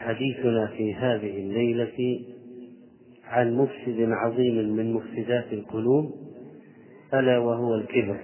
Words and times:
حديثنا 0.00 0.66
في 0.66 0.94
هذه 0.94 1.38
الليلة 1.38 2.20
عن 3.24 3.54
مفسد 3.54 4.08
عظيم 4.10 4.54
من 4.76 4.92
مفسدات 4.92 5.52
القلوب 5.52 6.14
ألا 7.14 7.38
وهو 7.38 7.74
الكبر. 7.74 8.20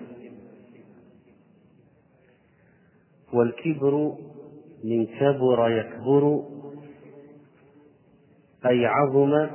والكبر 3.32 4.16
من 4.84 5.06
كبر 5.06 5.70
يكبر 5.70 6.44
أي 8.66 8.86
عظم 8.86 9.46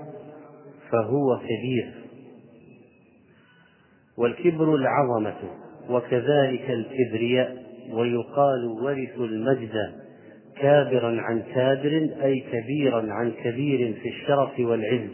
فهو 0.92 1.40
كبير. 1.40 1.94
والكبر 4.18 4.76
العظمة 4.76 5.38
وكذلك 5.90 6.70
الكبرياء 6.70 7.64
ويقال 7.92 8.66
ورثوا 8.66 9.26
المجد. 9.26 10.02
كابرا 10.62 11.22
عن 11.22 11.42
كابر 11.56 12.10
أي 12.24 12.40
كبيرا 12.52 13.14
عن 13.14 13.32
كبير 13.32 13.94
في 14.02 14.10
الشرف 14.10 14.60
والعز 14.60 15.10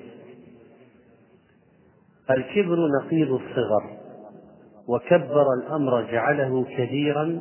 الكبر 2.32 2.78
نقيض 3.02 3.32
الصغر 3.32 3.98
وكبر 4.88 5.46
الأمر 5.64 6.02
جعله 6.12 6.66
كبيرا 6.78 7.40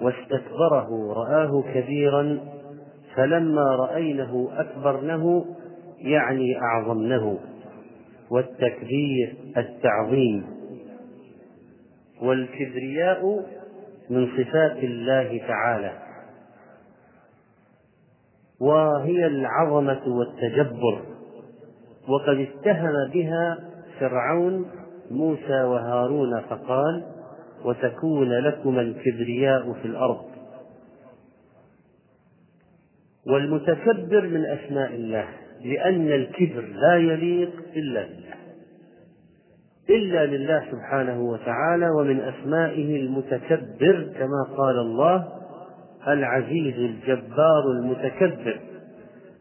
واستكبره 0.00 1.12
رآه 1.12 1.64
كبيرا 1.74 2.40
فلما 3.14 3.76
رأينه 3.76 4.48
أكبرنه 4.52 5.44
يعني 5.98 6.56
أعظمنه. 6.62 7.38
والتكبير 8.30 9.34
التعظيم. 9.56 10.46
والكبرياء 12.22 13.44
من 14.10 14.26
صفات 14.26 14.84
الله 14.84 15.40
تعالى. 15.48 16.03
وهي 18.60 19.26
العظمة 19.26 20.02
والتجبر. 20.06 21.02
وقد 22.08 22.46
اتهم 22.48 22.92
بها 23.12 23.58
فرعون 24.00 24.66
موسى 25.10 25.62
وهارون 25.62 26.40
فقال 26.40 27.04
وتكون 27.64 28.32
لكما 28.32 28.80
الكبرياء 28.80 29.72
في 29.72 29.84
الأرض 29.88 30.24
والمتكبر 33.26 34.26
من 34.28 34.44
أسماء 34.44 34.94
الله 34.94 35.24
لأن 35.64 36.12
الكبر 36.12 36.62
لا 36.62 36.96
يليق 36.96 37.52
إلا 37.76 38.02
بالله 38.04 38.34
إلا 39.90 40.26
لله 40.26 40.64
سبحانه 40.70 41.20
وتعالى 41.20 41.90
ومن 41.90 42.20
أسمائه 42.20 42.96
المتكبر 42.96 44.12
كما 44.18 44.56
قال 44.56 44.78
الله 44.78 45.28
العزيز 46.08 46.74
الجبار 46.74 47.62
المتكبر 47.78 48.60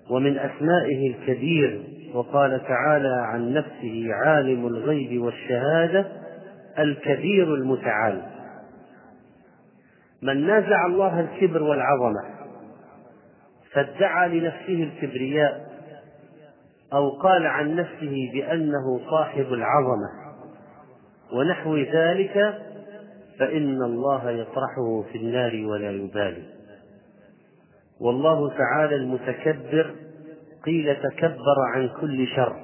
ومن 0.10 0.38
أسمائه 0.38 1.10
الكبير 1.10 1.84
وقال 2.14 2.62
تعالى 2.68 3.26
عن 3.26 3.54
نفسه 3.54 4.08
عالم 4.26 4.68
الغيب 4.68 5.22
والشهادة 5.22 6.06
الكبير 6.80 7.56
المتعال. 7.56 8.22
من 10.22 10.48
نازع 10.48 10.86
الله 10.86 11.20
الكبر 11.20 11.64
والعظمة 11.64 12.34
فادعى 13.72 14.40
لنفسه 14.40 14.84
الكبرياء 14.84 15.74
أو 16.94 17.10
قال 17.10 17.46
عن 17.46 17.76
نفسه 17.76 18.32
بأنه 18.34 19.00
صاحب 19.10 19.46
العظمة. 19.54 20.24
ونحو 21.34 21.78
ذلك 21.78 22.60
فإن 23.40 23.84
الله 23.84 24.32
يطرحه 24.32 25.04
في 25.12 25.18
النار 25.18 25.66
ولا 25.66 25.92
يبالي. 25.92 26.53
والله 28.04 28.50
تعالى 28.50 28.96
المتكبر 28.96 29.92
قيل 30.66 30.96
تكبر 30.96 31.56
عن 31.74 31.90
كل 32.02 32.28
شر 32.28 32.56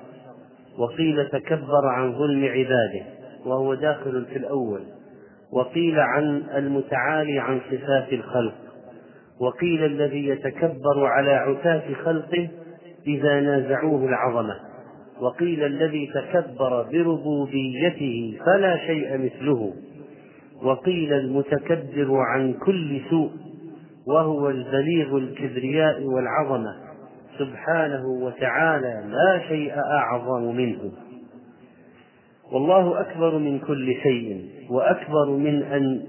وقيل 0.78 1.30
تكبر 1.30 1.88
عن 1.88 2.14
ظلم 2.14 2.46
عباده 2.46 3.06
وهو 3.46 3.74
داخل 3.74 4.26
في 4.26 4.38
الأول 4.38 4.82
وقيل 5.54 6.00
عن 6.00 6.44
المتعالي 6.56 7.40
عن 7.40 7.60
صفات 7.72 8.14
الخلق 8.14 8.56
وقيل 9.42 9.86
الذي 9.86 10.28
يتكبر 10.28 11.06
على 11.06 11.32
عتاة 11.32 11.94
خلقه 12.04 12.50
إذا 13.08 13.40
نازعوه 13.40 14.06
العظمة 14.06 14.56
وقيل 15.22 15.64
الذي 15.64 16.12
تكبر 16.14 16.84
بربوبيته 16.84 18.38
فلا 18.46 18.78
شيء 18.78 19.18
مثله 19.18 19.74
وقيل 20.64 21.14
المتكبر 21.14 22.18
عن 22.18 22.54
كل 22.54 23.02
سوء 23.10 23.49
وهو 24.10 24.50
البليغ 24.50 25.18
الكبرياء 25.18 26.04
والعظمة. 26.04 26.76
سبحانه 27.40 28.06
وتعالى 28.08 29.04
لا 29.08 29.48
شيء 29.48 29.74
أعظم 29.78 30.56
منه. 30.56 30.92
والله 32.52 33.02
أكبر 33.02 33.38
من 33.38 33.60
كل 33.60 33.96
شيء 34.04 34.50
وأكبر 34.70 35.30
من 35.30 35.64
أن 35.64 36.04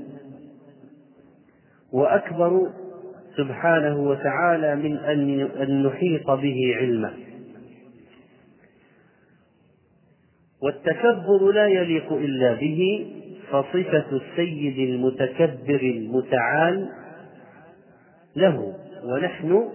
وأكبر 1.93 2.71
سبحانه 3.37 4.01
وتعالى 4.01 4.77
من 4.77 4.97
أن 5.63 5.83
نحيط 5.83 6.31
به 6.31 6.75
علما 6.77 7.15
والتكبر 10.63 11.53
لا 11.55 11.67
يليق 11.67 12.13
إلا 12.13 12.55
به 12.55 13.07
فصفة 13.51 14.05
السيد 14.13 14.79
المتكبر 14.79 15.81
المتعال 15.81 16.89
له. 18.37 18.75
ونحن 19.05 19.69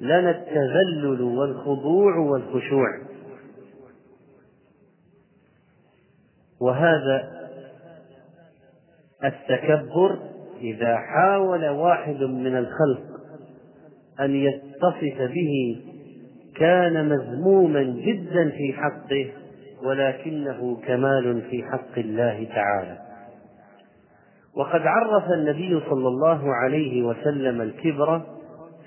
لنا 0.00 0.30
التذلل 0.30 1.22
والخضوع 1.22 2.16
والخشوع. 2.16 2.88
وهذا 6.60 7.36
التكبر 9.24 10.18
إذا 10.60 10.96
حاول 10.96 11.68
واحد 11.68 12.22
من 12.22 12.56
الخلق 12.56 13.02
أن 14.20 14.34
يتصف 14.34 15.18
به 15.18 15.82
كان 16.56 17.08
مذموما 17.08 17.82
جدا 17.82 18.50
في 18.50 18.72
حقه 18.72 19.32
ولكنه 19.82 20.76
كمال 20.86 21.42
في 21.50 21.62
حق 21.62 21.98
الله 21.98 22.44
تعالى. 22.44 23.05
وقد 24.56 24.80
عرف 24.84 25.30
النبي 25.30 25.80
صلى 25.90 26.08
الله 26.08 26.54
عليه 26.54 27.02
وسلم 27.02 27.60
الكبر 27.60 28.22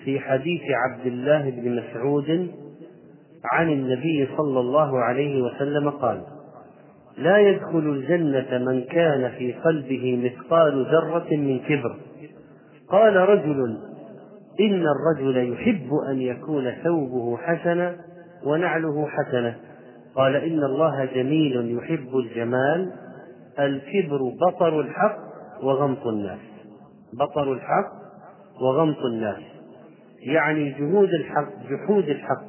في 0.03 0.19
حديث 0.19 0.61
عبد 0.69 1.05
الله 1.05 1.49
بن 1.49 1.75
مسعود 1.75 2.51
عن 3.51 3.69
النبي 3.69 4.27
صلى 4.37 4.59
الله 4.59 4.99
عليه 4.99 5.41
وسلم 5.41 5.89
قال 5.89 6.21
لا 7.17 7.37
يدخل 7.37 7.79
الجنة 7.79 8.57
من 8.57 8.83
كان 8.83 9.31
في 9.37 9.53
قلبه 9.53 10.21
مثقال 10.23 10.85
ذرة 10.85 11.35
من 11.35 11.59
كبر. 11.59 11.95
قال 12.89 13.15
رجل 13.15 13.77
إن 14.59 14.83
الرجل 14.87 15.53
يحب 15.53 15.89
أن 16.09 16.21
يكون 16.21 16.71
ثوبه 16.83 17.37
حسنا 17.37 17.95
ونعله 18.45 19.07
حسنة. 19.07 19.55
قال 20.15 20.35
إن 20.35 20.63
الله 20.63 21.05
جميل 21.05 21.77
يحب 21.77 22.17
الجمال 22.17 22.91
الكبر 23.59 24.19
بطر 24.41 24.81
الحق 24.81 25.28
وغمط 25.63 26.07
الناس. 26.07 26.39
بطر 27.13 27.53
الحق 27.53 27.91
وغمط 28.61 28.97
الناس. 29.13 29.41
يعني 30.19 30.69
جهود 30.71 31.09
الحق 31.09 31.49
جحود 31.69 32.09
الحق 32.09 32.43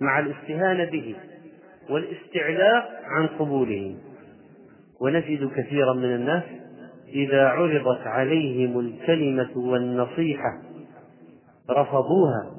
مع 0.00 0.18
الاستهانة 0.18 0.90
به 0.90 1.16
والاستعلاء 1.90 3.02
عن 3.04 3.26
قبوله 3.26 3.96
ونجد 5.00 5.50
كثيرا 5.56 5.92
من 5.92 6.14
الناس 6.14 6.42
إذا 7.08 7.48
عرضت 7.48 8.06
عليهم 8.06 8.78
الكلمة 8.80 9.50
والنصيحة 9.56 10.62
رفضوها 11.70 12.50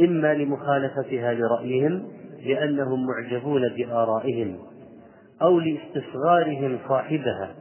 إما 0.00 0.34
لمخالفتها 0.34 1.34
لرأيهم 1.34 2.08
لأنهم 2.44 3.06
معجبون 3.06 3.68
بآرائهم 3.68 4.58
أو 5.42 5.60
لاستصغارهم 5.60 6.78
صاحبها. 6.88 7.54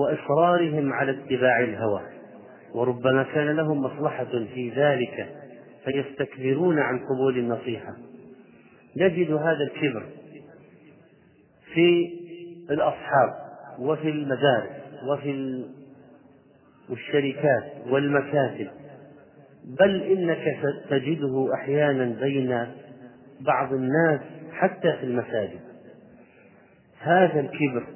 وإصرارهم 0.00 0.92
على 0.92 1.10
اتباع 1.10 1.60
الهوى. 1.60 2.02
وربما 2.74 3.22
كان 3.22 3.56
لهم 3.56 3.82
مصلحة 3.82 4.44
في 4.54 4.72
ذلك 4.76 5.28
فيستكبرون 5.84 6.78
عن 6.78 6.98
قبول 6.98 7.38
النصيحة. 7.38 7.96
نجد 8.96 9.30
هذا 9.32 9.62
الكبر 9.62 10.06
في 11.74 12.10
الأصحاب 12.70 13.34
وفي 13.78 14.08
المدارس 14.08 14.70
وفي 15.08 15.64
الشركات 16.90 17.72
والمكاتب. 17.86 18.68
بل 19.64 20.02
إنك 20.02 20.56
تجده 20.90 21.54
أحيانا 21.54 22.20
بين 22.20 22.66
بعض 23.40 23.72
الناس 23.72 24.20
حتى 24.52 24.92
في 24.92 25.04
المساجد. 25.04 25.60
هذا 27.00 27.40
الكبر 27.40 27.86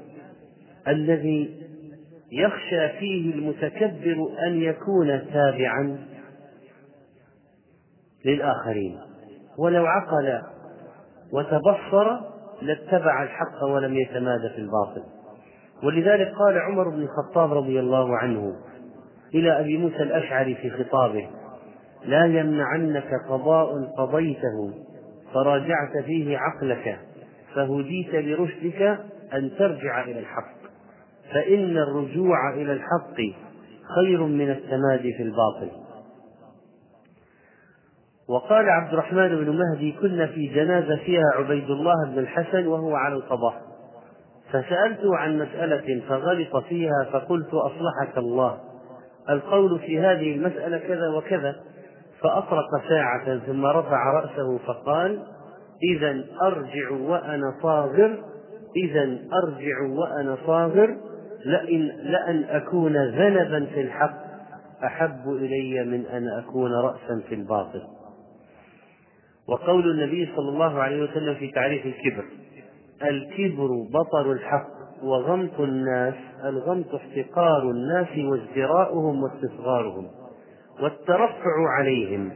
الذي 0.89 1.65
يخشى 2.39 2.99
فيه 2.99 3.35
المتكبر 3.35 4.17
أن 4.47 4.63
يكون 4.63 5.23
تابعا 5.33 5.99
للآخرين. 8.25 8.99
ولو 9.59 9.87
عقل 9.87 10.43
وتبصر 11.33 12.21
لاتبع 12.63 13.23
الحق 13.23 13.65
ولم 13.65 13.97
يتمادى 13.97 14.49
في 14.49 14.59
الباطل. 14.59 15.03
ولذلك 15.83 16.33
قال 16.35 16.59
عمر 16.59 16.89
بن 16.89 17.03
الخطاب 17.03 17.53
رضي 17.53 17.81
الله 17.81 18.17
عنه 18.17 18.53
إلى 19.35 19.61
أبي 19.61 19.79
موسى 19.79 20.03
الأشعري 20.03 20.55
في 20.55 20.71
خطابه 20.71 21.29
لا 22.05 22.25
يمنعنك 22.25 23.11
قضاء 23.29 23.85
قضيته 23.99 24.75
فراجعت 25.35 26.05
فيه 26.05 26.39
عقلك 26.39 26.99
فهديت 27.55 28.15
لرشدك 28.15 28.83
أن 29.35 29.51
ترجع 29.59 30.05
إلى 30.05 30.19
الحق. 30.19 30.64
فإن 31.33 31.77
الرجوع 31.79 32.55
إلى 32.55 32.73
الحق 32.73 33.17
خير 33.95 34.23
من 34.23 34.51
التمادي 34.51 35.13
في 35.13 35.23
الباطل. 35.23 35.71
وقال 38.29 38.69
عبد 38.69 38.93
الرحمن 38.93 39.29
بن 39.29 39.59
مهدي 39.59 39.93
كنا 39.93 40.27
في 40.27 40.47
جنازة 40.47 40.97
فيها 40.97 41.25
عبيد 41.35 41.71
الله 41.71 42.07
بن 42.07 42.19
الحسن 42.19 42.67
وهو 42.67 42.97
على 42.97 43.15
القضاء. 43.15 43.63
فسألته 44.49 45.17
عن 45.17 45.39
مسألة 45.39 46.03
فغلط 46.09 46.57
فيها 46.57 47.07
فقلت 47.13 47.55
أصلحك 47.55 48.19
الله. 48.19 48.59
القول 49.31 49.79
في 49.79 50.01
هذه 50.01 50.35
المسألة 50.35 50.79
كذا 50.79 51.09
وكذا. 51.09 51.57
فأطرق 52.21 52.69
ساعة 52.89 53.39
ثم 53.39 53.67
رفع 53.67 54.13
رأسه 54.13 54.59
فقال 54.59 55.23
إذا 55.83 56.25
أرجع 56.43 56.91
وأنا 56.91 57.55
صاغر 57.63 58.19
إذا 58.77 59.19
أرجع 59.33 59.83
وأنا 59.83 60.37
صاغر 60.47 60.97
لئن 61.45 61.81
لأن 61.87 62.45
أكون 62.45 62.97
ذنبا 62.97 63.67
في 63.75 63.81
الحق 63.81 64.25
أحب 64.85 65.29
إلي 65.29 65.85
من 65.85 66.07
أن 66.07 66.29
أكون 66.29 66.73
رأسا 66.73 67.23
في 67.29 67.35
الباطل. 67.35 67.83
وقول 69.49 69.91
النبي 69.91 70.29
صلى 70.37 70.49
الله 70.49 70.79
عليه 70.81 71.03
وسلم 71.03 71.35
في 71.35 71.51
تعريف 71.51 71.87
الكبر 71.87 72.25
الكبر 73.03 73.69
بطر 73.93 74.33
الحق 74.33 74.67
وغمط 75.03 75.61
الناس 75.61 76.15
الغمط 76.45 76.95
احتقار 76.95 77.71
الناس 77.71 78.09
وازدراؤهم 78.19 79.23
واستصغارهم 79.23 80.07
والترفع 80.83 81.69
عليهم 81.79 82.31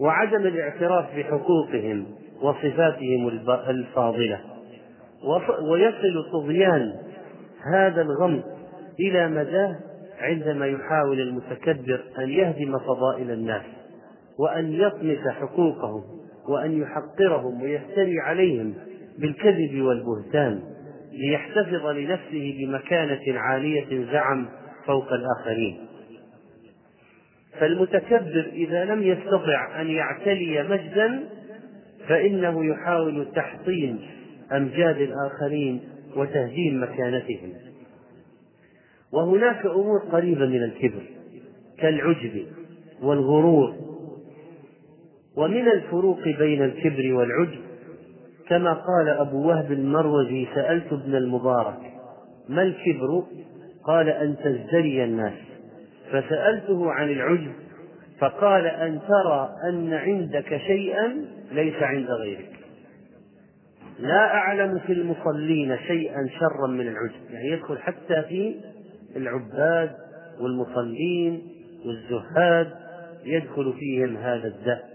وعدم 0.00 0.46
الاعتراف 0.46 1.16
بحقوقهم 1.16 2.06
وصفاتهم 2.42 3.28
الفاضلة. 3.68 4.40
ويصل 5.70 6.30
طغيان 6.32 6.92
هذا 7.72 8.02
الغمط 8.02 8.44
إلى 9.00 9.28
مداه 9.28 9.76
عندما 10.20 10.66
يحاول 10.66 11.20
المتكبر 11.20 12.00
أن 12.18 12.28
يهدم 12.28 12.78
فضائل 12.78 13.30
الناس 13.30 13.62
وأن 14.38 14.72
يطمس 14.72 15.28
حقوقهم 15.28 16.02
وأن 16.48 16.82
يحقرهم 16.82 17.62
ويفتري 17.62 18.20
عليهم 18.20 18.74
بالكذب 19.18 19.82
والبهتان 19.82 20.60
ليحتفظ 21.12 21.86
لنفسه 21.86 22.54
بمكانة 22.58 23.38
عالية 23.38 24.12
زعم 24.12 24.48
فوق 24.86 25.08
الآخرين. 25.12 25.86
فالمتكبر 27.60 28.50
إذا 28.52 28.84
لم 28.84 29.02
يستطع 29.02 29.80
أن 29.80 29.86
يعتلي 29.86 30.62
مجدا 30.62 31.28
فإنه 32.08 32.64
يحاول 32.64 33.26
تحطيم 33.34 34.00
أمجاد 34.52 34.96
الآخرين 35.00 35.93
وتهديم 36.16 36.82
مكانتهم. 36.82 37.52
وهناك 39.12 39.66
أمور 39.66 39.98
قريبة 39.98 40.46
من 40.46 40.62
الكبر 40.62 41.02
كالعجب 41.78 42.46
والغرور. 43.02 43.74
ومن 45.36 45.68
الفروق 45.68 46.24
بين 46.24 46.62
الكبر 46.62 47.14
والعجب 47.14 47.60
كما 48.48 48.72
قال 48.72 49.08
أبو 49.08 49.48
وهب 49.48 49.72
المروزي 49.72 50.46
سألت 50.54 50.92
ابن 50.92 51.14
المبارك 51.14 51.80
ما 52.48 52.62
الكبر؟ 52.62 53.24
قال 53.84 54.08
أن 54.08 54.36
تزدري 54.36 55.04
الناس. 55.04 55.34
فسألته 56.08 56.90
عن 56.90 57.10
العجب 57.10 57.52
فقال 58.18 58.66
أن 58.66 59.00
ترى 59.08 59.50
أن 59.68 59.92
عندك 59.92 60.56
شيئا 60.56 61.24
ليس 61.52 61.82
عند 61.82 62.10
غيرك. 62.10 62.53
لا 63.98 64.34
أعلم 64.34 64.78
في 64.78 64.92
المصلين 64.92 65.76
شيئا 65.78 66.26
شرا 66.26 66.66
من 66.66 66.88
العجب. 66.88 67.30
يعني 67.30 67.48
يدخل 67.48 67.78
حتى 67.78 68.22
في 68.28 68.54
العباد 69.16 69.90
والمصلين 70.40 71.42
والزهاد 71.86 72.72
يدخل 73.24 73.72
فيهم 73.72 74.16
هذا 74.16 74.48
الداء. 74.48 74.94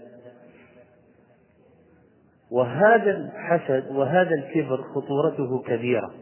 وهذا 2.50 3.10
الحسد 3.10 3.90
وهذا 3.90 4.34
الكبر 4.34 4.82
خطورته 4.82 5.62
كبيرة. 5.62 6.14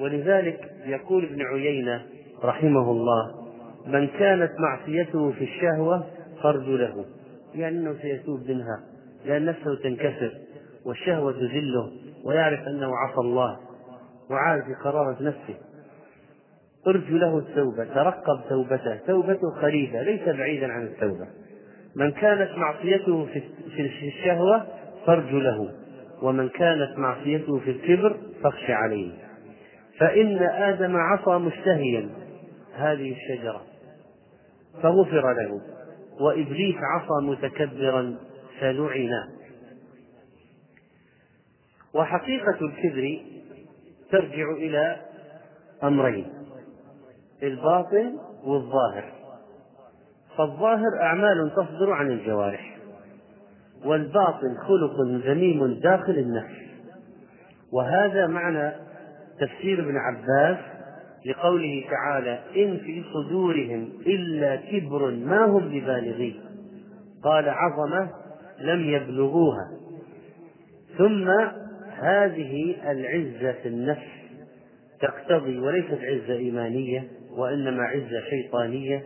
ولذلك 0.00 0.70
يقول 0.86 1.24
ابن 1.24 1.42
عيينة 1.42 2.02
رحمه 2.44 2.90
الله 2.90 3.44
من 3.86 4.06
كانت 4.06 4.52
معصيته 4.58 5.30
في 5.30 5.44
الشهوة 5.44 6.06
فرج 6.42 6.68
له. 6.68 7.04
يعني 7.54 7.94
سيتوب 8.02 8.50
منها 8.50 8.80
لأن 9.26 9.44
نفسه 9.44 9.76
تنكسر. 9.82 10.43
والشهوة 10.86 11.32
تذله 11.32 11.90
ويعرف 12.24 12.60
أنه 12.60 12.96
عصى 12.96 13.20
الله 13.20 13.58
وعارف 14.30 14.64
قرارة 14.84 15.16
نفسه. 15.20 15.54
ارجو 16.86 17.16
له 17.16 17.38
التوبة 17.38 17.84
ترقب 17.84 18.40
توبته 18.48 18.96
توبته 18.96 19.50
خليفة 19.62 20.02
ليس 20.02 20.28
بعيدا 20.28 20.72
عن 20.72 20.82
التوبة. 20.82 21.26
من 21.96 22.10
كانت 22.10 22.50
معصيته 22.58 23.26
في 23.76 24.06
الشهوة 24.08 24.66
فارجو 25.06 25.38
له 25.38 25.70
ومن 26.22 26.48
كانت 26.48 26.98
معصيته 26.98 27.58
في 27.58 27.70
الكبر 27.70 28.16
فاخش 28.42 28.70
عليه. 28.70 29.12
فإن 29.98 30.38
آدم 30.38 30.96
عصى 30.96 31.38
مشتهيا 31.38 32.08
هذه 32.74 33.12
الشجرة. 33.12 33.62
فغفر 34.82 35.32
له 35.32 35.60
وإبليس 36.20 36.76
عصى 36.76 37.26
متكبرا 37.26 38.14
فلعن 38.60 39.10
وحقيقة 41.94 42.58
الكبر 42.62 43.20
ترجع 44.10 44.50
إلى 44.50 44.96
أمرين 45.84 46.26
الباطن 47.42 48.18
والظاهر. 48.44 49.12
فالظاهر 50.38 51.02
أعمال 51.02 51.52
تصدر 51.56 51.92
عن 51.92 52.10
الجوارح 52.10 52.76
والباطن 53.84 54.56
خلق 54.68 55.00
ذميم 55.26 55.74
داخل 55.74 56.12
النفس. 56.12 56.64
وهذا 57.72 58.26
معنى 58.26 58.72
تفسير 59.40 59.80
ابن 59.80 59.96
عباس 59.96 60.58
لقوله 61.26 61.84
تعالى 61.90 62.40
إن 62.56 62.78
في 62.78 63.04
صدورهم 63.12 63.88
إلا 64.06 64.56
كبر 64.56 65.10
ما 65.10 65.44
هم 65.44 65.68
ببالغيه 65.68 66.34
قال 67.24 67.48
عظمة 67.48 68.10
لم 68.60 68.80
يبلغوها. 68.80 69.70
ثم 70.98 71.30
هذه 72.02 72.76
العزة 72.90 73.52
في 73.62 73.68
النفس 73.68 74.06
تقتضي 75.00 75.58
وليست 75.58 75.98
عزة 76.02 76.34
إيمانية 76.34 77.04
وإنما 77.38 77.82
عزة 77.82 78.20
شيطانية 78.30 79.02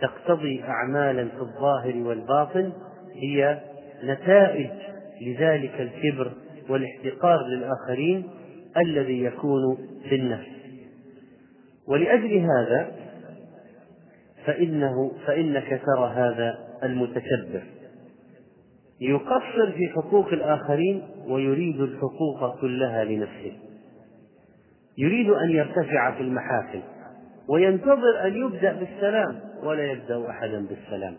تقتضي 0.00 0.62
أعمالا 0.62 1.28
في 1.28 1.40
الظاهر 1.40 1.96
والباطن 1.96 2.72
هي 3.14 3.60
نتائج 4.04 4.70
لذلك 5.20 5.80
الكبر 5.80 6.32
والاحتقار 6.68 7.46
للآخرين 7.46 8.28
الذي 8.76 9.24
يكون 9.24 9.78
في 10.08 10.14
النفس. 10.14 10.48
ولأجل 11.88 12.36
هذا 12.36 12.92
فإنه 14.46 15.12
فإنك 15.26 15.80
ترى 15.86 16.12
هذا 16.14 16.58
المتكبر. 16.82 17.62
يقصر 19.00 19.72
في 19.72 19.88
حقوق 19.88 20.28
الآخرين 20.28 21.02
ويريد 21.28 21.80
الحقوق 21.80 22.60
كلها 22.60 23.04
لنفسه. 23.04 23.52
يريد 24.98 25.30
أن 25.30 25.50
يرتفع 25.50 26.14
في 26.14 26.20
المحافل 26.20 26.82
وينتظر 27.48 28.26
أن 28.26 28.36
يبدأ 28.36 28.72
بالسلام 28.72 29.40
ولا 29.62 29.84
يبدأ 29.84 30.30
أحدا 30.30 30.66
بالسلام. 30.66 31.16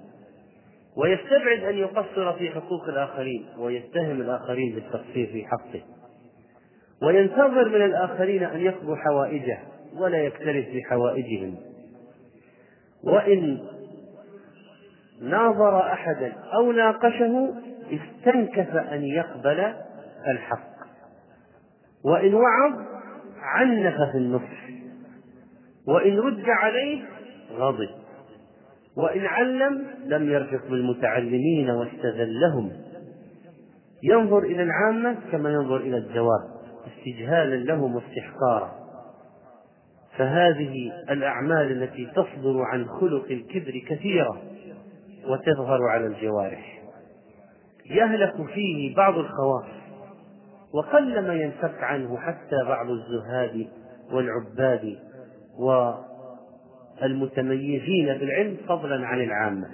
ويستبعد 0.97 1.63
أن 1.63 1.75
يقصر 1.75 2.33
في 2.33 2.49
حقوق 2.49 2.89
الآخرين 2.89 3.45
ويتهم 3.57 4.21
الآخرين 4.21 4.75
بالتقصير 4.75 5.27
في 5.27 5.45
حقه. 5.45 5.81
وينتظر 7.03 7.69
من 7.69 7.85
الآخرين 7.85 8.43
أن 8.43 8.59
يقضوا 8.59 8.95
حوائجه 8.95 9.59
ولا 9.97 10.17
يكترث 10.17 10.65
بحوائجهم. 10.75 11.55
وإن 13.03 13.59
ناظر 15.21 15.79
أحدا 15.79 16.33
أو 16.53 16.71
ناقشه 16.71 17.53
استنكف 17.91 18.75
أن 18.75 19.03
يقبل 19.03 19.73
الحق. 20.27 20.69
وإن 22.05 22.33
وعظ 22.33 22.73
عنف 23.41 23.95
في 24.11 24.17
النصح. 24.17 24.69
وإن 25.87 26.19
رد 26.19 26.49
عليه 26.49 27.03
غضب. 27.53 27.89
وإن 28.97 29.25
علم 29.25 29.85
لم 30.05 30.31
يرفق 30.31 30.67
بالمتعلمين 30.69 31.69
واستذلهم. 31.69 32.71
ينظر 34.03 34.39
إلى 34.39 34.63
العامة 34.63 35.15
كما 35.31 35.49
ينظر 35.49 35.77
إلى 35.77 35.97
الدواب 35.97 36.49
استجهالا 36.87 37.55
لهم 37.55 37.95
واستحقارا. 37.95 38.79
فهذه 40.17 40.91
الأعمال 41.09 41.83
التي 41.83 42.05
تصدر 42.05 42.61
عن 42.61 42.85
خلق 42.85 43.25
الكبر 43.31 43.81
كثيرة 43.87 44.41
وتظهر 45.27 45.79
على 45.89 46.05
الجوارح. 46.05 46.78
يهلك 47.89 48.35
فيه 48.53 48.95
بعض 48.95 49.17
الخواص 49.17 49.65
وقلما 50.73 51.33
ينفك 51.33 51.83
عنه 51.83 52.17
حتى 52.17 52.63
بعض 52.67 52.87
الزهاد 52.89 53.67
والعباد 54.11 54.97
والمتميزين 57.01 58.05
بالعلم 58.05 58.57
فضلا 58.67 59.07
عن 59.07 59.21
العامة. 59.21 59.67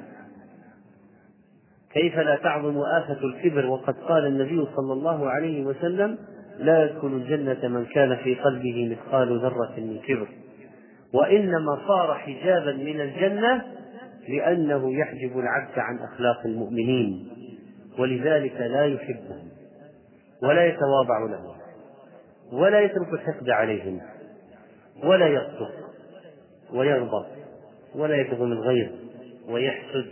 كيف 1.93 2.17
لا 2.17 2.35
تعظم 2.35 2.77
آفة 2.77 3.19
الكبر 3.23 3.65
وقد 3.65 3.93
قال 3.93 4.25
النبي 4.25 4.67
صلى 4.75 4.93
الله 4.93 5.29
عليه 5.29 5.65
وسلم 5.65 6.17
لا 6.59 6.83
يدخل 6.83 7.07
الجنة 7.07 7.67
من 7.67 7.85
كان 7.85 8.15
في 8.15 8.35
قلبه 8.35 8.91
مثقال 8.91 9.39
ذرة 9.39 9.73
من 9.77 9.99
كبر 10.07 10.27
وإنما 11.13 11.81
صار 11.87 12.13
حجابا 12.13 12.73
من 12.73 13.01
الجنة 13.01 13.65
لأنه 14.29 14.93
يحجب 14.99 15.39
العبد 15.39 15.79
عن 15.79 15.99
أخلاق 15.99 16.45
المؤمنين. 16.45 17.34
ولذلك 17.99 18.53
لا 18.53 18.85
يحبهم 18.85 19.49
ولا 20.43 20.65
يتواضع 20.65 21.19
لهم 21.19 21.55
ولا 22.51 22.79
يترك 22.79 23.13
الحقد 23.13 23.49
عليهم 23.49 24.01
ولا 25.03 25.27
يصدق 25.27 25.71
ويغضب 26.73 27.25
ولا 27.95 28.15
يكظم 28.15 28.51
الغيظ 28.51 28.91
ويحسد 29.49 30.05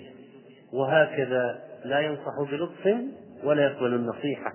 وهكذا 0.74 1.60
لا 1.86 2.00
ينصح 2.00 2.52
بلطف 2.52 2.98
ولا 3.44 3.64
يقبل 3.64 3.94
النصيحة. 3.94 4.54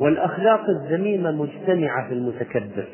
والأخلاق 0.00 0.60
الذميمة 0.68 1.30
مجتمعة 1.30 2.08
في 2.08 2.14
المتكبر 2.14 2.88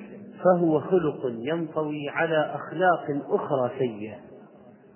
فهو 0.44 0.80
خلق 0.80 1.20
ينطوي 1.24 2.08
على 2.08 2.54
أخلاق 2.54 3.34
أخرى 3.34 3.70
سيئة. 3.78 4.16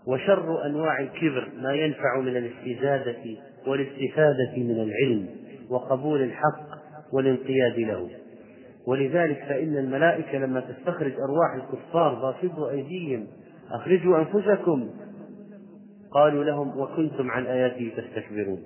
وشر 0.09 0.67
أنواع 0.67 1.00
الكبر 1.00 1.49
ما 1.62 1.73
ينفع 1.73 2.21
من 2.21 2.37
الاستزادة 2.37 3.37
والاستفادة 3.67 4.57
من 4.57 4.81
العلم 4.81 5.27
وقبول 5.71 6.23
الحق 6.23 6.69
والانقياد 7.12 7.79
له. 7.79 8.09
ولذلك 8.87 9.45
فإن 9.49 9.77
الملائكة 9.77 10.38
لما 10.38 10.61
تستخرج 10.61 11.12
أرواح 11.12 11.55
الكفار 11.55 12.15
باسطوا 12.15 12.71
أيديهم 12.71 13.27
أخرجوا 13.71 14.19
أنفسكم. 14.19 14.91
قالوا 16.11 16.45
لهم 16.45 16.81
وكنتم 16.81 17.31
عن 17.31 17.47
آياته 17.47 17.93
تستكبرون. 17.97 18.62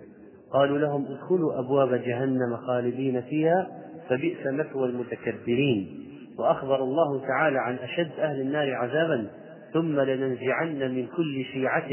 قالوا 0.52 0.78
لهم 0.78 1.06
ادخلوا 1.06 1.58
أبواب 1.58 1.94
جهنم 1.94 2.56
خالدين 2.56 3.20
فيها 3.20 3.68
فبئس 4.08 4.46
مثوى 4.46 4.88
المتكبرين. 4.88 5.98
وأخبر 6.38 6.82
الله 6.84 7.26
تعالى 7.26 7.58
عن 7.58 7.74
أشد 7.74 8.10
أهل 8.18 8.40
النار 8.40 8.74
عذابا 8.74 9.30
ثم 9.72 10.00
لننزعن 10.00 10.94
من 10.94 11.06
كل 11.16 11.44
شيعة 11.52 11.90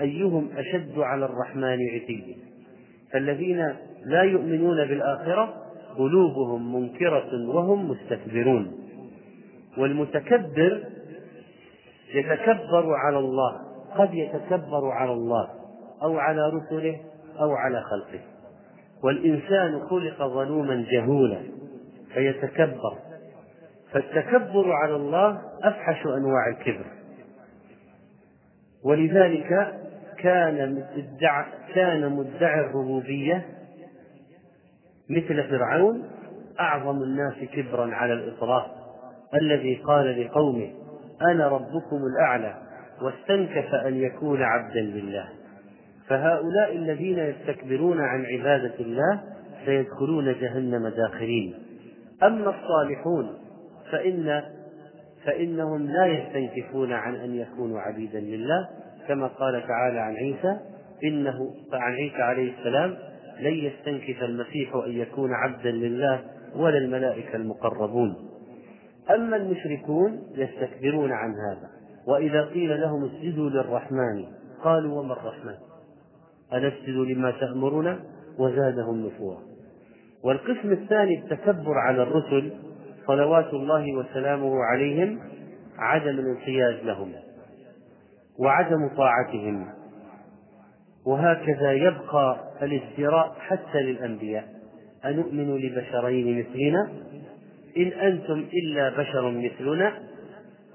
أيهم 0.00 0.50
أشد 0.56 0.98
على 0.98 1.24
الرحمن 1.24 1.78
عتيا. 1.94 2.36
فالذين 3.12 3.74
لا 4.06 4.22
يؤمنون 4.22 4.76
بالآخرة 4.76 5.54
قلوبهم 5.98 6.74
منكرة 6.74 7.48
وهم 7.48 7.90
مستكبرون. 7.90 8.72
والمتكبر 9.78 10.84
يتكبر 12.14 12.94
على 12.94 13.18
الله 13.18 13.60
قد 13.96 14.14
يتكبر 14.14 14.90
على 14.90 15.12
الله 15.12 15.48
أو 16.02 16.18
على 16.18 16.48
رسله 16.48 17.00
أو 17.40 17.50
على 17.52 17.82
خلقه. 17.82 18.20
والإنسان 19.04 19.80
خلق 19.80 20.26
ظلوما 20.26 20.84
جهولا 20.90 21.40
فيتكبر. 22.14 22.96
فالتكبر 23.92 24.72
على 24.72 24.96
الله 24.96 25.40
أفحش 25.62 26.06
أنواع 26.06 26.48
الكبر. 26.48 26.95
ولذلك 28.86 29.74
كان 30.18 30.74
مدعى 30.74 31.44
كان 31.74 32.12
مدعي 32.12 32.60
الربوبية 32.60 33.46
مثل 35.10 35.44
فرعون 35.48 36.02
أعظم 36.60 37.02
الناس 37.02 37.34
كبرا 37.52 37.94
على 37.94 38.12
الإطلاق 38.12 38.76
الذي 39.42 39.74
قال 39.74 40.24
لقومه 40.24 40.70
أنا 41.22 41.48
ربكم 41.48 41.96
الأعلى 42.14 42.54
واستنكف 43.02 43.74
أن 43.74 43.94
يكون 43.94 44.42
عبدا 44.42 44.80
لله. 44.80 45.28
فهؤلاء 46.08 46.76
الذين 46.76 47.18
يستكبرون 47.18 48.00
عن 48.00 48.24
عبادة 48.24 48.74
الله 48.80 49.20
سيدخلون 49.64 50.32
جهنم 50.40 50.88
داخرين. 50.88 51.54
أما 52.22 52.50
الصالحون 52.50 53.38
فإن 53.92 54.42
فإنهم 55.26 55.86
لا 55.86 56.06
يستنكفون 56.06 56.92
عن 56.92 57.14
أن 57.14 57.34
يكونوا 57.34 57.80
عبيدا 57.80 58.20
لله 58.20 58.68
كما 59.08 59.26
قال 59.26 59.66
تعالى 59.68 59.98
عن 59.98 60.14
عيسى 60.14 60.60
إنه 61.04 61.54
عن 61.72 61.92
عيسى 61.92 62.22
عليه 62.22 62.58
السلام 62.58 62.96
لن 63.40 63.54
يستنكف 63.54 64.22
المسيح 64.22 64.74
أن 64.74 64.92
يكون 64.92 65.34
عبدا 65.34 65.70
لله 65.70 66.20
ولا 66.56 66.78
الملائكة 66.78 67.36
المقربون 67.36 68.16
أما 69.10 69.36
المشركون 69.36 70.22
يستكبرون 70.34 71.12
عن 71.12 71.30
هذا 71.30 71.68
وإذا 72.06 72.44
قيل 72.44 72.80
لهم 72.80 73.04
اسجدوا 73.04 73.50
للرحمن 73.50 74.24
قالوا 74.62 75.00
وما 75.00 75.12
الرحمن؟ 75.12 75.54
أنسجد 76.52 76.96
لما 76.96 77.30
تأمرنا؟ 77.30 78.00
وزادهم 78.38 79.06
نفورا. 79.06 79.38
والقسم 80.24 80.72
الثاني 80.72 81.18
التكبر 81.18 81.78
على 81.78 82.02
الرسل 82.02 82.52
صلوات 83.06 83.52
الله 83.52 83.96
وسلامه 83.96 84.64
عليهم 84.64 85.18
عدم 85.78 86.10
الانقياد 86.10 86.84
لهم 86.84 87.12
وعدم 88.38 88.88
طاعتهم. 88.96 89.66
وهكذا 91.06 91.72
يبقى 91.72 92.36
الازدراء 92.62 93.36
حتى 93.40 93.82
للأنبياء. 93.82 94.44
أنؤمن 95.04 95.56
لبشرين 95.56 96.38
مثلنا؟ 96.38 96.88
إن 97.76 97.86
أنتم 97.86 98.44
إلا 98.54 98.88
بشر 98.98 99.30
مثلنا. 99.30 99.92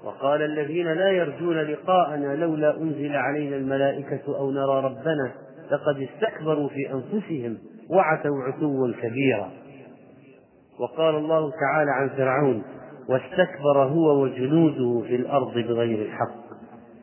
وقال 0.04 0.42
الذين 0.42 0.86
لا 0.86 1.10
يرجون 1.10 1.56
لقاءنا 1.56 2.36
لولا 2.36 2.76
أنزل 2.76 3.16
علينا 3.16 3.56
الملائكة 3.56 4.38
أو 4.38 4.50
نرى 4.50 4.84
ربنا 4.84 5.32
لقد 5.70 6.08
استكبروا 6.08 6.68
في 6.68 6.92
أنفسهم 6.92 7.58
وعتوا 7.90 8.42
عتوا 8.42 8.92
كبيرا. 9.02 9.50
وقال 10.82 11.14
الله 11.14 11.50
تعالى 11.50 11.90
عن 11.90 12.08
فرعون 12.08 12.62
واستكبر 13.08 13.84
هو 13.84 14.22
وجنوده 14.22 15.06
في 15.08 15.16
الأرض 15.16 15.54
بغير 15.54 15.98
الحق 15.98 16.42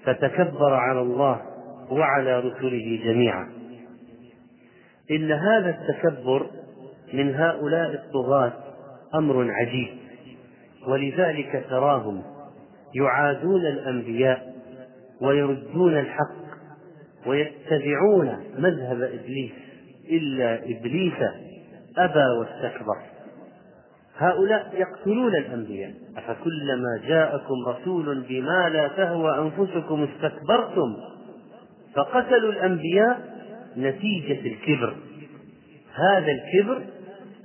فتكبر 0.03 0.73
على 0.73 1.01
الله 1.01 1.41
وعلى 1.91 2.39
رسله 2.39 2.99
جميعا. 3.03 3.49
إن 5.11 5.31
هذا 5.31 5.69
التكبر 5.69 6.45
من 7.13 7.35
هؤلاء 7.35 7.93
الطغاة 7.93 8.53
أمر 9.15 9.51
عجيب 9.51 9.97
ولذلك 10.87 11.65
تراهم 11.69 12.23
يعادون 12.95 13.61
الأنبياء 13.61 14.53
ويردون 15.21 15.97
الحق 15.97 16.39
ويتبعون 17.27 18.37
مذهب 18.57 19.01
إبليس 19.01 19.51
إلا 20.09 20.55
إبليس 20.63 21.17
أبى 21.97 22.25
واستكبر. 22.39 23.18
هؤلاء 24.19 24.73
يقتلون 24.77 25.35
الأنبياء. 25.35 25.93
أفكلما 26.17 27.01
جاءكم 27.07 27.55
رسول 27.67 28.23
بما 28.29 28.69
لا 28.69 28.87
تهوى 28.87 29.37
أنفسكم 29.39 30.03
استكبرتم 30.03 30.97
فقتلوا 31.95 32.51
الأنبياء 32.51 33.39
نتيجة 33.77 34.47
الكبر. 34.47 34.95
هذا 35.93 36.31
الكبر 36.31 36.81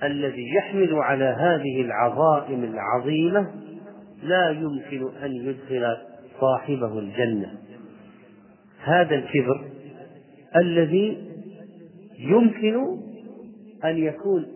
الذي 0.02 0.54
يحمل 0.54 0.94
على 0.94 1.24
هذه 1.24 1.80
العظائم 1.80 2.64
العظيمة 2.64 3.50
لا 4.22 4.50
يمكن 4.50 5.08
أن 5.24 5.32
يدخل 5.32 5.96
صاحبه 6.40 6.98
الجنة. 6.98 7.52
هذا 8.84 9.14
الكبر 9.14 9.64
الذي 10.56 11.18
يمكن 12.18 12.74
أن 13.84 13.98
يكون 13.98 14.46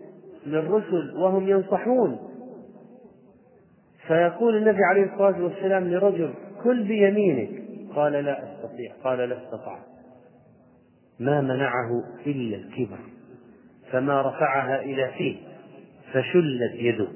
للرسل 0.45 1.17
وهم 1.17 1.49
ينصحون. 1.49 2.19
فيقول 4.07 4.57
النبي 4.57 4.83
عليه 4.83 5.03
الصلاة 5.13 5.43
والسلام 5.43 5.87
لرجل 5.87 6.33
كل 6.63 6.83
بيمينك. 6.83 7.63
قال 7.95 8.13
لا 8.13 8.43
أستطيع. 8.43 8.93
قال 9.03 9.29
لا 9.29 9.43
استطعت 9.43 9.83
ما 11.19 11.41
منعه 11.41 12.03
إلا 12.25 12.57
الكبر 12.57 12.99
فما 13.91 14.21
رفعها 14.21 14.81
إلى 14.81 15.11
فيه 15.17 15.37
فشلت 16.13 16.73
يده. 16.73 17.07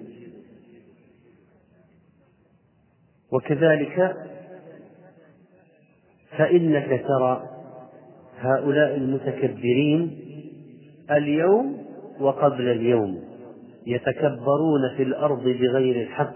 وكذلك 3.32 4.16
فإنك 6.38 7.06
ترى 7.08 7.50
هؤلاء 8.40 8.96
المتكبرين 8.96 10.20
اليوم 11.12 11.83
وقبل 12.20 12.70
اليوم 12.70 13.20
يتكبرون 13.88 14.90
في 14.98 15.04
الأرض 15.04 15.44
بغير 15.44 16.02
الحق 16.02 16.34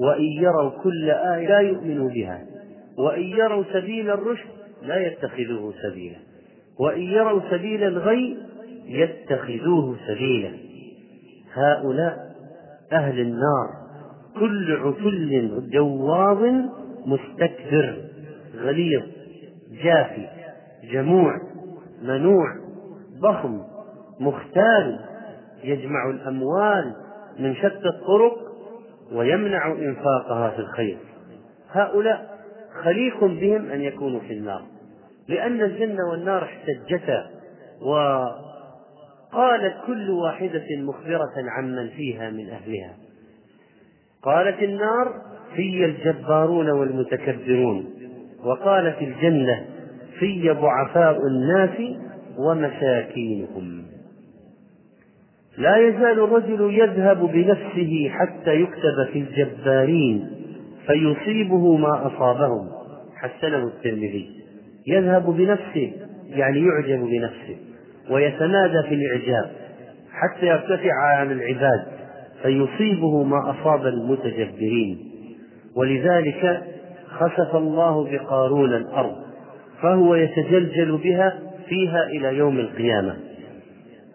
وإن 0.00 0.24
يروا 0.24 0.70
كل 0.82 1.10
آية 1.10 1.48
لا 1.48 1.58
يؤمنوا 1.58 2.10
بها 2.10 2.46
وإن 2.98 3.22
يروا 3.22 3.64
سبيل 3.72 4.10
الرشد 4.10 4.48
لا 4.82 5.06
يتخذوه 5.06 5.74
سبيلا 5.82 6.16
وإن 6.80 7.02
يروا 7.02 7.40
سبيل 7.50 7.84
الغي 7.84 8.36
يتخذوه 8.86 9.96
سبيلا. 10.06 10.50
هؤلاء 11.54 12.32
أهل 12.92 13.20
النار 13.20 13.68
كل 14.40 14.76
عتل 14.76 15.70
جواظ 15.72 16.44
مستكبر 17.06 17.96
غليظ 18.56 19.02
جافي 19.84 20.28
جموع 20.92 21.40
منوع 22.02 22.46
ضخم. 23.20 23.60
مختال 24.22 25.00
يجمع 25.64 26.10
الأموال 26.10 26.94
من 27.38 27.54
شتى 27.54 27.88
الطرق 27.88 28.36
ويمنع 29.12 29.72
إنفاقها 29.72 30.50
في 30.50 30.58
الخير. 30.58 30.98
هؤلاء 31.72 32.38
خليق 32.82 33.24
بهم 33.24 33.70
أن 33.70 33.80
يكونوا 33.80 34.20
في 34.20 34.32
النار. 34.32 34.62
لأن 35.28 35.60
الجنة 35.60 36.10
والنار 36.10 36.44
احتجتا 36.44 37.26
وقالت 37.82 39.74
كل 39.86 40.10
واحدة 40.10 40.66
مخبرة 40.78 41.32
عمن 41.48 41.88
فيها 41.88 42.30
من 42.30 42.48
أهلها. 42.48 42.94
قالت 44.22 44.62
النار 44.62 45.22
في 45.56 45.84
الجبارون 45.84 46.70
والمتكبرون 46.70 47.90
وقالت 48.44 49.02
الجنة 49.02 49.64
في 50.18 50.50
ضعفاء 50.50 51.26
الناس 51.26 51.98
ومساكينهم. 52.38 53.91
لا 55.62 55.76
يزال 55.76 56.24
الرجل 56.24 56.74
يذهب 56.74 57.18
بنفسه 57.32 58.10
حتى 58.10 58.54
يكتب 58.54 59.06
في 59.12 59.18
الجبارين 59.18 60.30
فيصيبه 60.86 61.76
ما 61.76 62.06
أصابهم. 62.06 62.68
حسنه 63.16 63.66
الترمذي. 63.66 64.30
يذهب 64.86 65.36
بنفسه 65.36 65.92
يعني 66.28 66.66
يعجب 66.66 67.00
بنفسه 67.00 67.56
ويتنادى 68.10 68.82
في 68.88 68.94
الإعجاب 68.94 69.50
حتى 70.12 70.46
يرتفع 70.46 70.92
عن 71.04 71.30
العباد 71.30 71.84
فيصيبه 72.42 73.22
ما 73.22 73.50
أصاب 73.50 73.86
المتجبرين. 73.86 74.98
ولذلك 75.76 76.62
خسف 77.08 77.56
الله 77.56 78.10
بقارون 78.10 78.74
الأرض 78.74 79.16
فهو 79.82 80.14
يتجلجل 80.14 80.98
بها 81.04 81.38
فيها 81.68 82.06
إلى 82.06 82.36
يوم 82.38 82.58
القيامة. 82.58 83.31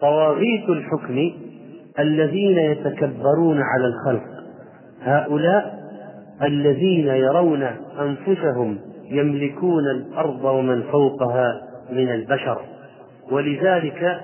طواغيت 0.00 0.68
الحكم 0.68 1.32
الذين 1.98 2.58
يتكبرون 2.58 3.60
على 3.62 3.86
الخلق. 3.86 4.24
هؤلاء 5.02 5.78
الذين 6.42 7.06
يرون 7.06 7.62
أنفسهم 8.00 8.78
يملكون 9.10 9.84
الأرض 9.90 10.44
ومن 10.44 10.82
فوقها 10.82 11.60
من 11.92 12.08
البشر. 12.08 12.58
ولذلك 13.30 14.20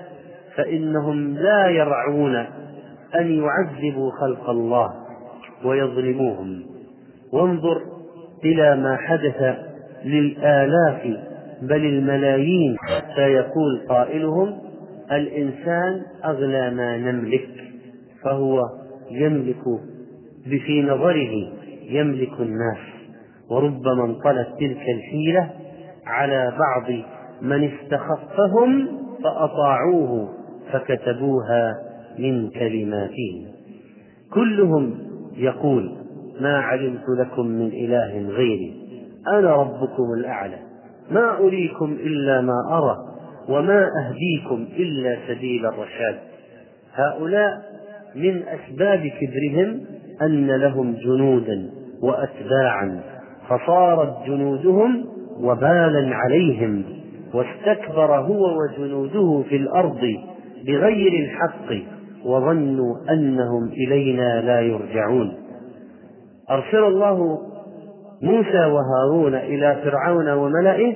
فإنهم 0.55 1.37
لا 1.37 1.67
يرعون 1.67 2.35
أن 3.15 3.43
يعذبوا 3.43 4.11
خلق 4.11 4.49
الله 4.49 4.93
ويظلموهم. 5.65 6.63
وانظر 7.33 7.81
إلى 8.43 8.75
ما 8.75 8.97
حدث 8.97 9.55
للآلاف 10.05 11.17
بل 11.61 11.85
الملايين 11.85 12.77
حتى 12.79 13.21
يقول 13.21 13.81
قائلهم 13.89 14.64
الإنسان 15.11 16.01
أغلى 16.25 16.69
ما 16.69 16.97
نملك 16.97 17.49
فهو 18.23 18.61
يملك 19.11 19.63
في 20.65 20.81
نظره 20.81 21.33
يملك 21.89 22.39
الناس. 22.39 22.77
وربما 23.49 24.05
انطلت 24.05 24.47
تلك 24.59 24.81
الحيلة 24.89 25.49
على 26.05 26.53
بعض 26.59 26.91
من 27.41 27.63
استخفهم 27.71 28.87
فأطاعوه 29.23 30.29
فكتبوها 30.71 31.75
من 32.19 32.49
كلماتهم. 32.49 33.45
كلهم 34.33 34.97
يقول 35.37 35.91
ما 36.41 36.57
علمت 36.59 37.03
لكم 37.19 37.45
من 37.47 37.67
إله 37.67 38.29
غيري 38.29 38.73
أنا 39.27 39.55
ربكم 39.55 40.13
الأعلى 40.17 40.57
ما 41.11 41.37
أريكم 41.37 41.91
إلا 41.93 42.41
ما 42.41 42.53
أرى 42.77 43.14
وما 43.49 43.87
أهديكم 44.05 44.67
إلا 44.79 45.17
سبيل 45.27 45.65
الرشاد. 45.65 46.15
هؤلاء 46.95 47.61
من 48.15 48.43
أسباب 48.43 49.11
كبرهم 49.21 49.81
أن 50.21 50.47
لهم 50.47 50.93
جنودا 50.93 51.69
وأتباعا 52.03 53.01
فصارت 53.49 54.25
جنودهم 54.27 55.05
وبالا 55.39 56.15
عليهم 56.15 56.83
واستكبر 57.33 58.15
هو 58.19 58.57
وجنوده 58.57 59.43
في 59.49 59.55
الأرض 59.55 60.01
بغير 60.65 61.13
الحق 61.23 61.85
وظنوا 62.25 62.95
أنهم 63.09 63.67
إلينا 63.67 64.41
لا 64.41 64.61
يرجعون. 64.61 65.33
أرسل 66.49 66.83
الله 66.83 67.39
موسى 68.21 68.65
وهارون 68.65 69.35
إلى 69.35 69.77
فرعون 69.83 70.29
وملئه 70.29 70.95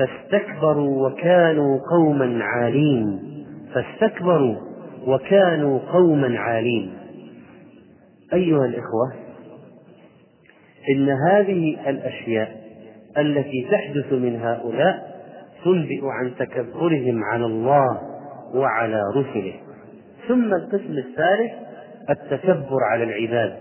فاستكبروا 0.00 1.08
وكانوا 1.08 1.78
قوما 1.90 2.44
عالين. 2.44 3.20
فاستكبروا 3.74 4.56
وكانوا 5.06 5.78
قوما 5.92 6.38
عالين. 6.38 6.92
أيها 8.32 8.64
الإخوة 8.64 9.12
إن 10.96 11.10
هذه 11.10 11.90
الأشياء 11.90 12.60
التي 13.18 13.68
تحدث 13.70 14.12
من 14.12 14.40
هؤلاء 14.40 15.20
تنبئ 15.64 16.00
عن 16.04 16.30
تكبرهم 16.38 17.24
على 17.24 17.46
الله 17.46 18.00
وعلى 18.54 19.02
رسله. 19.16 19.52
ثم 20.28 20.54
القسم 20.54 20.98
الثالث 20.98 21.52
التكبر 22.10 22.78
على 22.92 23.04
العباد 23.04 23.56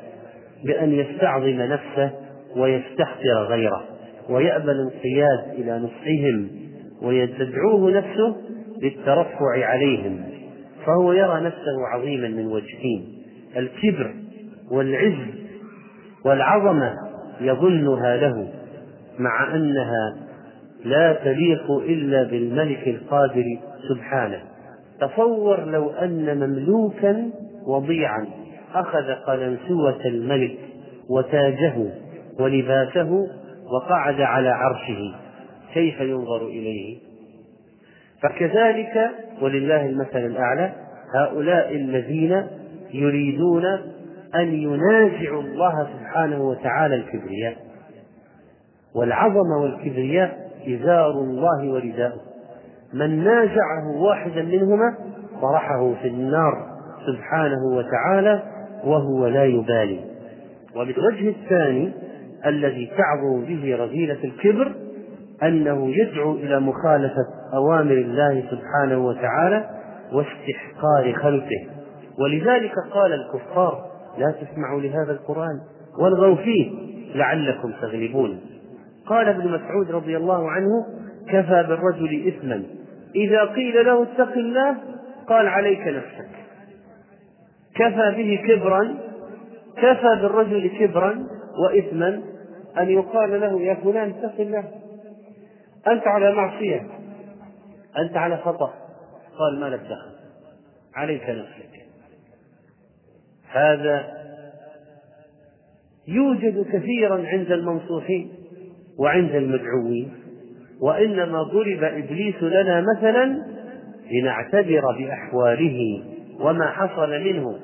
بأن 0.66 0.92
يستعظم 0.92 1.62
نفسه 1.62 2.12
ويستحقر 2.56 3.44
غيره. 3.50 3.99
ويأبى 4.30 4.72
الانقياد 4.72 5.40
إلى 5.50 5.80
نصحهم 5.80 6.50
ويدعوه 7.02 7.92
نفسه 7.92 8.36
للترفع 8.82 9.66
عليهم 9.66 10.24
فهو 10.86 11.14
يرى 11.14 11.42
نفسه 11.42 11.88
عظيما 11.94 12.28
من 12.28 12.46
وجهين 12.46 13.06
الكبر 13.58 14.14
والعز 14.72 15.28
والعظمة 16.26 16.94
يظنها 17.42 18.18
له 18.18 18.48
مع 19.20 19.56
أنها 19.56 20.18
لا 20.86 21.14
تليق 21.14 21.72
إلا 21.72 22.24
بالملك 22.24 22.88
القادر 22.88 23.46
سبحانه. 23.90 24.42
تصور 25.02 25.66
لو 25.66 25.90
أن 25.90 26.38
مملوكا 26.38 27.30
وضيعا 27.68 28.28
أخذ 28.74 29.12
قلنسوة 29.28 30.06
الملك 30.06 30.58
وتاجه 31.10 31.76
ولباسه 32.40 33.28
وقعد 33.74 34.22
على 34.22 34.50
عرشه 34.50 35.16
كيف 35.74 36.00
ينظر 36.00 36.46
إليه؟ 36.48 36.98
فكذلك 38.22 39.10
ولله 39.42 39.86
المثل 39.86 40.26
الأعلى 40.26 40.72
هؤلاء 41.16 41.76
الذين 41.76 42.48
يريدون 42.94 43.66
أن 44.36 44.54
ينازعوا 44.54 45.42
الله 45.42 45.88
سبحانه 45.98 46.42
وتعالى 46.42 46.96
الكبرياء. 46.96 47.56
والعظمة 48.96 49.62
والكبرياء 49.62 50.50
إزار 50.68 51.12
الله 51.12 51.72
ورداؤه. 51.72 52.22
من 52.94 53.24
نازعه 53.24 54.02
واحدا 54.02 54.42
منهما 54.42 54.98
طرحه 55.42 55.94
في 56.02 56.08
النار 56.08 56.54
سبحانه 57.08 57.78
وتعالى 57.78 58.44
وهو 58.84 59.28
لا 59.28 59.46
يبالي. 59.46 60.00
وبالوجه 60.76 61.30
الثاني 61.30 61.92
الذي 62.46 62.92
تعظم 62.98 63.46
به 63.46 63.76
رذيلة 63.76 64.24
الكبر 64.24 64.76
أنه 65.44 65.92
يدعو 65.96 66.36
إلى 66.36 66.60
مخالفة 66.60 67.26
أوامر 67.54 67.94
الله 67.94 68.44
سبحانه 68.52 69.06
وتعالى 69.06 69.70
واستحقار 70.14 71.14
خلقه. 71.14 71.68
ولذلك 72.20 72.74
قال 72.92 73.14
الكفار 73.14 73.86
لا 74.18 74.32
تسمعوا 74.32 74.82
لهذا 74.82 75.12
القرآن 75.12 75.60
والغوا 76.02 76.36
فيه 76.36 76.72
لعلكم 77.16 77.72
تغلبون. 77.82 78.40
قال 79.06 79.28
ابن 79.28 79.52
مسعود 79.52 79.92
رضي 79.92 80.18
الله 80.18 80.52
عنه 80.52 80.86
كفى 81.28 81.66
بالرجل 81.68 82.28
إثما. 82.28 82.64
إذا 83.16 83.44
قيل 83.44 83.86
له 83.86 84.04
اتق 84.04 84.32
الله 84.32 84.76
قال 85.28 85.48
عليك 85.48 85.88
نفسك. 85.88 86.30
كفى 87.76 88.14
به 88.18 88.40
كبرا 88.48 88.96
كفى 89.78 90.22
بالرجل 90.22 90.72
كبرا 90.80 91.16
وإثما 91.60 92.22
أن 92.78 92.90
يقال 92.90 93.42
له 93.42 93.62
يا 93.62 93.74
فلان 93.74 94.10
اتق 94.10 94.40
الله. 94.40 94.64
أنت 95.88 96.08
على 96.08 96.32
معصية. 96.32 96.88
أنت 97.98 98.18
على 98.18 98.38
خطأ. 98.38 98.74
قال 99.40 99.60
ما 99.60 99.66
لك 99.66 99.80
دخل. 99.80 100.12
عليك 100.96 101.30
نفسك. 101.30 101.70
هذا 103.52 104.20
يوجد 106.08 106.66
كثيرا 106.72 107.28
عند 107.28 107.52
المنصوحين 107.52 108.32
وعند 109.00 109.36
المدعوين 109.36 110.14
وإنما 110.82 111.44
ضرب 111.44 111.84
إبليس 111.84 112.44
لنا 112.44 112.84
مثلا 112.96 113.44
لنعتبر 114.12 114.82
بأحواله 114.98 116.04
وما 116.40 116.72
حصل 116.72 117.10
منه. 117.10 117.60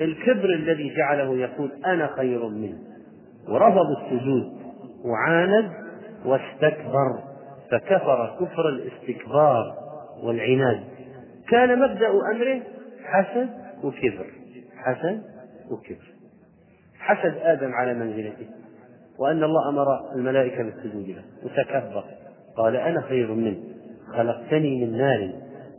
الكبر 0.00 0.54
الذي 0.54 0.94
جعله 0.96 1.36
يقول 1.36 1.70
أنا 1.86 2.06
خير 2.06 2.48
منه. 2.48 2.87
ورفض 3.48 3.86
السجود 4.02 4.52
وعاند 5.04 5.70
واستكبر 6.24 7.18
فكفر 7.70 8.36
كفر 8.40 8.68
الاستكبار 8.68 9.74
والعناد. 10.22 10.84
كان 11.48 11.78
مبدأ 11.78 12.10
أمره 12.10 12.62
حسد 13.04 13.48
وكبر 13.84 14.26
حسد 14.76 15.22
وكبر. 15.70 16.08
حسد 16.98 17.34
آدم 17.42 17.72
على 17.72 17.94
منزلته 17.94 18.46
وأن 19.18 19.44
الله 19.44 19.68
أمر 19.68 20.14
الملائكة 20.14 20.62
بالسجود 20.62 21.08
له 21.08 21.22
وتكبر. 21.44 22.04
قال 22.56 22.76
أنا 22.76 23.00
خير 23.00 23.34
منه 23.34 23.56
خلقتني 24.16 24.86
من 24.86 24.98
نار 24.98 25.30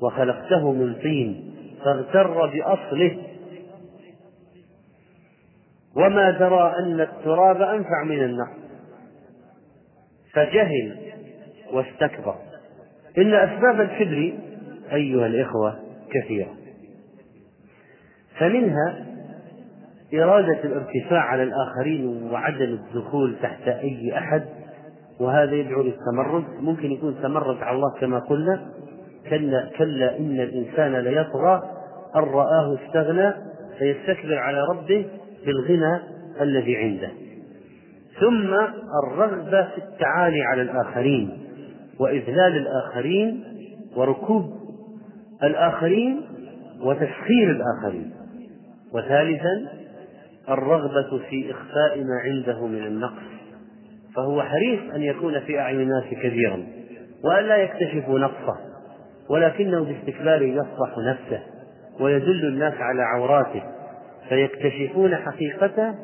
وخلقته 0.01 0.71
من 0.71 0.93
طين 0.93 1.53
فاغتر 1.83 2.45
بأصله 2.47 3.17
وما 5.95 6.31
درى 6.31 6.73
أن 6.79 7.01
التراب 7.01 7.61
أنفع 7.61 8.03
من 8.03 8.23
النار 8.23 8.49
فجهل 10.33 10.97
واستكبر. 11.73 12.35
إن 13.17 13.33
أسباب 13.33 13.81
الكبر 13.81 14.33
أيها 14.93 15.25
الإخوة 15.25 15.79
كثيرة. 16.11 16.53
فمنها 18.39 19.05
إرادة 20.13 20.63
الارتفاع 20.63 21.21
على 21.21 21.43
الآخرين 21.43 22.31
وعدم 22.31 22.63
الدخول 22.63 23.35
تحت 23.41 23.67
أي 23.67 24.17
أحد 24.17 24.43
وهذا 25.19 25.55
يدعو 25.55 25.81
للتمرد. 25.81 26.43
ممكن 26.59 26.91
يكون 26.91 27.15
تمرد 27.21 27.63
على 27.63 27.75
الله 27.75 27.99
كما 27.99 28.19
قلنا. 28.19 28.71
كلا 29.29 29.69
كلا 29.77 30.17
إن 30.17 30.39
الإنسان 30.39 30.95
ليطغى. 30.95 31.63
أن 32.15 32.21
رآه 32.21 32.77
استغنى 32.79 33.33
فيستكبر 33.79 34.37
على 34.37 34.63
ربه. 34.69 35.05
بالغنى 35.45 35.99
الذي 36.41 36.77
عنده. 36.77 37.09
ثم 38.19 38.53
الرغبة 39.03 39.63
في 39.63 39.77
التعالي 39.77 40.41
على 40.41 40.61
الآخرين 40.61 41.37
وإذلال 41.99 42.57
الآخرين 42.57 43.43
وركوب 43.95 44.53
الآخرين 45.43 46.21
وتسخير 46.81 47.51
الآخرين. 47.51 48.11
وثالثا 48.93 49.67
الرغبة 50.49 51.17
في 51.29 51.51
إخفاء 51.51 51.97
ما 51.97 52.19
عنده 52.23 52.67
من 52.67 52.87
النقص. 52.87 53.29
فهو 54.15 54.43
حريص 54.43 54.79
أن 54.95 55.01
يكون 55.01 55.39
في 55.39 55.59
أعين 55.59 55.81
الناس 55.81 56.03
كبيرا 56.23 56.63
وأن 57.23 57.45
لا 57.45 57.55
يكتشفوا 57.55 58.19
نقصه 58.19 58.57
ولكنه 59.29 59.83
باستكباره 59.83 60.43
يفضح 60.43 60.97
نفسه 60.97 61.39
ويدل 61.99 62.45
الناس 62.47 62.73
على 62.73 63.01
عوراته. 63.01 63.63
فيكتشفون 64.29 65.15
حقيقته 65.15 65.95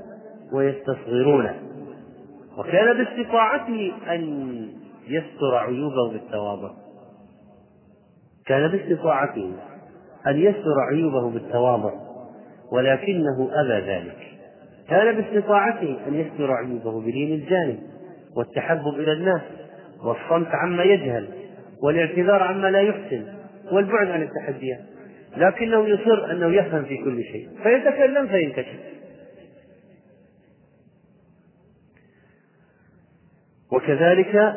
ويستصغرونه. 0.54 1.56
وكان 2.58 2.98
باستطاعته 2.98 3.92
أن 4.10 4.24
يستر 5.08 5.56
عيوبه 5.56 6.12
بالتواضع. 6.12 6.72
كان 8.46 8.72
باستطاعته 8.72 9.54
أن 10.28 10.38
يستر 10.38 10.80
عيوبه 10.92 11.30
بالتواضع 11.30 11.92
ولكنه 12.72 13.50
أبى 13.52 13.92
ذلك. 13.92 14.18
كان 14.90 15.16
باستطاعته 15.16 15.98
أن 16.08 16.14
يستر 16.14 16.52
عيوبه 16.52 17.02
بلين 17.02 17.34
الجانب 17.34 17.80
والتحبب 18.38 18.94
إلى 18.96 19.14
الناس 19.14 19.42
والصمت 20.04 20.48
عما 20.48 20.84
يجهل 20.84 21.28
والإعتذار 21.84 22.44
عما 22.44 22.68
لا 22.68 22.82
يحسن 22.82 23.26
والبعد 23.72 24.08
عن 24.08 24.22
التحديات. 24.22 24.95
لكنه 25.38 25.88
يصر 25.88 26.32
أنه 26.32 26.56
يفهم 26.56 26.86
في 26.86 26.98
كل 26.98 27.24
شيء. 27.24 27.50
فيتكلم 27.64 28.28
فينكشف. 28.28 28.80
وكذلك 33.72 34.54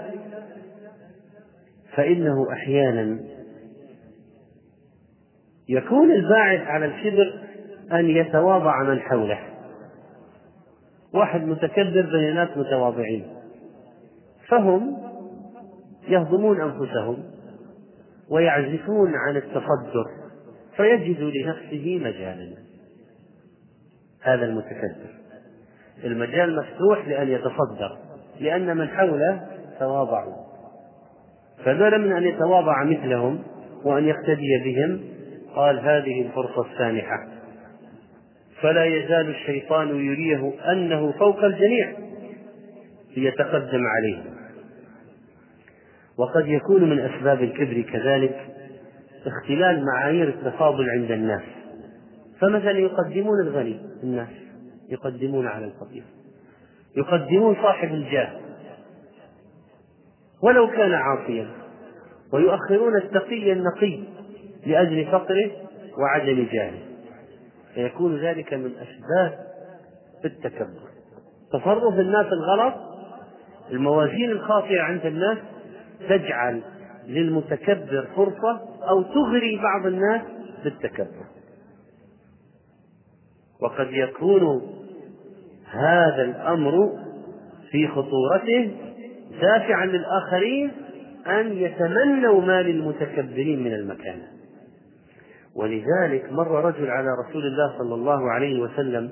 فإنه 1.94 2.52
أحيانا 2.52 3.20
يكون 5.68 6.10
الباعث 6.10 6.60
على 6.60 6.84
الكبر 6.84 7.40
أن 7.92 8.10
يتواضع 8.10 8.82
من 8.82 9.00
حوله. 9.00 9.38
واحد 11.14 11.40
متكبر 11.40 12.08
بين 12.12 12.34
ناس 12.34 12.48
متواضعين. 12.56 13.26
فهم 14.48 14.96
يهضمون 16.08 16.60
أنفسهم 16.60 17.24
ويعزفون 18.30 19.14
عن 19.14 19.36
التصدر 19.36 20.17
فيجد 20.78 21.20
لنفسه 21.20 21.98
مجالا. 22.04 22.54
هذا 24.22 24.44
المتكبر. 24.44 25.10
المجال 26.04 26.56
مفتوح 26.56 27.08
لأن 27.08 27.28
يتصدر 27.28 27.98
لأن 28.40 28.76
من 28.76 28.88
حوله 28.88 29.46
تواضعوا. 29.78 30.36
فبدلا 31.64 31.98
من 31.98 32.12
أن 32.12 32.24
يتواضع 32.24 32.84
مثلهم 32.84 33.42
وأن 33.84 34.04
يقتدي 34.04 34.62
بهم 34.64 35.00
قال 35.54 35.78
هذه 35.78 36.22
الفرصة 36.22 36.66
السانحة 36.72 37.28
فلا 38.60 38.84
يزال 38.84 39.30
الشيطان 39.30 39.88
يريه 39.88 40.52
أنه 40.72 41.12
فوق 41.12 41.44
الجميع 41.44 41.92
ليتقدم 43.16 43.82
عليه. 43.86 44.22
وقد 46.18 46.48
يكون 46.48 46.90
من 46.90 47.00
أسباب 47.00 47.42
الكبر 47.42 47.80
كذلك 47.80 48.57
اختلال 49.26 49.84
معايير 49.84 50.28
التفاضل 50.28 50.90
عند 50.90 51.10
الناس. 51.10 51.42
فمثلا 52.40 52.78
يقدمون 52.78 53.40
الغني 53.40 53.80
الناس 54.02 54.28
يقدمون 54.88 55.46
على 55.46 55.64
الفقير. 55.64 56.02
يقدمون 56.96 57.54
صاحب 57.54 57.88
الجاه. 57.88 58.30
ولو 60.42 60.70
كان 60.70 60.92
عاصيا. 60.94 61.48
ويؤخرون 62.32 62.96
التقي 62.96 63.52
النقي 63.52 64.00
لأجل 64.66 65.06
فقره 65.06 65.50
وعدم 65.98 66.46
جاهه. 66.52 66.78
فيكون 67.74 68.16
ذلك 68.16 68.54
من 68.54 68.70
أسباب 68.70 69.38
التكبر. 70.24 70.88
تصرف 71.52 71.94
الناس 71.98 72.26
الغلط 72.26 72.74
الموازين 73.70 74.30
الخاطئة 74.30 74.80
عند 74.80 75.06
الناس 75.06 75.38
تجعل 76.08 76.62
للمتكبر 77.08 78.08
فرصة 78.16 78.60
أو 78.88 79.02
تغري 79.02 79.60
بعض 79.62 79.86
الناس 79.86 80.22
بالتكبر. 80.64 81.24
وقد 83.60 83.88
يكون 83.92 84.62
هذا 85.70 86.22
الأمر 86.22 86.92
في 87.70 87.88
خطورته 87.88 88.76
دافعا 89.40 89.86
للآخرين 89.86 90.70
أن 91.26 91.52
يتمنوا 91.52 92.40
ما 92.40 92.62
للمتكبرين 92.62 93.64
من 93.64 93.74
المكانة 93.74 94.28
ولذلك 95.56 96.32
مر 96.32 96.64
رجل 96.64 96.90
على 96.90 97.08
رسول 97.24 97.46
الله 97.46 97.78
صلى 97.78 97.94
الله 97.94 98.30
عليه 98.30 98.60
وسلم 98.60 99.10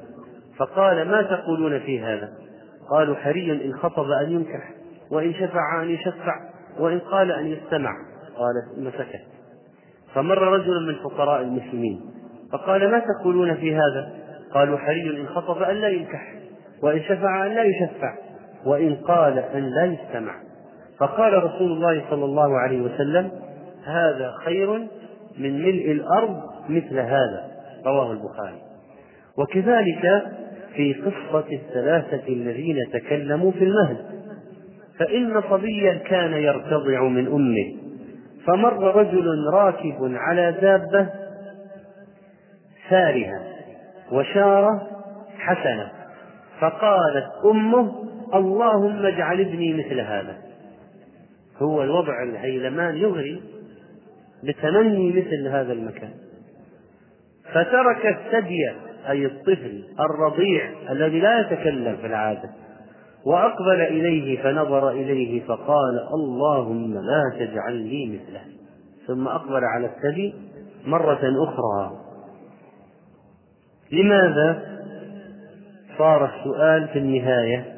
فقال 0.57 1.09
ما 1.09 1.23
تقولون 1.23 1.79
في 1.81 2.01
هذا؟ 2.01 2.33
قالوا 2.91 3.17
حري 3.17 3.53
إن 3.53 3.75
خطب 3.75 4.11
أن 4.11 4.33
ينكح 4.33 4.71
وإن 5.11 5.35
شفع 5.35 5.83
أن 5.83 5.91
يشفع. 5.91 6.56
وإن 6.79 6.99
قال 6.99 7.33
أن 7.33 7.47
يستمع 7.47 7.91
قال 8.37 8.55
ثم 8.77 8.91
سكت 8.91 9.23
فمر 10.15 10.39
رجل 10.39 10.87
من 10.87 10.95
فقراء 10.95 11.43
المسلمين 11.43 12.01
فقال 12.53 12.91
ما 12.91 12.99
تقولون 12.99 13.55
في 13.55 13.75
هذا؟ 13.75 14.13
قالوا 14.53 14.79
حري 14.79 15.21
إن 15.21 15.27
خطب 15.27 15.63
أن 15.63 15.77
لا 15.77 15.89
ينكح 15.89 16.35
وإن 16.83 17.03
شفع 17.03 17.47
أن 17.47 17.55
لا 17.55 17.63
يشفع 17.63 18.15
وإن 18.67 18.95
قال 18.95 19.39
أن 19.39 19.63
لا 19.63 19.85
يستمع. 19.85 20.35
فقال 20.99 21.45
رسول 21.45 21.73
الله 21.73 22.05
صلى 22.11 22.25
الله 22.25 22.59
عليه 22.59 22.81
وسلم 22.81 23.31
هذا 23.85 24.33
خير 24.45 24.71
من 25.39 25.63
ملء 25.63 25.93
الأرض 25.93 26.43
مثل 26.69 26.99
هذا 26.99 27.51
رواه 27.87 28.13
البخاري. 28.13 28.63
وكذلك 29.39 30.23
في 30.75 30.93
قصة 30.93 31.45
الثلاثة 31.53 32.29
الذين 32.29 32.77
تكلموا 32.93 33.53
في 33.53 33.65
المهد. 33.65 34.16
فإن 34.99 35.43
صبيا 35.51 35.95
كان 35.95 36.33
يرتضع 36.33 37.03
من 37.03 37.27
أمه. 37.27 37.77
فمر 38.47 38.97
رجل 38.97 39.27
راكب 39.53 40.15
على 40.15 40.53
دابة 40.61 41.09
سارها 42.91 43.43
وشارة 44.13 44.89
حسنة. 45.39 45.91
فقالت 46.61 47.27
أمه 47.45 48.07
اللهم 48.35 49.07
اجعل 49.07 49.41
ابني 49.41 49.75
مثل 49.75 50.01
هذا. 50.01 50.37
هو 51.57 51.83
الوضع 51.83 52.23
الهيلمان 52.23 52.97
يغري 52.97 53.43
بتمني 54.45 55.13
مثل 55.13 55.49
هذا 55.49 55.73
المكان. 55.73 56.11
فترك 57.53 58.07
الثدي 58.07 58.71
أي 59.09 59.27
الطفل 59.27 59.85
الرضيع 60.01 60.71
الذي 60.91 61.21
لا 61.21 61.41
يتكلم 61.41 61.97
في 61.97 62.07
العادة. 62.07 62.51
وأقبل 63.27 63.81
إليه 63.81 64.43
فنظر 64.43 64.91
إليه 64.91 65.43
فقال 65.47 66.09
اللهم 66.15 66.95
لا 66.95 67.23
تجعل 67.39 67.75
لي 67.75 68.07
مثله. 68.07 68.41
ثم 69.07 69.29
أقبل 69.29 69.65
على 69.65 69.87
الثدي 69.87 70.35
مرة 70.87 71.21
أخرى. 71.45 71.97
لماذا 73.93 74.63
صار 75.99 76.25
السؤال 76.25 76.89
في 76.89 76.99
النهاية؟ 76.99 77.77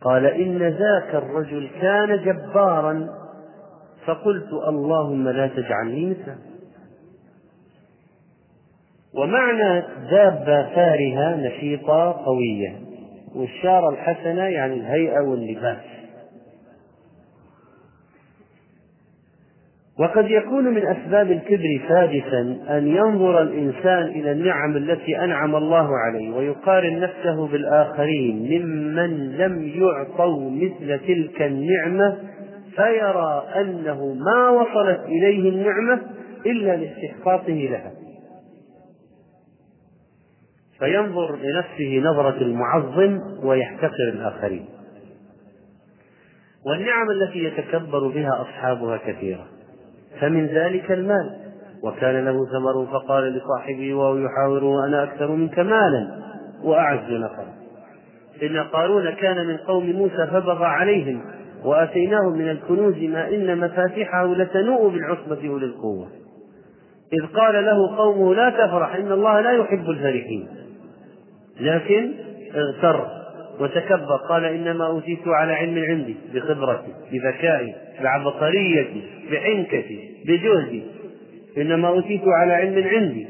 قال 0.00 0.26
إن 0.26 0.58
ذاك 0.58 1.14
الرجل 1.14 1.70
كان 1.80 2.24
جبارا. 2.24 3.08
فقلت 4.06 4.52
اللهم 4.68 5.28
لا 5.28 5.46
تجعلني 5.46 6.10
مثله. 6.10 6.36
ومعنى 9.14 9.82
دابة 10.10 10.74
فارهة 10.74 11.36
نشيطة 11.36 12.12
قوية. 12.12 12.89
والشارة 13.34 13.88
الحسنة 13.88 14.42
يعني 14.42 14.74
الهيئة 14.74 15.20
واللباس. 15.20 15.76
وقد 20.00 20.30
يكون 20.30 20.64
من 20.64 20.86
أسباب 20.86 21.30
الكبر 21.30 21.80
سادسا 21.88 22.58
أن 22.78 22.86
ينظر 22.88 23.42
الإنسان 23.42 24.02
إلى 24.02 24.32
النعم 24.32 24.76
التي 24.76 25.24
أنعم 25.24 25.56
الله 25.56 25.88
عليه 25.98 26.36
ويقارن 26.36 27.00
نفسه 27.00 27.46
بالآخرين 27.46 28.36
ممن 28.36 29.36
لم 29.36 29.72
يعطوا 29.74 30.50
مثل 30.50 30.98
تلك 30.98 31.42
النعمة 31.42 32.18
فيرى 32.76 33.44
أنه 33.56 34.14
ما 34.14 34.48
وصلت 34.48 35.00
إليه 35.04 35.48
النعمة 35.48 36.00
إلا 36.46 36.76
لاستحقاقه 36.76 37.52
لها. 37.52 37.92
فينظر 40.80 41.36
لنفسه 41.36 42.00
نظرة 42.10 42.42
المعظم 42.42 43.20
ويحتقر 43.42 44.08
الآخرين. 44.12 44.66
والنعم 46.66 47.10
التي 47.10 47.44
يتكبر 47.44 48.08
بها 48.08 48.42
أصحابها 48.42 48.96
كثيرة. 48.96 49.46
فمن 50.20 50.46
ذلك 50.46 50.92
المال. 50.92 51.36
وكان 51.82 52.24
له 52.24 52.46
ثمر 52.46 52.86
فقال 52.92 53.24
لصاحبه 53.24 53.94
وهو 53.94 54.16
يحاوره 54.16 54.86
أنا 54.86 55.04
أكثر 55.04 55.30
منك 55.30 55.58
مالا 55.58 56.20
وأعز 56.64 57.10
نفرا. 57.10 57.54
إن 58.42 58.58
قارون 58.58 59.10
كان 59.10 59.46
من 59.46 59.56
قوم 59.56 59.90
موسى 59.90 60.26
فبغى 60.26 60.66
عليهم 60.66 61.24
وآتيناه 61.64 62.30
من 62.30 62.50
الكنوز 62.50 62.96
ما 62.96 63.28
إن 63.28 63.58
مفاتحه 63.58 64.34
لتنوء 64.34 64.88
بالعصبة 64.88 65.48
أولي 65.48 65.66
القوة 65.66 66.08
إذ 67.12 67.26
قال 67.26 67.64
له 67.64 67.96
قومه 67.96 68.34
لا 68.34 68.50
تفرح 68.50 68.94
إن 68.94 69.12
الله 69.12 69.40
لا 69.40 69.50
يحب 69.50 69.90
الفرحين. 69.90 70.48
لكن 71.60 72.12
اغتر 72.54 73.06
وتكبر. 73.60 74.16
قال 74.28 74.44
إنما 74.44 74.86
أوتيت 74.86 75.28
على 75.28 75.52
علم 75.52 75.84
عندي 75.84 76.16
بخبرتي 76.34 76.92
بذكائي 77.12 77.74
بعبقريتي 78.02 79.02
بحنكتي 79.32 80.14
بجهدي. 80.26 80.82
إنما 81.58 81.88
أوتيت 81.88 82.22
على 82.26 82.52
علم 82.52 82.88
عندي. 82.88 83.26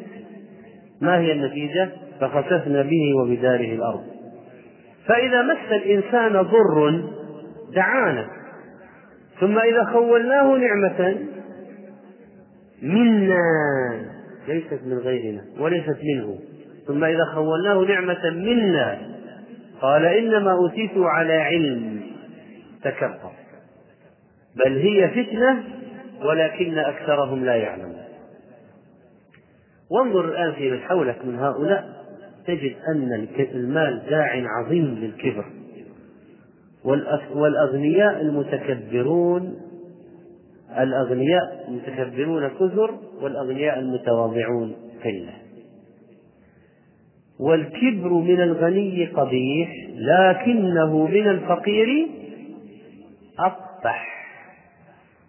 ما 1.01 1.19
هي 1.19 1.33
النتيجة؟ 1.33 1.89
فخسفنا 2.21 2.83
به 2.83 3.15
وبداره 3.23 3.75
الأرض. 3.75 4.05
فإذا 5.07 5.43
مس 5.43 5.73
الإنسان 5.73 6.33
ضر 6.33 7.03
دعانا 7.75 8.27
ثم 9.41 9.59
إذا 9.59 9.85
خولناه 9.85 10.57
نعمة 10.57 11.17
منا 12.83 13.43
ليست 14.49 14.81
من 14.87 14.99
غيرنا 14.99 15.45
وليست 15.59 15.99
منه. 16.15 16.39
ثم 16.87 17.05
إذا 17.05 17.25
خولناه 17.35 17.81
نعمة 17.81 18.31
منا 18.31 18.99
قال 19.81 20.05
إنما 20.05 20.53
أوتيت 20.53 20.93
على 20.97 21.33
علم. 21.33 22.01
تكبر 22.83 23.33
بل 24.57 24.79
هي 24.79 25.09
فتنة 25.09 25.65
ولكن 26.23 26.79
أكثرهم 26.79 27.45
لا 27.45 27.55
يعلمون. 27.55 28.03
وانظر 29.91 30.25
الآن 30.25 30.53
في 30.53 30.71
من 30.71 30.81
حولك 30.81 31.25
من 31.25 31.39
هؤلاء 31.39 31.89
تجد 32.47 32.77
أن 32.89 33.27
المال 33.55 34.03
داع 34.11 34.43
عظيم 34.59 34.85
للكبر. 34.85 35.45
والأغنياء 37.35 38.21
المتكبرون 38.21 39.61
الأغنياء 40.79 41.67
المتكبرون 41.69 42.49
كثر 42.49 42.99
والأغنياء 43.23 43.79
المتواضعون 43.79 44.77
قلة. 45.05 45.50
والكبر 47.41 48.09
من 48.09 48.41
الغني 48.41 49.07
قبيح 49.07 49.69
لكنه 49.97 51.07
من 51.07 51.29
الفقير 51.29 52.07
أقبح 53.39 54.11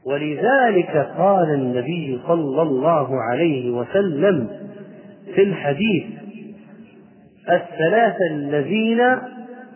ولذلك 0.05 1.07
قال 1.17 1.53
النبي 1.53 2.19
صلى 2.27 2.61
الله 2.61 3.21
عليه 3.21 3.71
وسلم 3.71 4.47
في 5.35 5.43
الحديث 5.43 6.03
الثلاثة 7.49 8.27
الذين 8.31 8.97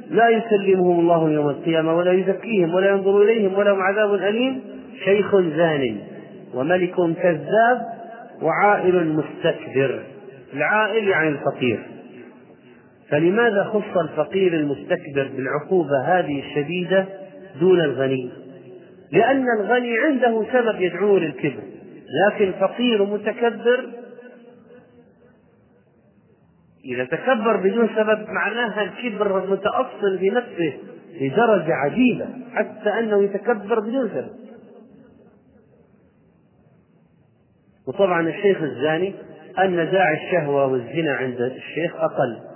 لا 0.09 0.29
يكلمهم 0.29 0.99
الله 0.99 1.29
يوم 1.29 1.49
القيامة 1.49 1.95
ولا 1.97 2.11
يزكيهم 2.11 2.73
ولا 2.73 2.89
ينظر 2.89 3.21
إليهم 3.21 3.53
ولهم 3.53 3.81
عذاب 3.81 4.13
أليم 4.13 4.61
شيخ 5.05 5.35
زان 5.35 5.97
وملك 6.53 6.95
كذاب 6.95 7.81
وعائل 8.41 9.07
مستكبر. 9.07 10.03
العائل 10.53 11.07
يعني 11.07 11.29
الفقير. 11.29 11.94
فلماذا 13.09 13.63
خص 13.63 13.97
الفقير 13.97 14.53
المستكبر 14.53 15.31
بالعقوبة 15.35 16.01
هذه 16.05 16.39
الشديدة 16.39 17.05
دون 17.59 17.81
الغني؟ 17.81 18.29
لأن 19.11 19.45
الغني 19.59 19.97
عنده 19.97 20.45
سبب 20.53 20.81
يدعوه 20.81 21.19
للكبر، 21.19 21.63
لكن 22.27 22.51
فقير 22.51 23.05
متكبر 23.05 23.89
إذا 26.85 27.05
تكبر 27.05 27.57
بدون 27.57 27.89
سبب 27.95 28.29
معناها 28.29 28.81
الكبر 28.81 29.49
متأصل 29.51 30.19
في 30.19 30.29
نفسه 30.29 30.73
لدرجة 31.21 31.73
عجيبة 31.73 32.27
حتى 32.53 32.89
أنه 32.89 33.23
يتكبر 33.23 33.79
بدون 33.79 34.09
سبب. 34.09 34.45
وطبعا 37.87 38.29
الشيخ 38.29 38.61
الزاني 38.61 39.13
أن 39.59 39.75
داعي 39.75 40.25
الشهوة 40.25 40.65
والزنا 40.65 41.13
عند 41.13 41.41
الشيخ 41.41 41.95
أقل 41.95 42.54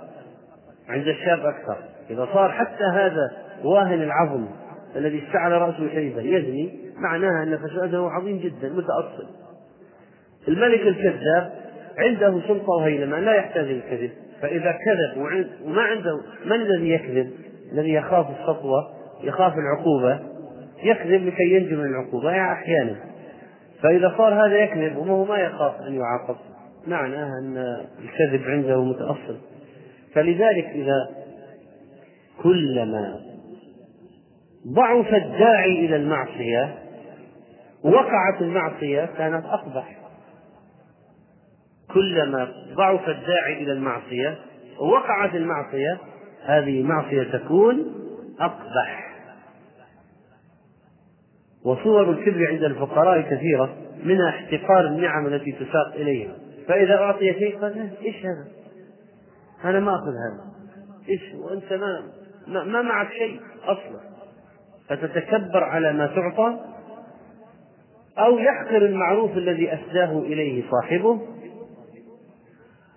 عند 0.90 1.08
الشاب 1.08 1.38
أكثر. 1.38 1.76
إذا 2.10 2.28
صار 2.32 2.50
حتى 2.50 2.84
هذا 2.94 3.30
واهن 3.64 4.02
العظم 4.02 4.46
الذي 4.96 5.22
استعلى 5.26 5.58
رأسه 5.58 5.88
شيبة 5.88 6.22
يزني 6.22 6.80
معناها 6.98 7.42
أن 7.42 7.58
فساده 7.58 8.08
عظيم 8.10 8.38
جدا 8.38 8.68
متأصل. 8.68 9.26
الملك 10.48 10.80
الكذاب 10.80 11.52
عنده 11.98 12.40
سلطة 12.48 12.72
وهيلمان 12.72 13.24
لا 13.24 13.34
يحتاج 13.34 13.64
للكذب 13.64 14.10
فإذا 14.42 14.72
كذب 14.72 15.22
وما 15.64 15.82
عنده 15.82 16.20
من 16.44 16.52
الذي 16.52 16.90
يكذب؟ 16.90 17.30
الذي 17.72 17.92
يخاف 17.92 18.26
السطوة 18.30 18.90
يخاف 19.22 19.54
العقوبة. 19.58 20.18
يكذب 20.82 21.26
لكي 21.26 21.54
ينجو 21.54 21.76
من 21.76 21.84
العقوبة 21.84 22.30
يعني 22.30 22.52
أحيانا. 22.52 22.96
فإذا 23.82 24.14
صار 24.16 24.46
هذا 24.46 24.56
يكذب 24.56 24.96
وهو 24.96 25.24
ما 25.24 25.38
يخاف 25.38 25.80
أن 25.80 25.94
يعاقب؟ 25.94 26.36
معناها 26.86 27.38
أن 27.42 27.56
الكذب 27.98 28.48
عنده 28.48 28.84
متأصل. 28.84 29.36
فلذلك 30.14 30.64
إذا 30.64 31.10
كلما 32.42 33.20
ضعف 34.66 35.14
الداعي 35.14 35.86
إلى 35.86 35.96
المعصية 35.96 36.74
وقعت 37.84 38.40
المعصية 38.40 39.04
كانت 39.18 39.44
أقبح 39.44 39.96
كلما 41.94 42.48
ضعف 42.74 43.08
الداعي 43.08 43.62
إلى 43.62 43.72
المعصية 43.72 44.38
ووقعت 44.80 45.34
المعصية 45.34 45.98
هذه 46.44 46.82
معصية 46.82 47.22
تكون 47.22 47.94
أقبح 48.40 49.10
وصور 51.64 52.10
الكبر 52.10 52.46
عند 52.48 52.64
الفقراء 52.64 53.20
كثيرة 53.20 53.76
منها 54.04 54.28
احتقار 54.28 54.86
النعم 54.86 55.26
التي 55.26 55.52
تساق 55.52 55.94
إليهم 55.94 56.32
فإذا 56.68 56.94
أعطي 56.94 57.32
شيء 57.32 57.58
قال 57.58 57.90
إيش 58.04 58.16
هذا؟ 58.16 58.59
أنا 59.64 59.80
ما 59.80 59.94
أخذ 59.94 60.12
هذا. 60.12 60.50
إيش 61.08 61.20
وأنت 61.34 61.72
ما 61.72 62.64
ما, 62.64 62.82
معك 62.82 63.08
شيء 63.12 63.40
أصلا. 63.64 64.00
فتتكبر 64.88 65.64
على 65.64 65.92
ما 65.92 66.06
تعطى 66.06 66.58
أو 68.18 68.38
يحقر 68.38 68.76
المعروف 68.76 69.36
الذي 69.36 69.74
أسداه 69.74 70.18
إليه 70.18 70.70
صاحبه 70.70 71.20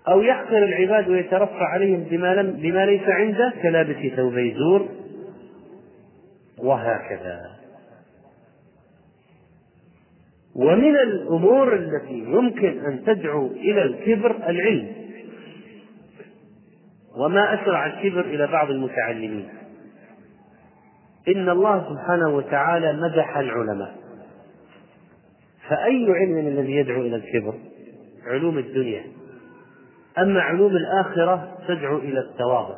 أو 0.07 0.21
يحقر 0.21 0.63
العباد 0.63 1.09
ويترفع 1.09 1.67
عليهم 1.67 2.03
بما, 2.03 2.35
لم 2.35 2.51
بما 2.51 2.85
ليس 2.85 3.03
عنده 3.07 3.53
كلابس 3.61 4.15
ثوبي 4.15 4.55
زور. 4.55 4.87
وهكذا. 6.57 7.53
ومن 10.55 10.95
الأمور 10.95 11.75
التي 11.75 12.19
يمكن 12.19 12.85
أن 12.85 13.03
تدعو 13.05 13.47
إلى 13.47 13.83
الكبر 13.83 14.35
العلم. 14.35 15.02
وما 17.17 17.53
أسرع 17.53 17.85
الكبر 17.85 18.21
إلى 18.21 18.47
بعض 18.47 18.69
المتعلمين. 18.69 19.49
إن 21.27 21.49
الله 21.49 21.89
سبحانه 21.89 22.29
وتعالى 22.29 22.93
مدح 22.93 23.37
العلماء. 23.37 23.95
فأي 25.69 26.05
علم 26.09 26.37
الذي 26.47 26.71
يدعو 26.71 27.01
إلى 27.01 27.15
الكبر؟ 27.15 27.53
علوم 28.27 28.57
الدنيا. 28.57 29.03
أما 30.17 30.41
علوم 30.41 30.71
الآخرة 30.75 31.57
تدعو 31.67 31.97
إلى 31.97 32.19
التواضع. 32.19 32.75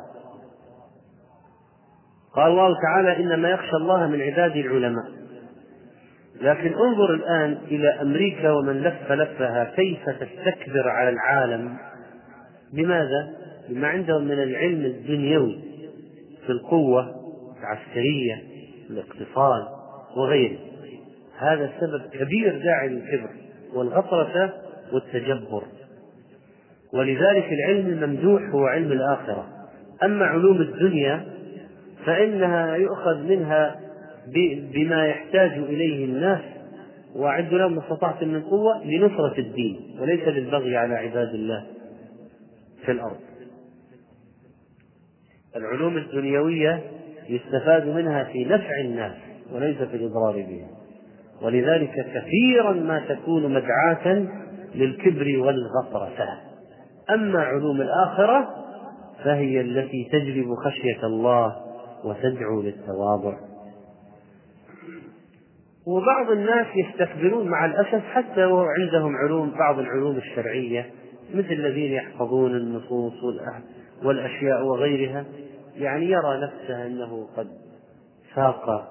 قال 2.34 2.50
الله 2.50 2.74
تعالى 2.82 3.16
إنما 3.16 3.50
يخشى 3.50 3.76
الله 3.76 4.06
من 4.06 4.20
عباده 4.20 4.60
العلماء. 4.60 5.04
لكن 6.40 6.74
انظر 6.74 7.14
الآن 7.14 7.52
إلى 7.52 7.88
أمريكا 7.88 8.50
ومن 8.50 8.82
لف 8.82 9.12
لفها 9.12 9.64
كيف 9.64 10.08
تستكبر 10.08 10.88
على 10.88 11.08
العالم؟ 11.08 11.76
بماذا؟ 12.72 13.45
بما 13.68 13.88
عندهم 13.88 14.24
من 14.24 14.42
العلم 14.42 14.84
الدنيوي 14.84 15.58
في 16.46 16.52
القوة 16.52 17.14
العسكرية 17.60 18.42
الاقتصاد 18.90 19.66
وغيره. 20.16 20.58
هذا 21.38 21.72
سبب 21.80 22.02
كبير 22.12 22.58
داعي 22.58 22.88
للكبر 22.88 23.30
والغطرسة 23.74 24.52
والتجبر. 24.92 25.62
ولذلك 26.92 27.52
العلم 27.52 27.86
الممدوح 27.86 28.42
هو 28.42 28.66
علم 28.66 28.92
الآخرة. 28.92 29.46
أما 30.02 30.24
علوم 30.24 30.60
الدنيا 30.60 31.24
فإنها 32.06 32.76
يؤخذ 32.76 33.22
منها 33.22 33.80
بما 34.74 35.06
يحتاج 35.06 35.50
إليه 35.50 36.04
الناس 36.04 36.40
وأعدوا 37.14 37.58
لهم 37.58 37.74
ما 37.74 37.82
استطعتم 37.82 38.28
من 38.28 38.42
قوة 38.42 38.84
لنصرة 38.84 39.38
الدين 39.38 39.80
وليس 40.00 40.28
للبغي 40.28 40.76
على 40.76 40.94
عباد 40.94 41.34
الله 41.34 41.66
في 42.84 42.92
الأرض. 42.92 43.16
العلوم 45.56 45.96
الدنيوية 45.96 46.82
يستفاد 47.28 47.86
منها 47.86 48.24
في 48.24 48.44
نفع 48.44 48.80
الناس 48.80 49.12
وليس 49.52 49.76
في 49.76 49.96
الإضرار 49.96 50.32
بهم. 50.32 50.68
ولذلك 51.42 51.92
كثيرا 52.14 52.72
ما 52.72 53.02
تكون 53.08 53.54
مدعاة 53.54 54.26
للكبر 54.74 55.38
والغطرسة 55.38 56.28
أما 57.10 57.40
علوم 57.40 57.80
الآخرة 57.80 58.48
فهي 59.24 59.60
التي 59.60 60.08
تجلب 60.12 60.54
خشية 60.54 61.06
الله 61.06 61.56
وتدعو 62.04 62.62
للتواضع. 62.62 63.38
وبعض 65.86 66.30
الناس 66.30 66.66
يستكبرون 66.76 67.48
مع 67.48 67.64
الأسف 67.64 68.04
حتى 68.04 68.44
وعندهم 68.44 69.16
علوم 69.16 69.50
بعض 69.50 69.78
العلوم 69.78 70.16
الشرعية 70.16 70.90
مثل 71.34 71.52
الذين 71.52 71.92
يحفظون 71.92 72.56
النصوص 72.56 73.14
والأشياء 74.04 74.66
وغيرها. 74.66 75.24
يعني 75.78 76.06
يرى 76.06 76.40
نفسه 76.40 76.86
أنه 76.86 77.28
قد 77.36 77.48
فاق 78.34 78.88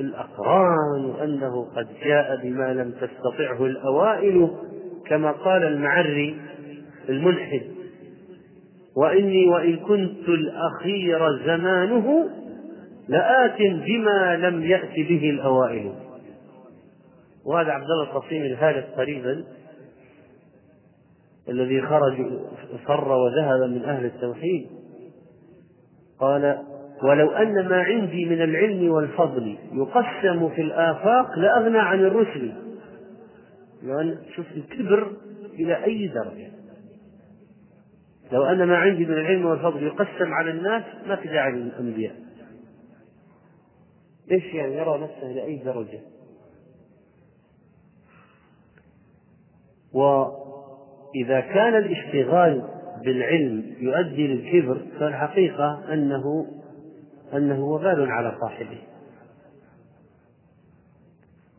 الأقران 0.00 1.04
وأنه 1.04 1.64
قد 1.76 1.88
جاء 2.04 2.36
بما 2.42 2.74
لم 2.74 2.90
تستطعه 2.90 3.66
الأوائل 3.66 4.50
كما 5.06 5.32
قال 5.32 5.64
المعري 5.64 6.36
الملحد 7.08 7.62
وإني 8.96 9.48
وإن 9.48 9.76
كنت 9.76 10.28
الأخير 10.28 11.38
زمانه 11.46 12.30
لآت 13.08 13.58
بما 13.58 14.36
لم 14.36 14.62
يأت 14.62 14.94
به 14.94 15.30
الأوائل. 15.30 15.92
وهذا 17.44 17.70
عبد 17.70 17.84
الله 17.84 18.02
القصيم 18.02 18.42
الهالك 18.42 18.88
قريبا 18.96 19.44
الذي 21.48 21.82
خرج 21.82 22.16
فر 22.86 23.12
وذهب 23.12 23.70
من 23.70 23.84
أهل 23.84 24.04
التوحيد. 24.04 24.79
قال 26.20 26.62
ولو 27.02 27.30
أن 27.30 27.68
ما 27.68 27.82
عندي 27.82 28.24
من 28.24 28.42
العلم 28.42 28.90
والفضل 28.90 29.58
يقسم 29.72 30.48
في 30.48 30.62
الآفاق 30.62 31.38
لأغنى 31.38 31.78
عن 31.78 31.98
الرسل. 31.98 32.52
لأن 33.82 34.18
شوف 34.36 34.46
الكبر 34.56 35.12
إلى 35.54 35.84
أي 35.84 36.08
درجة. 36.08 36.50
لو 38.32 38.44
أن 38.44 38.64
ما 38.64 38.76
عندي 38.76 39.06
من 39.06 39.12
العلم 39.12 39.46
والفضل 39.46 39.82
يقسم 39.82 40.32
على 40.32 40.50
الناس 40.50 40.82
ما 41.06 41.16
في 41.16 41.28
داعي 41.28 41.52
للأنبياء. 41.52 42.16
إيش 44.30 44.54
يعني 44.54 44.76
يرى 44.76 44.98
نفسه 44.98 45.30
إلى 45.30 45.44
أي 45.44 45.56
درجة؟ 45.56 46.00
وإذا 49.92 51.40
كان 51.40 51.76
الاشتغال 51.76 52.79
بالعلم 53.04 53.64
يؤدي 53.78 54.26
للكبر 54.26 54.78
فالحقيقة 54.98 55.92
أنه 55.92 56.46
أنه 57.34 57.64
وبال 57.64 58.10
على 58.10 58.36
صاحبه. 58.40 58.78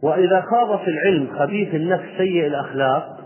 وإذا 0.03 0.41
خاض 0.41 0.79
في 0.79 0.87
العلم 0.87 1.27
خبيث 1.39 1.75
النفس 1.75 2.05
سيء 2.17 2.47
الأخلاق 2.47 3.17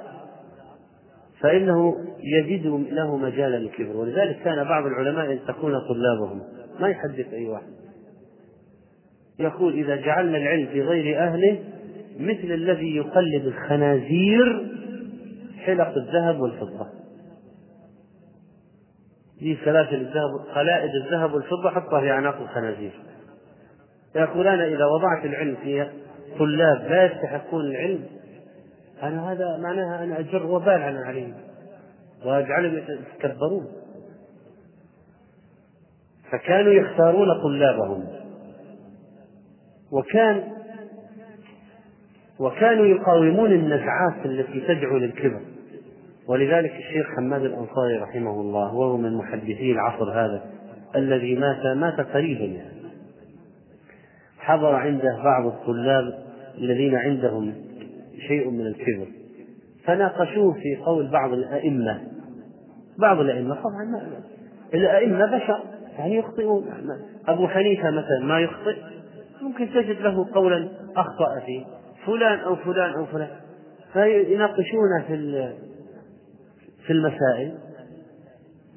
فإنه 1.40 1.96
يجد 2.20 2.66
له 2.92 3.18
مجالا 3.18 3.58
للكبر. 3.58 3.98
ولذلك 3.98 4.40
كان 4.44 4.64
بعض 4.64 4.86
العلماء 4.86 5.32
يلتقون 5.32 5.80
طلابهم. 5.80 6.42
ما 6.80 6.90
يحدث 6.90 7.34
أي 7.34 7.48
واحد. 7.48 7.76
يقول 9.40 9.74
إذا 9.74 9.96
جعلنا 9.96 10.38
العلم 10.38 10.68
في 10.68 10.82
غير 10.82 11.20
أهله 11.20 11.60
مثل 12.20 12.52
الذي 12.52 12.96
يقلد 12.96 13.46
الخنازير 13.46 14.68
حلق 15.66 15.94
الذهب 15.98 16.40
والفضة. 16.40 17.05
دي 19.40 19.58
سلاسل 19.66 19.96
الذهب 19.96 20.54
خلائد 20.54 20.92
الذهب 21.06 21.34
والفضة 21.34 21.70
حطها 21.70 22.02
في 22.02 22.12
أعناق 22.12 22.42
الخنازير. 22.42 22.92
يقولان 24.16 24.60
إذا 24.60 24.86
وضعت 24.86 25.26
العلم 25.26 25.56
في 25.56 25.90
طلاب 26.40 26.82
لا 26.90 27.06
يستحقون 27.06 27.66
العلم 27.66 28.06
أنا 29.04 29.32
هذا 29.32 29.58
معناها 29.58 30.04
أنا 30.04 30.20
أجر 30.20 30.46
وبال 30.46 30.82
عن 30.82 30.98
عليهم 30.98 31.34
وأجعلهم 32.26 32.78
يتكبرون. 32.78 33.68
فكانوا 36.32 36.72
يختارون 36.74 37.42
طلابهم. 37.44 38.08
وكان 39.92 40.44
وكانوا 42.40 42.86
يقاومون 42.86 43.52
النزعات 43.52 44.26
التي 44.26 44.60
تدعو 44.60 44.98
للكبر. 44.98 45.42
ولذلك 46.28 46.72
الشيخ 46.72 47.08
حماد 47.18 47.42
الأنصاري 47.42 47.98
رحمه 47.98 48.42
الله 48.42 48.76
وهو 48.76 48.98
من 48.98 49.18
محدثي 49.18 49.72
العصر 49.72 50.12
هذا 50.12 50.46
الذي 50.96 51.36
مات 51.36 51.78
مات 51.78 52.00
قريبا 52.00 52.44
يعني. 52.44 52.76
حضر 54.40 54.76
عنده 54.76 55.22
بعض 55.24 55.46
الطلاب 55.46 56.26
الذين 56.58 56.96
عندهم 56.96 57.54
شيء 58.28 58.50
من 58.50 58.68
الكبر. 58.68 59.08
فناقشوه 59.86 60.54
في 60.54 60.76
قول 60.76 61.12
بعض 61.12 61.34
الأئمة. 61.34 62.02
بعض 63.00 63.20
الأئمة 63.20 63.56
طبعا 63.56 64.02
الأئمة 64.74 65.26
بشر 65.26 65.60
يعني 65.98 66.16
يخطئون. 66.16 66.66
أبو 67.28 67.48
حنيفة 67.48 67.90
مثلا 67.92 68.20
ما 68.24 68.40
يخطئ 68.40 68.76
ممكن 69.42 69.70
تجد 69.70 70.02
له 70.02 70.28
قولا 70.34 70.70
أخطأ 70.96 71.40
فيه. 71.46 71.66
فلان 72.06 72.40
أو 72.40 72.56
فلان 72.56 72.94
أو 72.94 73.06
فلان. 73.06 73.30
فيناقشونه 73.94 75.04
في 75.08 75.14
في 76.88 76.94
المسائل. 76.94 77.58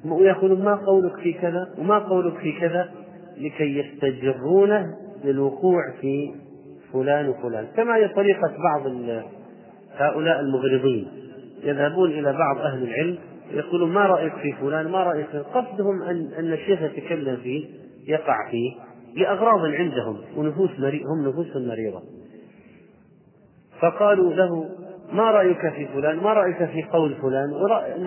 ويقولون 0.05 0.63
ما 0.63 0.75
قولك 0.75 1.15
في 1.15 1.33
كذا 1.33 1.69
وما 1.77 1.99
قولك 1.99 2.37
في 2.37 2.51
كذا 2.59 2.89
لكي 3.37 3.79
يستجرونه 3.79 4.95
للوقوع 5.23 5.91
في 6.01 6.35
فلان 6.93 7.29
وفلان. 7.29 7.67
كما 7.75 7.95
هي 7.95 8.07
طريقة 8.07 8.53
بعض 8.63 8.91
هؤلاء 9.97 10.39
المغرضين. 10.39 11.07
يذهبون 11.63 12.11
إلى 12.11 12.33
بعض 12.33 12.57
أهل 12.57 12.83
العلم 12.83 13.17
يقولون 13.51 13.91
ما 13.91 14.05
رأيك 14.05 14.33
في 14.33 14.53
فلان؟ 14.53 14.87
ما 14.87 15.03
رأيك؟ 15.03 15.27
في 15.27 15.37
قصدهم 15.37 16.01
أن 16.01 16.29
أن 16.39 16.53
الشيخ 16.53 16.81
يتكلم 16.81 17.35
فيه 17.35 17.65
يقع 18.07 18.51
فيه 18.51 18.75
لأغراض 19.15 19.65
عندهم 19.65 20.17
ونفوس 20.37 20.69
مري... 20.79 21.03
هم 21.03 21.27
نفوس 21.29 21.55
مريضة. 21.55 22.01
فقالوا 23.81 24.33
له 24.33 24.69
ما 25.11 25.31
رأيك 25.31 25.69
في 25.69 25.87
فلان؟ 25.87 26.17
ما 26.17 26.33
رأيك 26.33 26.65
في 26.65 26.83
قول 26.83 27.15
فلان؟ 27.15 27.49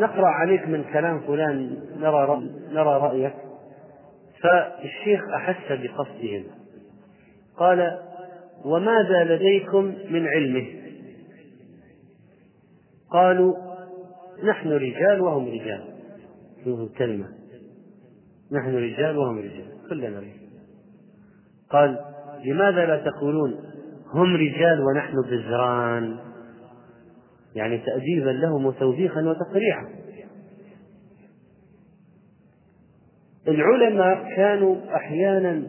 نقرأ 0.01 0.27
عليك 0.27 0.69
من 0.69 0.85
كلام 0.93 1.21
فلان 1.21 1.77
نرى 1.97 2.43
نرى 2.73 3.01
رأيك. 3.01 3.35
فالشيخ 4.41 5.21
أحس 5.37 5.73
بقصدهم. 5.73 6.45
قال 7.57 7.99
وماذا 8.65 9.25
لديكم 9.25 9.85
من 10.11 10.27
علمه؟ 10.27 10.67
قالوا 13.11 13.55
نحن 14.45 14.69
رجال 14.69 15.21
وهم 15.21 15.49
رجال. 15.49 15.85
شوف 16.65 16.81
الكلمة. 16.81 17.29
نحن 18.53 18.77
رجال 18.77 19.19
وهم 19.19 19.39
رجال. 19.39 19.67
كلنا 19.89 20.19
رجال. 20.19 20.43
قال 21.71 21.99
لماذا 22.45 22.87
لا 22.87 22.97
تقولون 23.11 23.55
هم 24.15 24.37
رجال 24.37 24.81
ونحن 24.81 25.23
بزران 25.23 26.32
يعني 27.55 27.79
تأديبا 27.79 28.31
لهم 28.31 28.67
وتوبيخا 28.67 29.21
وتقريعا. 29.21 29.89
العلماء 33.49 34.37
كانوا 34.37 34.77
أحيانا 34.97 35.63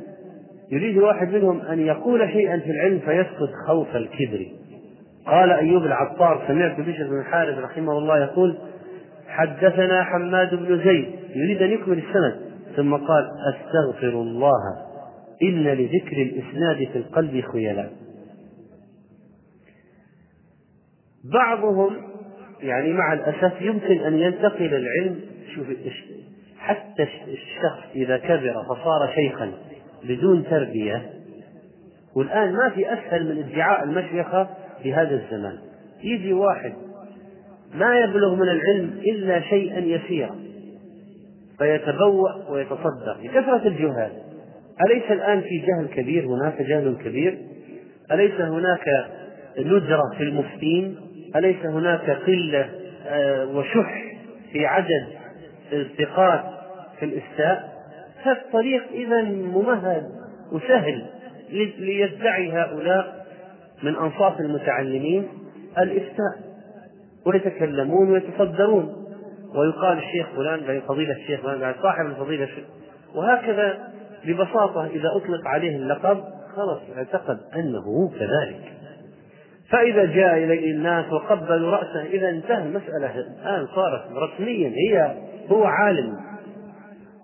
يريد 0.72 0.98
واحد 0.98 1.30
منهم 1.30 1.62
أن 1.62 1.80
يقول 1.80 2.30
شيئا 2.30 2.60
في 2.60 2.72
العلم 2.72 3.00
فيسكت 3.00 3.54
خوف 3.68 3.96
الكبر. 3.96 4.48
قال 5.26 5.52
أيوب 5.52 5.84
العطار 5.84 6.44
سمعت 6.48 6.80
بشر 6.80 7.10
بن 7.10 7.24
حارث 7.24 7.58
رحمه 7.58 7.98
الله 7.98 8.20
يقول 8.24 8.58
حدثنا 9.28 10.04
حماد 10.04 10.56
بن 10.56 10.84
زيد 10.84 11.06
يريد 11.36 11.62
أن 11.62 11.72
يكمل 11.72 11.98
السند 11.98 12.36
ثم 12.76 12.94
قال 12.94 13.30
أستغفر 13.54 14.22
الله 14.22 14.78
إن 15.44 15.64
لذكر 15.64 16.22
الإسناد 16.22 16.88
في 16.92 16.98
القلب 16.98 17.44
خيلاء 17.54 17.92
بعضهم 21.24 21.98
يعني 22.62 22.94
مع 22.94 23.14
الأسف 23.14 23.62
يمكن 23.62 24.00
أن 24.00 24.20
ينتقل 24.20 24.74
العلم 24.74 25.20
شوف 25.56 25.66
حتى 26.58 27.08
الشخص 27.28 27.84
إذا 27.96 28.18
كبر 28.18 28.54
فصار 28.70 29.12
شيخا 29.16 29.52
بدون 30.04 30.44
تربية 30.50 31.10
والآن 32.16 32.54
ما 32.54 32.70
في 32.70 32.94
أسهل 32.94 33.36
من 33.36 33.44
ادعاء 33.44 33.84
المشيخة 33.84 34.50
في 34.84 34.94
هذا 34.94 35.16
الزمان. 35.16 35.58
يجي 36.04 36.34
واحد 36.34 36.74
ما 37.74 38.00
يبلغ 38.00 38.36
من 38.36 38.50
العلم 38.50 39.00
إلا 39.06 39.42
شيئا 39.42 39.80
يسيرا 39.80 40.36
فيتبوأ 41.58 42.50
ويتصدر 42.50 43.18
لكثرة 43.24 43.68
الجهال. 43.68 44.12
أليس 44.88 45.12
الآن 45.12 45.42
في 45.42 45.58
جهل 45.58 45.88
كبير؟ 45.88 46.26
هناك 46.26 46.62
جهل 46.62 46.96
كبير. 47.06 47.38
أليس 48.12 48.42
هناك 48.42 48.86
ندرة 49.60 50.02
في 50.18 50.24
المفتين؟ 50.24 50.96
أليس 51.36 51.66
هناك 51.66 52.10
قلة 52.10 52.70
آه، 53.08 53.46
وشح 53.46 54.04
في 54.52 54.66
عدد 54.66 55.08
الثقات 55.74 56.44
في 57.00 57.06
الإفتاء؟ 57.06 57.74
فالطريق 58.26 58.84
إذا 58.92 59.22
ممهد 59.32 60.10
وسهل 60.52 61.06
ليدعي 61.80 62.52
هؤلاء 62.52 63.26
من 63.84 63.96
أنصاف 63.96 64.40
المتعلمين 64.40 65.28
الإفتاء 65.78 66.40
ويتكلمون 67.26 68.12
ويتصدرون. 68.12 68.96
ويقال 69.56 69.98
الشيخ 69.98 70.28
فلان 70.36 70.82
فضيلة 70.88 71.14
الشيخ 71.14 71.42
فلان 71.42 71.76
صاحب 71.82 72.06
الفضيلة 72.06 72.48
وهكذا 73.16 73.94
ببساطة 74.26 74.86
إذا 74.86 75.10
أطلق 75.16 75.48
عليه 75.48 75.76
اللقب 75.78 76.24
خلاص 76.56 76.80
اعتقد 76.98 77.40
أنه 77.56 78.12
كذلك. 78.20 78.73
فإذا 79.70 80.06
جاء 80.06 80.38
إليه 80.38 80.72
الناس 80.72 81.14
وقبلوا 81.14 81.72
رأسه 81.72 82.06
إذا 82.06 82.30
انتهى 82.30 82.64
المسألة. 82.64 83.20
الآن 83.20 83.68
صارت 83.76 84.02
رسميا 84.12 84.70
هي 84.70 85.16
هو 85.52 85.64
عالم. 85.64 86.18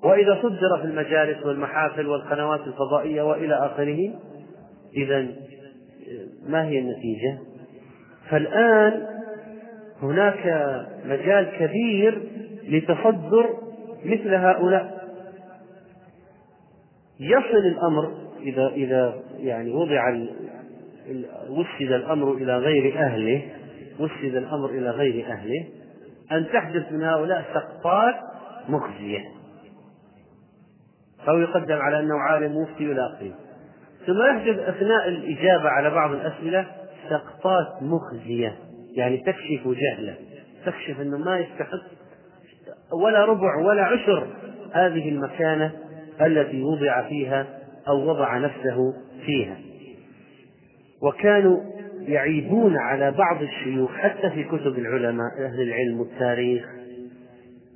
وإذا 0.04 0.40
صدر 0.42 0.78
في 0.78 0.84
المجالس 0.84 1.46
والمحافل 1.46 2.08
والقنوات 2.08 2.60
الفضائية 2.68 3.22
وإلى 3.22 3.54
آخره 3.54 4.10
إذا 4.98 5.28
ما 6.48 6.68
هي 6.68 6.80
النتيجة؟ 6.80 7.38
فالآن 8.30 9.06
هناك 10.02 10.46
مجال 11.06 11.52
كبير 11.60 12.22
لتصدر 12.68 13.50
مثل 14.06 14.34
هؤلاء. 14.34 15.00
يصل 17.20 17.66
الأمر 17.66 18.12
إذا 18.42 18.68
إذا 18.68 19.14
يعني 19.40 19.72
وضع 19.72 20.10
وسد 21.50 21.92
الأمر 21.92 22.34
إلى 22.34 22.58
غير 22.58 23.00
أهله 23.00 23.42
وسد 24.00 24.36
الأمر 24.36 24.70
إلى 24.70 24.90
غير 24.90 25.26
أهله. 25.26 25.66
أن 26.32 26.48
تحدث 26.54 26.92
من 26.92 27.04
هؤلاء 27.04 27.46
سقطات 27.54 28.16
مخزية. 28.70 29.26
أو 31.28 31.40
يقدم 31.40 31.76
على 31.76 32.00
أنه 32.00 32.16
عالم 32.16 32.58
مفتي 32.62 32.92
إلى 32.92 33.02
آخره 33.02 33.34
ثم 34.08 34.22
يحدث 34.22 34.60
أثناء 34.60 35.08
الإجابة 35.08 35.70
على 35.70 35.90
بعض 35.90 36.12
الأسئلة 36.12 36.66
سقطات 37.10 37.84
مخزية. 37.84 38.56
يعني 38.96 39.18
تكشف 39.18 39.68
جهله. 39.68 40.16
تكشف 40.66 41.02
أنه 41.02 41.18
ما 41.18 41.40
يستحق 41.40 41.80
ولا 43.04 43.26
ربع 43.26 43.56
ولا 43.66 43.84
عشر 43.84 44.28
هذه 44.74 45.10
المكانة 45.10 45.72
التي 46.22 46.64
وضع 46.64 47.08
فيها 47.10 47.48
أو 47.88 48.10
وضع 48.10 48.38
نفسه 48.38 48.94
فيها. 49.26 49.69
وكانوا 51.02 51.60
يعيبون 52.00 52.78
على 52.78 53.12
بعض 53.12 53.42
الشيوخ 53.42 53.92
حتى 53.92 54.30
في 54.30 54.44
كتب 54.44 54.80
العلماء 54.80 55.28
أهل 55.40 55.62
العلم 55.62 56.00
والتاريخ 56.00 56.66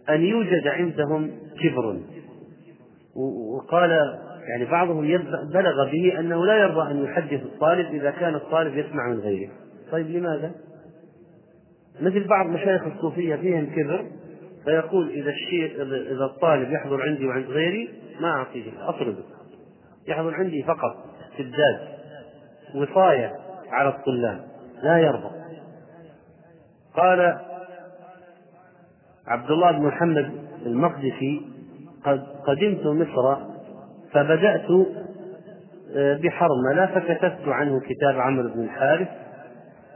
أن 0.10 0.22
يوجد 0.22 0.68
عندهم 0.68 1.32
كبر. 1.64 2.00
وقال 3.56 3.92
يعني 4.50 4.66
بعضهم 4.66 5.02
بلغ 5.54 5.92
به 5.92 6.20
أنه 6.20 6.46
لا 6.46 6.58
يرضى 6.58 6.92
أن 6.92 7.04
يحدث 7.04 7.44
الطالب 7.44 7.96
إذا 7.96 8.12
كان 8.12 8.36
الطالب 8.36 8.78
يسمع 8.78 9.08
من 9.10 9.20
غيره. 9.20 9.52
طيب 9.92 10.10
لماذا؟ 10.10 10.52
مثل 12.02 12.28
بعض 12.28 12.48
مشايخ 12.48 12.84
الصوفية 12.84 13.36
فيهم 13.36 13.66
كبر 13.66 14.06
فيقول 14.66 15.10
إذا 15.10 15.30
الشيخ 15.30 15.72
إذا 16.12 16.26
الطالب 16.26 16.72
يحضر 16.72 17.02
عندي 17.02 17.26
وعند 17.26 17.46
غيري 17.46 17.90
ما 18.20 18.28
أعطيه 18.28 18.90
أطرده. 18.90 19.24
يحضر 20.08 20.34
عندي 20.34 20.64
فقط 20.64 21.06
سداد 21.38 21.93
وصاية 22.76 23.34
على 23.72 23.90
الطلاب 23.90 24.46
لا 24.84 24.98
يرضى. 24.98 25.44
قال 26.96 27.40
عبد 29.28 29.52
الله 29.52 29.72
بن 29.72 29.86
محمد 29.86 30.32
المقدسي 30.66 31.42
قد 32.06 32.24
قدمت 32.48 32.86
مصر 32.86 33.36
فبدأت 34.12 34.70
آه، 35.96 36.18
بحرملة 36.18 36.86
فكتبت 36.86 37.48
عنه 37.48 37.80
كتاب 37.80 38.20
عمرو 38.20 38.50
بن 38.50 38.64
الحارث 38.64 39.08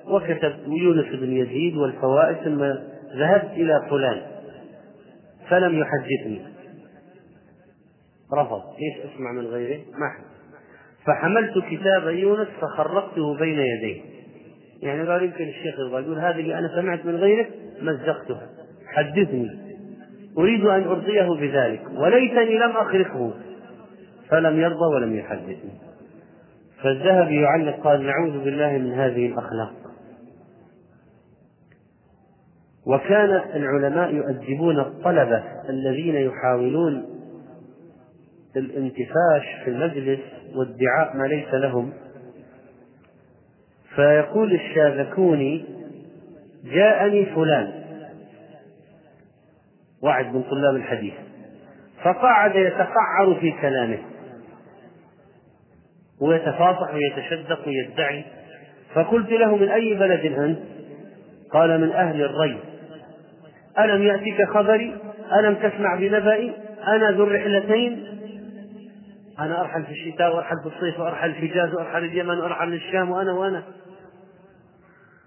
وكتبت 0.08 0.60
يونس 0.68 1.16
بن 1.22 1.32
يزيد 1.32 1.78
والفوائد 1.78 2.38
ثم 2.38 2.64
ذهبت 3.20 3.52
إلى 3.52 3.88
فلان 3.90 4.22
فلم 5.50 5.80
يحدثني. 5.80 6.42
رفض. 8.34 8.62
ليش 8.80 9.14
اسمع 9.14 9.32
من 9.32 9.46
غيره؟ 9.48 9.78
ما 9.78 10.10
حد. 10.10 10.37
فحملت 11.08 11.54
كتاب 11.70 12.08
يونس 12.08 12.48
فخرقته 12.62 13.38
بين 13.38 13.60
يديه. 13.60 14.02
يعني 14.82 15.10
قال 15.10 15.24
يمكن 15.24 15.44
الشيخ 15.48 15.80
يرضى 15.80 16.04
يقول 16.04 16.20
هذه 16.20 16.40
اللي 16.40 16.60
أنا 16.60 16.82
سمعت 16.82 17.06
من 17.06 17.16
غيرك 17.16 17.50
مزقتها. 17.82 18.50
حدثني. 18.88 19.50
أريد 20.38 20.66
أن 20.66 20.84
أرضيه 20.84 21.24
بذلك. 21.24 21.82
وليتني 21.96 22.58
لم 22.58 22.72
أخرقه. 22.72 23.34
فلم 24.30 24.60
يرضى 24.60 24.96
ولم 24.96 25.16
يحدثني. 25.16 25.72
فالذهبي 26.84 27.42
يعلق 27.42 27.80
قال 27.84 28.06
نعوذ 28.06 28.44
بالله 28.44 28.78
من 28.78 28.92
هذه 28.92 29.26
الأخلاق. 29.26 29.74
وكان 32.88 33.42
العلماء 33.56 34.16
يؤدبون 34.16 34.80
الطلبة 34.80 35.44
الذين 35.70 36.16
يحاولون 36.16 37.17
الانتفاش 38.60 39.64
في 39.64 39.70
المجلس 39.70 40.20
وادعاء 40.56 41.18
ما 41.18 41.24
ليس 41.28 41.54
لهم 41.54 41.94
فيقول 43.96 44.54
الشاذكوني 44.54 45.66
جاءني 46.64 47.26
فلان 47.26 47.72
واحد 50.04 50.26
من 50.26 50.44
طلاب 50.44 50.76
الحديث 50.76 51.14
فقعد 52.04 52.56
يتقعر 52.56 53.38
في 53.42 53.52
كلامه 53.62 53.98
ويتفاصح 56.22 56.94
ويتشدق 56.94 57.68
ويدعي 57.68 58.26
فقلت 58.94 59.30
له 59.30 59.56
من 59.56 59.70
أي 59.70 59.94
بلد 59.94 60.26
أنت؟ 60.26 60.60
قال 61.52 61.82
من 61.82 61.92
أهل 61.92 62.22
الري 62.22 62.60
ألم 63.80 64.04
يأتك 64.04 64.50
خبري؟ 64.50 64.98
ألم 65.40 65.56
تسمع 65.56 65.96
بنبأي؟ 65.96 66.52
أنا 66.88 67.12
ذو 67.12 67.24
الرحلتين 67.24 68.17
أنا 69.40 69.62
أرحل 69.62 69.86
في 69.86 69.92
الشتاء 69.92 70.36
وأرحل 70.36 70.56
في 70.64 70.76
الصيف 70.76 71.00
وأرحل 71.00 71.30
الحجاز 71.30 71.74
وأرحل 71.74 72.04
اليمن 72.04 72.38
وأرحل 72.38 72.74
الشام 72.74 73.12
وأنا 73.12 73.34
وأنا. 73.34 73.64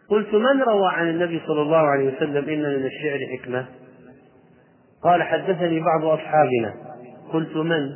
قلت 0.09 0.35
من 0.35 0.63
روى 0.63 0.89
عن 0.93 1.09
النبي 1.11 1.41
صلى 1.47 1.63
الله 1.63 1.79
عليه 1.79 2.17
وسلم 2.17 2.49
إن 2.49 2.63
من 2.63 2.87
الشعر 2.87 3.19
حكمة؟ 3.39 3.67
قال 5.03 5.23
حدثني 5.23 5.81
بعض 5.81 6.05
أصحابنا. 6.05 6.75
قلت 7.33 7.57
من؟ 7.57 7.91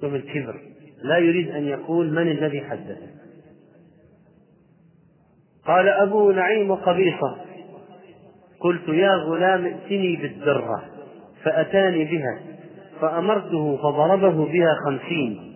ثم 0.00 0.14
الكبر. 0.14 0.60
لا 1.02 1.18
يريد 1.18 1.50
أن 1.50 1.62
يقول 1.62 2.10
من 2.10 2.30
الذي 2.30 2.60
حدثه 2.60 3.06
قال 5.66 5.88
أبو 5.88 6.30
نعيم 6.30 6.74
قبيصة. 6.74 7.36
قلت 8.60 8.88
يا 8.88 9.14
غلام 9.14 9.64
ائتني 9.64 10.16
بالدرة 10.16 10.84
فأتاني 11.44 12.04
بها. 12.04 12.38
فأمرته 13.00 13.76
فضربه 13.76 14.46
بها 14.46 14.76
خمسين. 14.86 15.50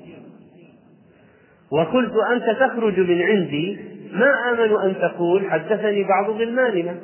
وقلت 1.73 2.13
أنت 2.33 2.45
تخرج 2.61 3.01
من 3.01 3.23
عندي 3.23 3.79
ما 4.13 4.51
آمن 4.51 4.77
أن 4.85 4.95
تقول؟ 5.01 5.51
حدثني 5.51 6.05
بعض 6.05 6.31
غلماننا 6.31 6.97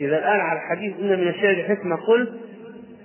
إذا 0.00 0.18
الآن 0.18 0.40
على 0.40 0.58
الحديث 0.58 0.94
إن 1.00 1.20
من 1.20 1.28
الشعر 1.28 1.54
حكمة 1.54 1.96
قلت 1.96 2.32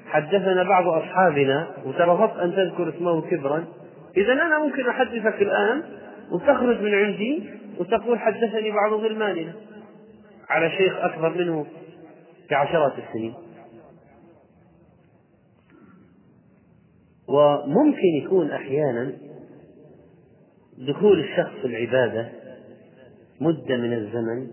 حدثنا 0.07 0.63
بعض 0.63 0.87
أصحابنا 0.87 1.67
وترفضت 1.85 2.39
أن 2.39 2.55
تذكر 2.55 2.89
اسمه 2.89 3.21
كبرا. 3.21 3.65
إذا 4.17 4.33
أنا 4.33 4.59
ممكن 4.59 4.89
أحدثك 4.89 5.41
الآن 5.41 5.83
وتخرج 6.31 6.81
من 6.81 6.93
عندي 6.93 7.43
وتقول 7.79 8.19
حدثني 8.19 8.71
بعض 8.71 8.93
غلماننا 8.93 9.53
على 10.49 10.69
شيخ 10.69 10.95
أكبر 10.97 11.29
منه 11.29 11.65
بعشرات 12.51 12.93
السنين. 13.07 13.33
وممكن 17.31 18.07
يكون 18.23 18.51
أحيانا 18.51 19.13
دخول 20.87 21.19
الشخص 21.19 21.51
في 21.61 21.67
العبادة 21.67 22.29
مدة 23.41 23.77
من 23.77 23.93
الزمن 23.93 24.47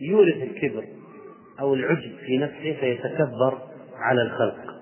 يورث 0.00 0.42
الكبر 0.42 0.84
أو 1.60 1.74
العجب 1.74 2.12
في 2.26 2.38
نفسه 2.38 2.76
فيتكبر 2.80 3.58
على 3.96 4.22
الخلق. 4.22 4.74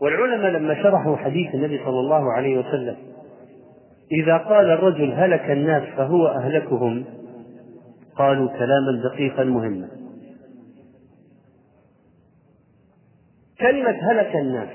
والعلماء 0.00 0.50
لما 0.50 0.82
شرحوا 0.82 1.16
حديث 1.16 1.54
النبي 1.54 1.78
صلى 1.78 2.00
الله 2.00 2.32
عليه 2.32 2.58
وسلم 2.58 2.96
إذا 4.12 4.36
قال 4.36 4.70
الرجل 4.70 5.12
هلك 5.12 5.50
الناس 5.50 5.82
فهو 5.96 6.26
أهلكهم 6.26 7.04
قالوا 8.16 8.48
كلاما 8.48 9.02
دقيقا 9.04 9.44
مهما. 9.44 9.99
كلمة 13.60 14.10
هلك 14.10 14.36
الناس. 14.36 14.68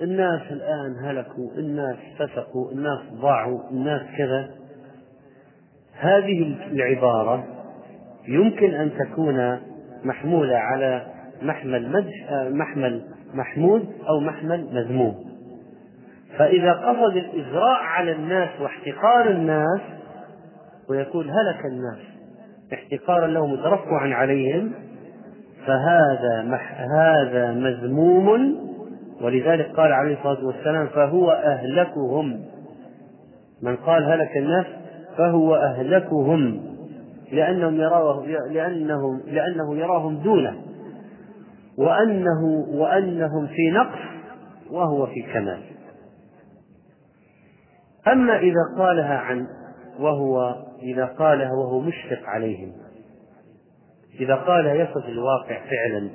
الناس 0.00 0.42
الآن 0.50 1.04
هلكوا 1.04 1.50
الناس 1.58 1.96
فسقوا 2.18 2.72
الناس 2.72 2.98
ضاعوا 3.12 3.70
الناس 3.70 4.02
كذا. 4.18 4.50
هذه 5.98 6.56
العبارة 6.72 7.44
يمكن 8.28 8.74
أن 8.74 8.90
تكون 8.98 9.58
محمولة 10.04 10.56
على 10.56 11.06
محمل 11.42 11.92
مدح 11.92 12.32
محمل 12.50 13.02
محمود 13.34 13.92
أو 14.08 14.20
محمل 14.20 14.68
مذموم. 14.72 15.14
فإذا 16.38 16.72
قصد 16.72 17.16
الإجراء 17.16 17.82
على 17.82 18.12
الناس 18.12 18.48
واحتقار 18.60 19.30
الناس 19.30 19.80
ويقول 20.90 21.30
هلك 21.30 21.64
الناس 21.64 21.98
احتقارا 22.72 23.26
لهم 23.26 23.52
وترفعا 23.52 24.14
عليهم 24.14 24.72
فهذا 25.66 26.42
مح 26.42 26.80
هذا 26.80 27.52
مذموم 27.52 28.56
ولذلك 29.20 29.76
قال 29.76 29.92
عليه 29.92 30.18
الصلاة 30.18 30.46
والسلام 30.46 30.86
فهو 30.86 31.30
أهلكهم. 31.30 32.44
من 33.62 33.76
قال 33.76 34.04
هلك 34.04 34.36
الناس 34.36 34.66
فهو 35.18 35.54
أهلكهم 35.54 36.60
لأنهم 37.32 37.74
يراه 37.74 38.26
لأنهم 38.50 39.20
لأنه 39.26 39.76
يراهم 39.76 40.16
دونه. 40.16 40.56
وأنه 41.78 42.44
وأنهم 42.68 43.46
في 43.46 43.70
نقص 43.70 43.98
وهو 44.70 45.06
في 45.06 45.22
كمال. 45.22 45.60
أما 48.12 48.38
إذا 48.38 48.78
قالها 48.78 49.14
عن 49.18 49.46
وهو 50.00 50.54
إذا 50.82 51.04
قالها 51.04 51.50
وهو 51.52 51.80
مشفق 51.80 52.22
عليهم. 52.24 52.72
إذا 54.20 54.34
قالها 54.34 54.74
يصف 54.74 55.08
الواقع 55.08 55.60
فعلا 55.70 56.10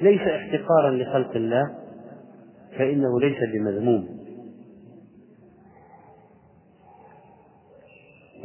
ليس 0.00 0.20
احتقارا 0.20 0.90
لخلق 0.90 1.36
الله 1.36 1.62
فإنه 2.78 3.20
ليس 3.20 3.36
بمذموم. 3.52 4.22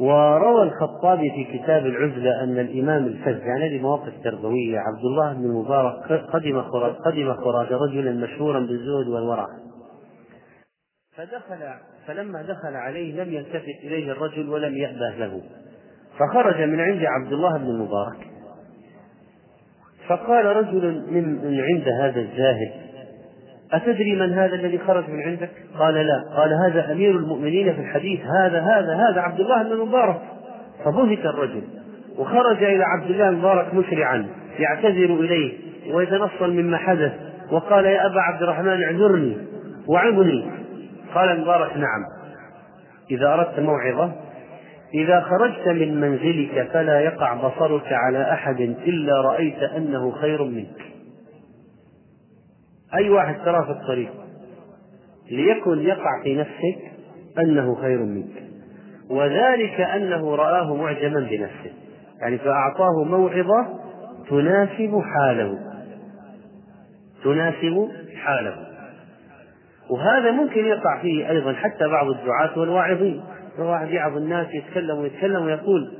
وروى 0.00 0.62
الخطابي 0.62 1.30
في 1.30 1.58
كتاب 1.58 1.86
العزلة 1.86 2.42
أن 2.42 2.58
الإمام 2.58 3.06
الفز 3.06 3.40
يعني 3.40 3.68
هذه 3.68 3.82
مواقف 3.82 4.12
تربوية 4.24 4.78
عبد 4.78 5.04
الله 5.04 5.32
بن 5.32 5.44
المبارك 5.44 6.12
قدم 6.12 6.62
خراج 6.62 6.94
قدم 6.94 7.34
خراج 7.34 7.72
رجلا 7.72 8.12
مشهورا 8.12 8.60
بالزهد 8.60 9.08
والورع. 9.08 9.46
فدخل 11.16 11.74
فلما 12.06 12.42
دخل 12.42 12.76
عليه 12.76 13.22
لم 13.22 13.32
يلتفت 13.32 13.84
إليه 13.84 14.12
الرجل 14.12 14.48
ولم 14.48 14.76
يأبه 14.76 15.10
له. 15.16 15.42
فخرج 16.18 16.60
من 16.62 16.80
عند 16.80 17.04
عبد 17.04 17.32
الله 17.32 17.58
بن 17.58 17.66
المبارك 17.66 18.37
فقال 20.08 20.46
رجل 20.46 21.02
من 21.10 21.60
عند 21.60 21.88
هذا 21.88 22.20
الزاهد 22.20 22.70
أتدري 23.72 24.16
من 24.16 24.32
هذا 24.32 24.54
الذي 24.54 24.78
خرج 24.78 25.10
من 25.10 25.22
عندك؟ 25.22 25.50
قال 25.78 25.94
لا، 25.94 26.24
قال 26.36 26.52
هذا 26.52 26.92
أمير 26.92 27.10
المؤمنين 27.10 27.74
في 27.74 27.80
الحديث، 27.80 28.20
هذا 28.20 28.60
هذا 28.60 28.94
هذا 28.94 29.20
عبد 29.20 29.40
الله 29.40 29.62
بن 29.62 29.72
المبارك، 29.72 30.20
فبهت 30.84 31.26
الرجل 31.26 31.62
وخرج 32.18 32.62
إلى 32.62 32.84
عبد 32.84 33.10
الله 33.10 33.28
المبارك 33.28 33.74
مسرعا 33.74 34.26
يعتذر 34.58 35.14
إليه 35.14 35.58
ويتنصل 35.92 36.50
مما 36.50 36.76
حدث 36.76 37.12
وقال 37.50 37.84
يا 37.84 38.06
أبا 38.06 38.20
عبد 38.20 38.42
الرحمن 38.42 38.82
اعذرني 38.82 39.36
وعظني. 39.88 40.50
قال 41.14 41.30
المبارك 41.30 41.76
نعم. 41.76 42.04
إذا 43.10 43.34
أردت 43.34 43.60
موعظة 43.60 44.12
إذا 44.94 45.20
خرجت 45.20 45.68
من 45.68 46.00
منزلك 46.00 46.68
فلا 46.72 47.00
يقع 47.00 47.34
بصرك 47.34 47.92
على 47.92 48.32
أحد 48.32 48.60
إلا 48.60 49.20
رأيت 49.20 49.62
أنه 49.62 50.10
خير 50.10 50.44
منك. 50.44 50.80
أي 52.94 53.10
واحد 53.10 53.44
تراه 53.44 53.64
في 53.64 53.70
الطريق 53.70 54.10
ليكن 55.30 55.78
يقع 55.78 56.22
في 56.22 56.34
نفسك 56.34 56.92
أنه 57.38 57.74
خير 57.74 57.98
منك. 57.98 58.42
وذلك 59.10 59.80
أنه 59.80 60.34
رآه 60.34 60.74
معجبا 60.74 61.20
بنفسه. 61.20 61.72
يعني 62.20 62.38
فأعطاه 62.38 63.04
موعظة 63.04 63.66
تناسب 64.30 65.02
حاله. 65.04 65.58
تناسب 67.24 67.88
حاله. 68.16 68.56
وهذا 69.90 70.30
ممكن 70.30 70.64
يقع 70.64 71.02
فيه 71.02 71.30
أيضا 71.30 71.52
حتى 71.52 71.88
بعض 71.88 72.06
الدعاة 72.06 72.58
والواعظين. 72.58 73.22
واحد 73.64 73.90
يعظ 73.90 74.16
الناس 74.16 74.46
يتكلم 74.54 74.98
ويتكلم 74.98 75.44
ويقول 75.44 75.92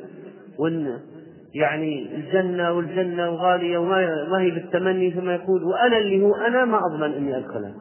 وإن 0.59 0.99
يعني 1.55 2.15
الجنة 2.15 2.73
والجنة 2.73 3.31
وغالية 3.31 3.79
وما 3.79 4.41
هي 4.41 4.51
بالتمني 4.51 5.11
ثم 5.11 5.31
يقول 5.31 5.65
وأنا 5.65 5.99
اللي 5.99 6.23
هو 6.23 6.35
أنا 6.35 6.65
ما 6.65 6.79
أضمن 6.87 7.13
إني 7.13 7.37
أدخلها. 7.37 7.75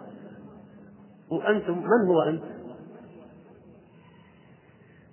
وأنتم 1.32 1.78
من 1.78 2.07
هو 2.07 2.21
أنت؟ 2.30 2.41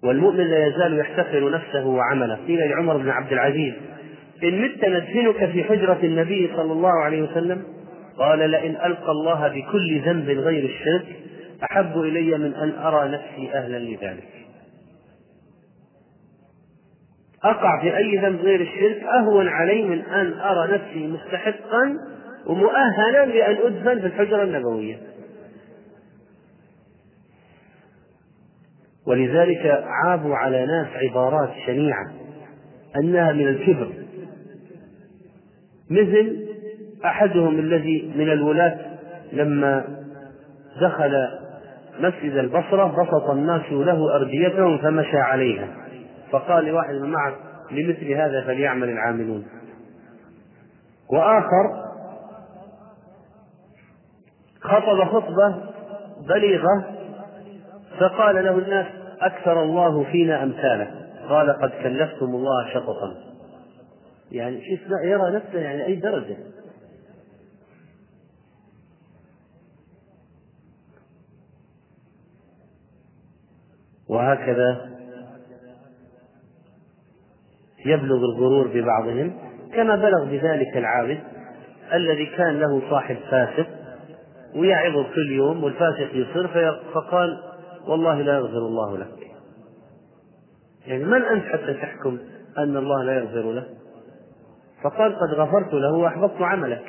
والمؤمن 0.05 0.45
لا 0.45 0.67
يزال 0.67 0.99
يحتقر 0.99 1.51
نفسه 1.51 1.87
وعمله. 1.87 2.39
قيل 2.47 2.71
لعمر 2.71 2.97
بن 2.97 3.09
عبد 3.09 3.33
العزيز 3.33 3.75
إن 4.43 4.62
مت 4.62 4.85
ندفنك 4.85 5.51
في 5.51 5.65
حجرة 5.65 5.99
النبي 6.03 6.51
صلى 6.57 6.73
الله 6.73 6.93
عليه 6.93 7.23
وسلم؟ 7.23 7.62
قال 8.19 8.51
لئن 8.51 8.71
ألقى 8.71 9.11
الله 9.11 9.49
بكل 9.49 10.01
ذنب 10.01 10.29
غير 10.29 10.65
الشرك 10.65 11.17
أحب 11.62 12.01
إلي 12.01 12.39
من 12.39 12.55
أن 12.55 12.73
أرى 12.79 13.09
نفسي 13.09 13.51
أهلا 13.55 13.79
لذلك. 13.79 14.34
أقع 17.45 17.81
في 17.81 17.97
أي 17.97 18.17
ذنب 18.17 18.41
غير 18.41 18.61
الشرك 18.61 19.03
أهون 19.03 19.49
علي 19.49 19.83
من 19.83 20.01
أن 20.01 20.33
أرى 20.33 20.73
نفسي 20.73 21.07
مستحقا 21.07 21.99
ومؤهلا 22.47 23.27
لأن 23.27 23.57
أدفن 23.67 24.01
في 24.01 24.07
الحجرة 24.07 24.43
النبوية. 24.43 24.97
ولذلك 29.07 29.85
عابوا 29.85 30.37
على 30.37 30.67
ناس 30.67 30.87
عبارات 30.95 31.51
شنيعة 31.67 32.13
أنها 32.97 33.33
من 33.33 33.49
الكبر. 33.49 33.93
مثل 35.91 36.47
أحدهم 37.05 37.59
الذي 37.59 38.13
من 38.17 38.33
الولاة 38.33 38.79
لما 39.33 39.85
دخل 40.81 41.29
مسجد 42.01 42.37
البصرة 42.37 43.03
بسط 43.03 43.31
الناس 43.31 43.73
له 43.73 44.17
أرديتهم 44.17 44.79
فمشى 44.79 45.17
عليها. 45.17 45.84
فقال 46.35 46.64
لواحد 46.64 46.95
من 46.95 47.11
معه 47.11 47.35
لمثل 47.70 48.12
هذا 48.12 48.45
فليعمل 48.47 48.89
العاملون. 48.89 49.47
وآخر 51.12 51.85
خطب 54.61 55.05
خطبة 55.05 55.62
بليغة 56.28 56.85
فقال 58.01 58.45
له 58.45 58.59
الناس 58.59 58.87
أكثر 59.20 59.62
الله 59.62 60.05
فينا 60.05 60.43
أمثاله. 60.43 60.91
قال 61.28 61.53
قد 61.62 61.70
كلفتم 61.70 62.26
الله 62.26 62.74
شططا. 62.74 63.14
يعني 64.32 64.61
شو 64.61 64.95
يرى 65.05 65.37
نفسه 65.37 65.59
يعني 65.59 65.87
أي 65.87 65.97
درجة. 65.97 66.37
وهكذا 74.09 74.94
يبلغ 77.85 78.16
الغرور 78.16 78.68
ببعضهم 78.68 79.32
كما 79.74 79.97
بلغ 79.97 80.24
بذلك 80.24 80.76
العابد 80.76 81.18
الذي 81.93 82.26
كان 82.26 82.61
له 82.61 82.91
صاحب 82.91 83.16
فاسق 83.30 83.66
ويعظه 84.57 85.03
كل 85.03 85.32
يوم 85.32 85.64
والفاسق 85.64 86.09
يصر 86.14 86.49
فقال 86.95 87.39
والله 87.89 88.22
لا 88.22 88.35
يغفر 88.35 88.59
الله 88.59 88.99
لك. 88.99 89.30
يعني 90.87 91.05
من 91.05 91.22
أنت 91.22 91.45
حتى 91.45 91.74
تحكم 91.74 92.18
أن 92.59 92.76
الله 92.76 93.05
لا 93.05 93.18
يغفر 93.18 93.53
له؟ 93.53 93.64
فقال 94.85 95.16
قد 95.16 95.35
غفرت 95.35 95.74
له 95.74 95.93
وأحبطت 95.93 96.43
عملك. 96.43 96.82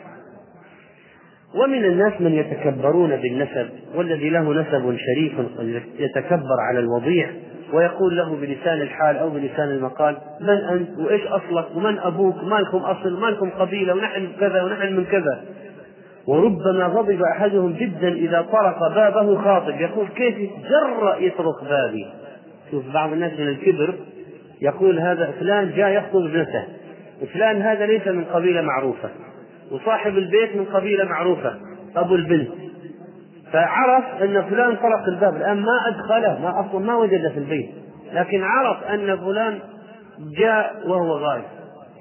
ومن 1.55 1.85
الناس 1.85 2.21
من 2.21 2.33
يتكبرون 2.33 3.15
بالنسب 3.15 3.69
والذي 3.95 4.29
له 4.29 4.53
نسب 4.53 4.97
شريف 4.97 5.33
يتكبر 5.99 6.59
على 6.69 6.79
الوضيع. 6.79 7.33
ويقول 7.73 8.17
له 8.17 8.35
بلسان 8.35 8.81
الحال 8.81 9.17
أو 9.17 9.29
بلسان 9.29 9.69
المقال 9.69 10.17
من 10.41 10.49
أنت 10.49 10.99
وإيش 10.99 11.27
أصلك 11.27 11.65
ومن 11.75 11.99
أبوك 11.99 12.43
ما 12.43 12.55
لكم 12.55 12.77
أصل 12.77 13.19
ما 13.19 13.27
لكم 13.27 13.49
قبيلة 13.49 13.93
ونحن 13.93 14.27
كذا 14.39 14.63
ونحن 14.63 14.93
من 14.93 15.05
كذا. 15.05 15.41
وربما 16.27 16.85
غضب 16.85 17.21
أحدهم 17.21 17.73
جدا 17.73 18.07
إذا 18.07 18.41
طرق 18.41 18.87
بابه 18.95 19.41
خاطب. 19.43 19.81
يقول 19.81 20.07
كيف 20.07 20.37
يتجرأ 20.37 21.17
يطرق 21.19 21.63
بابي؟ 21.63 22.05
شوف 22.71 22.83
بعض 22.93 23.11
الناس 23.11 23.39
من 23.39 23.47
الكبر 23.47 23.93
يقول 24.61 24.99
هذا 24.99 25.33
فلان 25.39 25.71
جاء 25.75 25.89
يخطب 25.89 26.25
ابنته. 26.25 26.63
وفلان 27.21 27.61
هذا 27.61 27.85
ليس 27.85 28.07
من 28.07 28.23
قبيلة 28.23 28.61
معروفة. 28.61 29.09
وصاحب 29.71 30.17
البيت 30.17 30.55
من 30.55 30.65
قبيلة 30.65 31.05
معروفة. 31.05 31.55
أبو 31.95 32.15
البنت. 32.15 32.64
فعرف 33.55 34.23
أن 34.23 34.41
فلان 34.41 34.75
طرق 34.75 35.07
الباب 35.07 35.35
الآن 35.35 35.61
ما 35.61 35.87
أدخله 35.87 36.39
ما 36.41 36.59
أصلا 36.59 36.79
ما 36.79 36.95
وجده 36.95 37.29
في 37.29 37.37
البيت. 37.37 37.69
لكن 38.13 38.43
عرف 38.43 38.83
أن 38.83 39.17
فلان 39.17 39.59
جاء 40.19 40.87
وهو 40.87 41.17
غايب 41.17 41.43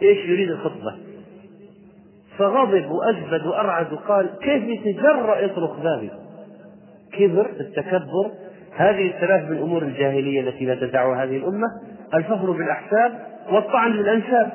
إيش 0.02 0.18
يريد 0.18 0.50
الخطبة؟ 0.50 0.94
فغضب 2.38 2.90
وأجبد 2.90 3.46
وأرعد 3.46 3.92
وقال 3.92 4.30
كيف 4.42 4.62
يتجرأ 4.62 5.38
يطرق 5.38 5.80
بابي؟ 5.82 6.10
كبر 7.12 7.46
التكبر. 7.60 8.30
هذه 8.76 9.06
الثلاث 9.06 9.50
من 9.50 9.58
أمور 9.58 9.82
الجاهلية 9.82 10.40
التي 10.40 10.64
لا 10.64 10.74
تدعها 10.74 11.24
هذه 11.24 11.36
الأمة. 11.36 11.68
الفخر 12.14 12.50
بالأحساب 12.50 13.12
والطعن 13.52 13.92
بالأنساب. 13.92 14.52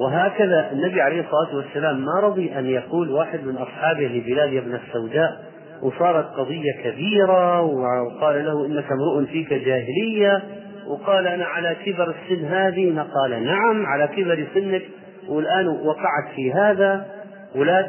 وهكذا 0.00 0.70
النبي 0.72 1.00
عليه 1.00 1.20
الصلاة 1.20 1.56
والسلام 1.56 2.04
ما 2.04 2.20
رضي 2.22 2.58
أن 2.58 2.66
يقول 2.66 3.10
واحد 3.10 3.44
من 3.44 3.56
أصحابه 3.56 4.06
لبلال 4.06 4.52
يا 4.52 4.60
ابن 4.60 4.74
السوداء 4.74 5.40
وصارت 5.82 6.26
قضية 6.26 6.72
كبيرة 6.84 7.60
وقال 7.60 8.44
له 8.44 8.66
إنك 8.66 8.84
امرؤ 8.92 9.24
فيك 9.26 9.52
جاهلية 9.52 10.42
وقال 10.88 11.26
أنا 11.26 11.44
على 11.44 11.76
كبر 11.84 12.14
السن 12.14 12.44
هذه؟ 12.44 13.06
قال 13.14 13.44
نعم 13.44 13.86
على 13.86 14.08
كبر 14.16 14.46
سنك 14.54 14.82
والآن 15.28 15.68
وقعت 15.68 16.34
في 16.36 16.52
هذا 16.52 17.06
ولا 17.54 17.86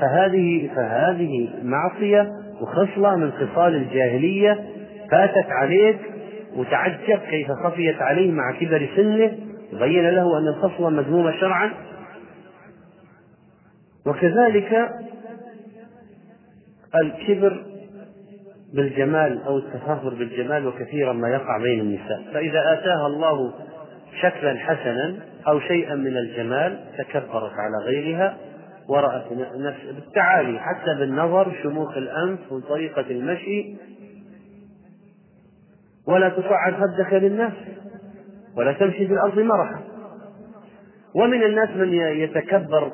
فهذه 0.00 0.70
فهذه 0.76 1.48
معصية 1.62 2.32
وخصلة 2.60 3.16
من 3.16 3.32
خصال 3.32 3.74
الجاهلية 3.74 4.58
فاتت 5.10 5.46
عليك 5.50 5.98
وتعجب 6.56 7.18
كيف 7.30 7.50
خفيت 7.64 8.02
عليه 8.02 8.32
مع 8.32 8.52
كبر 8.60 8.88
سنه 8.96 9.32
بين 9.72 10.10
له 10.10 10.38
أن 10.38 10.48
الخصلة 10.48 10.88
مذمومة 10.88 11.40
شرعا. 11.40 11.72
وكذلك 14.06 14.90
الكبر 17.02 17.64
بالجمال 18.74 19.42
أو 19.42 19.58
التفاخر 19.58 20.14
بالجمال 20.14 20.66
وكثيرا 20.66 21.12
ما 21.12 21.28
يقع 21.28 21.58
بين 21.58 21.80
النساء. 21.80 22.22
فإذا 22.34 22.72
آتاها 22.72 23.06
الله 23.06 23.52
شكلا 24.20 24.58
حسنا 24.58 25.16
أو 25.48 25.60
شيئا 25.60 25.94
من 25.94 26.16
الجمال 26.16 26.80
تكبرت 26.98 27.52
على 27.52 27.84
غيرها 27.84 28.36
ورأت 28.88 29.32
نفس 29.56 29.94
بالتعالي. 29.94 30.58
حتى 30.58 30.94
بالنظر 30.98 31.52
شموخ 31.62 31.96
الأنف 31.96 32.52
وطريقة 32.52 33.10
المشي. 33.10 33.76
ولا 36.06 36.28
تصعد 36.28 36.74
خدك 36.74 37.12
للناس 37.12 37.52
ولا 38.56 38.72
تمشي 38.72 39.06
في 39.06 39.12
الأرض 39.12 39.38
مرحا. 39.38 39.80
ومن 41.14 41.42
الناس 41.42 41.68
من 41.76 41.92
يتكبر 41.92 42.92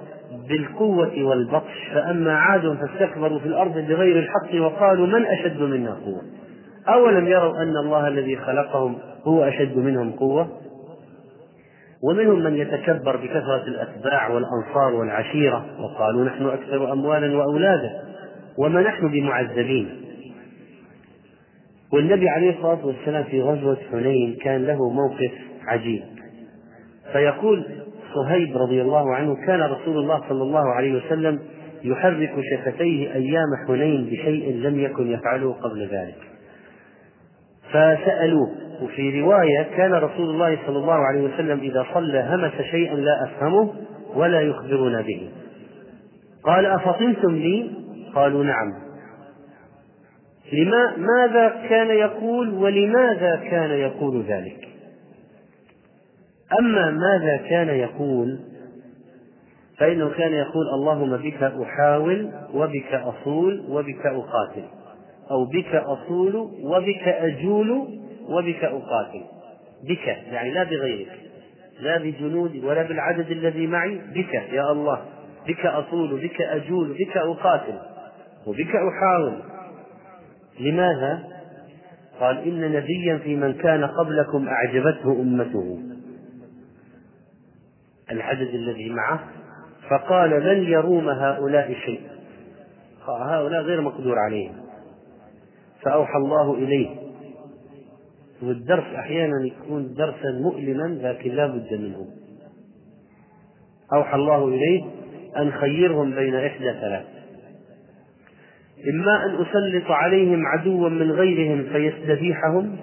بالقوة 0.49 1.25
والبطش 1.25 1.89
فأما 1.95 2.39
عاد 2.39 2.79
فاستكبروا 2.81 3.39
في 3.39 3.47
الأرض 3.47 3.73
بغير 3.73 4.19
الحق 4.19 4.61
وقالوا 4.61 5.07
من 5.07 5.27
أشد 5.27 5.61
منا 5.61 5.95
قوة؟ 6.05 6.23
أولم 6.89 7.27
يروا 7.27 7.63
أن 7.63 7.77
الله 7.77 8.09
الذي 8.09 8.37
خلقهم 8.37 8.99
هو 9.25 9.45
أشد 9.45 9.77
منهم 9.77 10.13
قوة؟ 10.13 10.49
ومنهم 12.03 12.43
من 12.43 12.57
يتكبر 12.57 13.17
بكثرة 13.17 13.65
الأتباع 13.67 14.29
والأنصار 14.29 14.95
والعشيرة 14.95 15.67
وقالوا 15.81 16.25
نحن 16.25 16.47
أكثر 16.47 16.93
أموالا 16.93 17.37
وأولادا 17.37 17.91
وما 18.59 18.81
نحن 18.81 19.09
بمعذبين. 19.09 20.06
والنبي 21.93 22.29
عليه 22.29 22.51
الصلاة 22.51 22.87
والسلام 22.87 23.25
في 23.25 23.43
غزوة 23.43 23.77
حنين 23.93 24.37
كان 24.43 24.65
له 24.65 24.91
موقف 24.91 25.33
عجيب. 25.67 26.03
فيقول 27.13 27.67
صهيب 28.15 28.57
رضي 28.57 28.83
الله 28.83 29.15
عنه 29.15 29.47
كان 29.47 29.61
رسول 29.61 29.99
الله 29.99 30.21
صلى 30.29 30.43
الله 30.43 30.73
عليه 30.75 30.95
وسلم 30.95 31.41
يحرك 31.85 32.35
شفتيه 32.55 33.15
أيام 33.15 33.47
حنين 33.69 34.05
بشيء 34.05 34.55
لم 34.55 34.81
يكن 34.81 35.11
يفعله 35.11 35.53
قبل 35.53 35.83
ذلك. 35.83 36.19
فسألوه 37.71 38.51
وفي 38.83 39.21
رواية 39.21 39.63
كان 39.77 39.93
رسول 39.93 40.31
الله 40.31 40.59
صلى 40.67 40.79
الله 40.79 40.95
عليه 40.95 41.23
وسلم 41.23 41.59
إذا 41.59 41.87
صلى 41.95 42.21
همس 42.21 42.67
شيئا 42.71 42.95
لا 42.95 43.25
أفهمه 43.25 43.73
ولا 44.15 44.41
يخبرنا 44.41 45.01
به. 45.01 45.29
قال 46.45 46.67
أفطنتم 46.67 47.35
لي؟ 47.35 47.71
قالوا 48.15 48.45
نعم. 48.45 48.86
لما 50.53 50.97
ماذا 50.97 51.49
كان 51.69 51.91
يقول 51.91 52.49
ولماذا 52.55 53.37
كان 53.37 53.71
يقول 53.71 54.23
ذلك؟ 54.23 54.69
أما 56.61 56.91
ماذا 56.91 57.37
كان 57.37 57.69
يقول 57.69 58.41
فإنه 59.79 60.11
كان 60.11 60.33
يقول 60.33 60.67
اللهم 60.75 61.17
بك 61.17 61.43
أحاول 61.43 62.31
وبك 62.55 62.95
أصول 62.95 63.65
وبك 63.69 64.07
أقاتل 64.07 64.65
أو 65.31 65.45
بك 65.45 65.75
أصول 65.75 66.37
وبك 66.63 67.09
أجول 67.09 67.71
وبك 68.29 68.65
أقاتل. 68.65 69.23
بك 69.85 70.07
يعني 70.07 70.51
لا 70.51 70.65
بغيرك 70.65 71.19
لا 71.81 71.99
بجنودي 71.99 72.61
ولا 72.67 72.83
بالعدد 72.83 73.31
الذي 73.31 73.67
معي 73.67 74.01
بك 74.15 74.35
يا 74.35 74.73
الله 74.73 75.03
بك 75.49 75.67
أصول 75.67 76.21
بك 76.21 76.43
أجول 76.43 76.93
بك 76.93 77.17
أقاتل 77.17 77.79
وبك 78.47 78.77
أحاول. 78.77 79.56
لماذا؟ 80.61 81.25
قال 82.21 82.39
إن 82.39 82.73
نبيا 82.73 83.19
في 83.19 83.37
من 83.37 83.55
كان 83.55 83.85
قبلكم 83.85 84.49
أعجبته 84.49 85.13
أمته. 85.21 85.79
العدد 88.11 88.49
الذي 88.55 88.91
معه 88.91 89.21
فقال 89.91 90.31
لن 90.31 90.65
يروم 90.65 91.09
هؤلاء 91.09 91.75
شيء. 91.85 92.01
هؤلاء 93.09 93.63
غير 93.63 93.81
مقدور 93.81 94.19
عليهم. 94.19 94.55
فأوحى 95.83 96.17
الله 96.17 96.55
إليه. 96.55 96.97
والدرس 98.43 98.95
أحيانا 98.95 99.47
يكون 99.47 99.95
درسا 99.95 100.31
مؤلما 100.41 100.87
لكن 101.03 101.31
لا 101.31 101.47
بد 101.47 101.75
منه. 101.75 102.07
أوحى 103.93 104.15
الله 104.15 104.49
إليه 104.49 104.85
أن 105.37 105.53
خيرهم 105.53 106.15
بين 106.15 106.35
إحدى 106.35 106.73
ثلاث. 106.81 107.16
إما 108.91 109.25
أن 109.25 109.35
أسلط 109.35 109.91
عليهم 109.91 110.47
عدوا 110.47 110.89
من 110.89 111.13
غيرهم 111.13 111.63
فيستبيحهم 111.73 112.77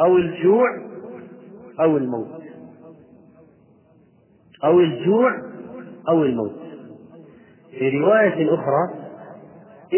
أو 0.00 0.16
الجوع 0.16 0.66
أو 1.80 1.96
الموت 1.96 2.42
أو 4.64 4.80
الجوع 4.80 5.30
أو 6.08 6.24
الموت. 6.24 6.60
في 7.78 7.98
رواية 7.98 8.54
أخرى 8.54 9.00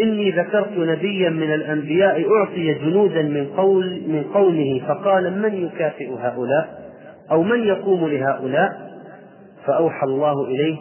إني 0.03 0.31
ذكرت 0.31 0.77
نبيا 0.77 1.29
من 1.29 1.53
الأنبياء 1.53 2.31
أعطي 2.33 2.73
جنودا 2.73 3.21
من 3.21 3.47
قول 3.57 4.03
من 4.07 4.23
قومه 4.23 4.87
فقال 4.87 5.41
من 5.41 5.65
يكافئ 5.65 6.09
هؤلاء 6.19 6.93
أو 7.31 7.43
من 7.43 7.59
يقوم 7.63 8.07
لهؤلاء؟ 8.07 8.93
فأوحى 9.65 10.05
الله 10.05 10.45
إليه 10.45 10.77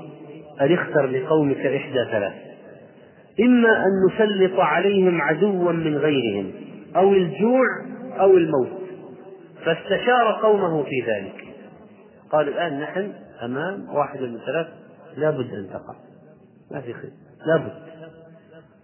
أن 0.63 0.73
اختر 0.73 1.07
لقومك 1.07 1.67
إحدى 1.67 2.05
ثلاث. 2.11 2.33
إما 3.41 3.69
أن 3.69 3.91
نسلط 4.09 4.61
عليهم 4.61 5.23
عدوا 5.23 5.73
من 5.73 5.97
غيرهم 5.97 6.53
أو 6.97 7.13
الجوع 7.13 7.67
أو 8.21 8.37
الموت. 8.37 8.83
فاستشار 9.65 10.33
قومه 10.43 10.83
في 10.83 11.01
ذلك. 11.07 11.45
قال 12.33 12.49
الآن 12.49 12.81
نحن 12.81 13.13
أمام 13.43 13.95
واحد 13.95 14.21
من 14.21 14.39
ثلاث 14.47 14.67
لا 15.17 15.31
بد 15.31 15.55
أن 15.55 15.69
تقع. 15.69 15.95
ما 16.71 16.81
في 16.81 16.93
خير. 16.93 17.11
لا 17.47 17.57
بد. 17.57 17.73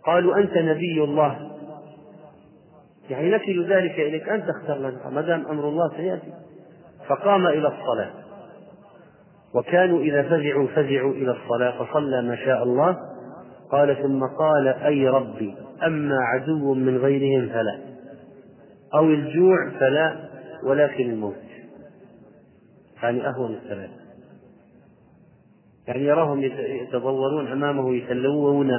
قالوا 0.07 0.37
أنت 0.37 0.59
نبي 0.59 1.05
الله. 1.05 1.51
يعني 3.11 3.31
نكل 3.31 3.65
ذلك 3.65 4.01
إليك. 4.01 4.29
أنت 4.29 4.49
اختر 4.49 4.79
لنا 4.79 5.11
ما 5.11 5.21
دام 5.21 5.47
أمر 5.47 5.69
الله 5.69 5.97
سيأتي. 5.97 6.33
فقام 7.09 7.47
إلى 7.47 7.69
الصلاة. 7.69 8.11
وكانوا 9.55 10.01
إذا 10.01 10.23
فزعوا 10.23 10.67
فزعوا 10.67 11.13
إلى 11.13 11.31
الصلاة 11.31 11.85
فصلى 11.85 12.23
ما 12.23 12.37
شاء 12.37 12.63
الله. 12.63 12.97
قال 13.73 14.03
ثم 14.03 14.25
قال 14.39 14.69
أي 14.69 15.09
ربي 15.09 15.55
أما 15.87 16.17
عدو 16.21 16.75
من 16.75 16.97
غيرهم 16.97 17.49
فلا. 17.49 17.79
أو 18.95 19.05
الجوع 19.05 19.71
فلا 19.81 20.29
ولكن 20.65 21.11
الموت. 21.11 21.35
يعني 23.03 23.29
أهون 23.29 23.55
الثلاث 23.55 23.91
يعني 25.89 26.05
يراهم 26.05 26.43
يتضورون 26.83 27.47
أمامه 27.53 27.95
يتلوون 27.95 28.71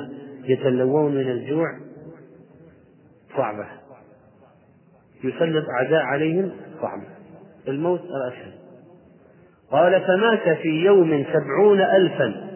يتلوون 0.43 1.15
من 1.15 1.31
الجوع. 1.31 1.67
صعبة. 3.37 3.65
يسلط 5.23 5.65
أعداء 5.69 6.01
عليهم 6.01 6.51
صعبة. 6.81 7.07
الموت 7.67 8.01
الأسهل 8.01 8.58
قال 9.71 10.01
فمات 10.01 10.57
في 10.57 10.69
يوم 10.69 11.25
سبعون 11.33 11.81
ألفا. 11.81 12.49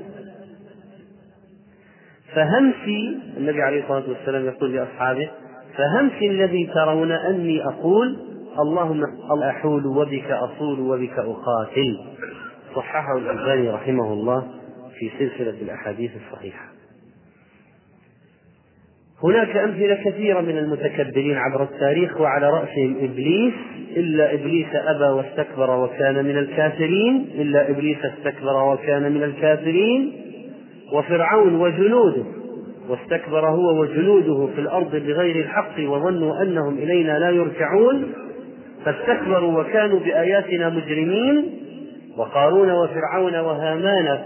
فهمسي 2.36 3.20
النبي 3.38 3.62
عليه 3.62 3.84
الصلاة 3.84 4.10
والسلام 4.10 4.46
يقول 4.46 4.74
لأصحابه 4.76 5.30
فهمسي 5.78 6.28
الذي 6.28 6.72
ترون 6.74 7.12
أني 7.12 7.66
أقول 7.66 8.18
اللهم 8.60 9.04
أحول 9.44 9.86
وبك 9.86 10.32
أصول 10.32 10.80
وبك 10.80 11.20
أقاتل. 11.20 12.00
صححه 12.76 13.18
الألباني 13.18 13.70
رحمه 13.70 14.14
الله 14.14 14.48
في 15.00 15.12
سلسلة 15.20 15.62
الأحاديث 15.62 16.12
الصحيحة. 16.16 16.73
هناك 19.24 19.58
أمثلة 19.58 19.96
كثيرة 20.06 20.42
من 20.42 20.58
المتكبرين 20.58 21.38
عبر 21.38 21.64
التاريخ 21.64 22.22
وعلى 22.22 22.50
رأسهم 22.50 22.96
إبليس 23.02 23.54
إلا 23.98 24.34
إبليس 24.34 24.68
أبى 24.74 25.06
واستكبر 25.06 25.80
وكان 25.80 26.26
من 26.26 26.38
الكافرين 26.38 27.30
إلا 27.36 27.70
إبليس 27.70 27.98
استكبر 28.06 28.74
وكان 28.74 29.12
من 29.12 29.24
الكافرين 29.24 30.14
وفرعون 30.94 31.56
وجنوده 31.56 32.24
واستكبر 32.90 33.50
هو 33.50 33.82
وجنوده 33.82 34.48
في 34.56 34.62
الأرض 34.62 34.96
بغير 34.96 35.36
الحق 35.36 35.80
وظنوا 35.80 36.42
أنهم 36.42 36.78
إلينا 36.78 37.20
لا 37.20 37.30
يرجعون 37.30 38.14
فاستكبروا 38.86 39.62
وكانوا 39.62 40.00
بآياتنا 40.00 40.70
مجرمين 40.70 41.46
وقارون 42.18 42.72
وفرعون 42.72 43.36
وهامان 43.36 44.20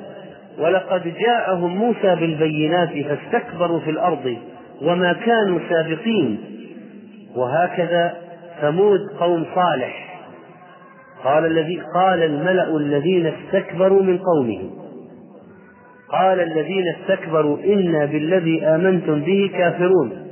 ولقد 0.59 1.13
جاءهم 1.19 1.77
موسى 1.77 2.15
بالبينات 2.15 2.89
فاستكبروا 2.89 3.79
في 3.79 3.89
الأرض. 3.89 4.37
وما 4.81 5.13
كانوا 5.13 5.59
سابقين. 5.69 6.37
وهكذا 7.35 8.17
ثمود 8.61 8.99
قوم 9.19 9.45
صالح. 9.55 10.19
قال 11.23 11.45
الذي 11.45 11.81
قال 11.93 12.23
الملأ 12.23 12.77
الذين 12.77 13.25
استكبروا 13.25 14.03
من 14.03 14.17
قومه 14.17 14.69
قال 16.09 16.39
الذين 16.39 16.83
استكبروا 16.87 17.57
إنا 17.63 18.05
بالذي 18.05 18.65
آمنتم 18.65 19.21
به 19.21 19.51
كافرون. 19.53 20.27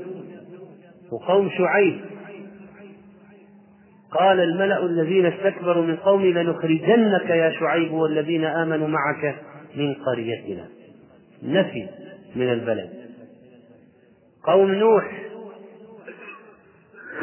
وقوم 1.11 1.49
شعيب. 1.49 1.95
قال 4.11 4.39
الملأ 4.39 4.85
الذين 4.85 5.25
استكبروا 5.25 5.83
من 5.83 5.95
قوم 5.95 6.25
لنخرجنك 6.25 7.29
يا 7.29 7.51
شعيب 7.51 7.93
والذين 7.93 8.45
آمنوا 8.45 8.87
معك 8.87 9.35
من 9.75 9.93
قريتنا. 9.93 10.67
نفي 11.43 11.87
من 12.35 12.49
البلد. 12.49 13.04
قوم 14.47 14.71
نوح. 14.71 15.21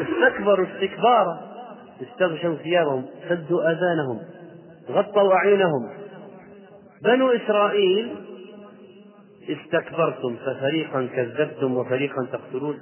استكبروا 0.01 0.65
استكبارا. 0.65 1.53
استغشوا 2.01 2.55
ثيابهم 2.55 3.05
سدوا 3.29 3.71
آذانهم 3.71 4.19
غطوا 4.89 5.33
أعينهم. 5.33 5.89
بنو 7.03 7.29
إسرائيل 7.31 8.15
استكبرتم 9.49 10.35
ففريقا 10.35 11.07
كذبتم 11.15 11.77
وفريقا 11.77 12.25
تقتلون. 12.31 12.79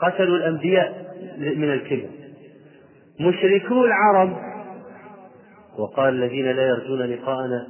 قتلوا 0.00 0.36
الأنبياء 0.36 1.16
من 1.38 1.72
الكبر. 1.72 2.08
مشركو 3.20 3.84
العرب. 3.84 4.36
وقال 5.78 6.14
الذين 6.14 6.46
لا 6.46 6.62
يرجون 6.62 7.02
لقاءنا 7.02 7.66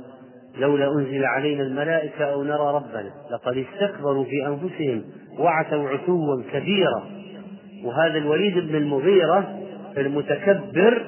لولا 0.59 0.93
أنزل 0.93 1.25
علينا 1.25 1.62
الملائكة 1.62 2.25
أو 2.25 2.43
نرى 2.43 2.75
ربنا 2.75 3.11
لقد 3.31 3.57
استكبروا 3.57 4.25
في 4.25 4.47
أنفسهم. 4.47 5.05
وعتوا 5.39 5.89
عتوا 5.89 6.43
كبيرا. 6.53 7.03
وهذا 7.85 8.18
الوليد 8.18 8.59
بن 8.59 8.74
المغيرة 8.74 9.59
المتكبر 9.97 11.05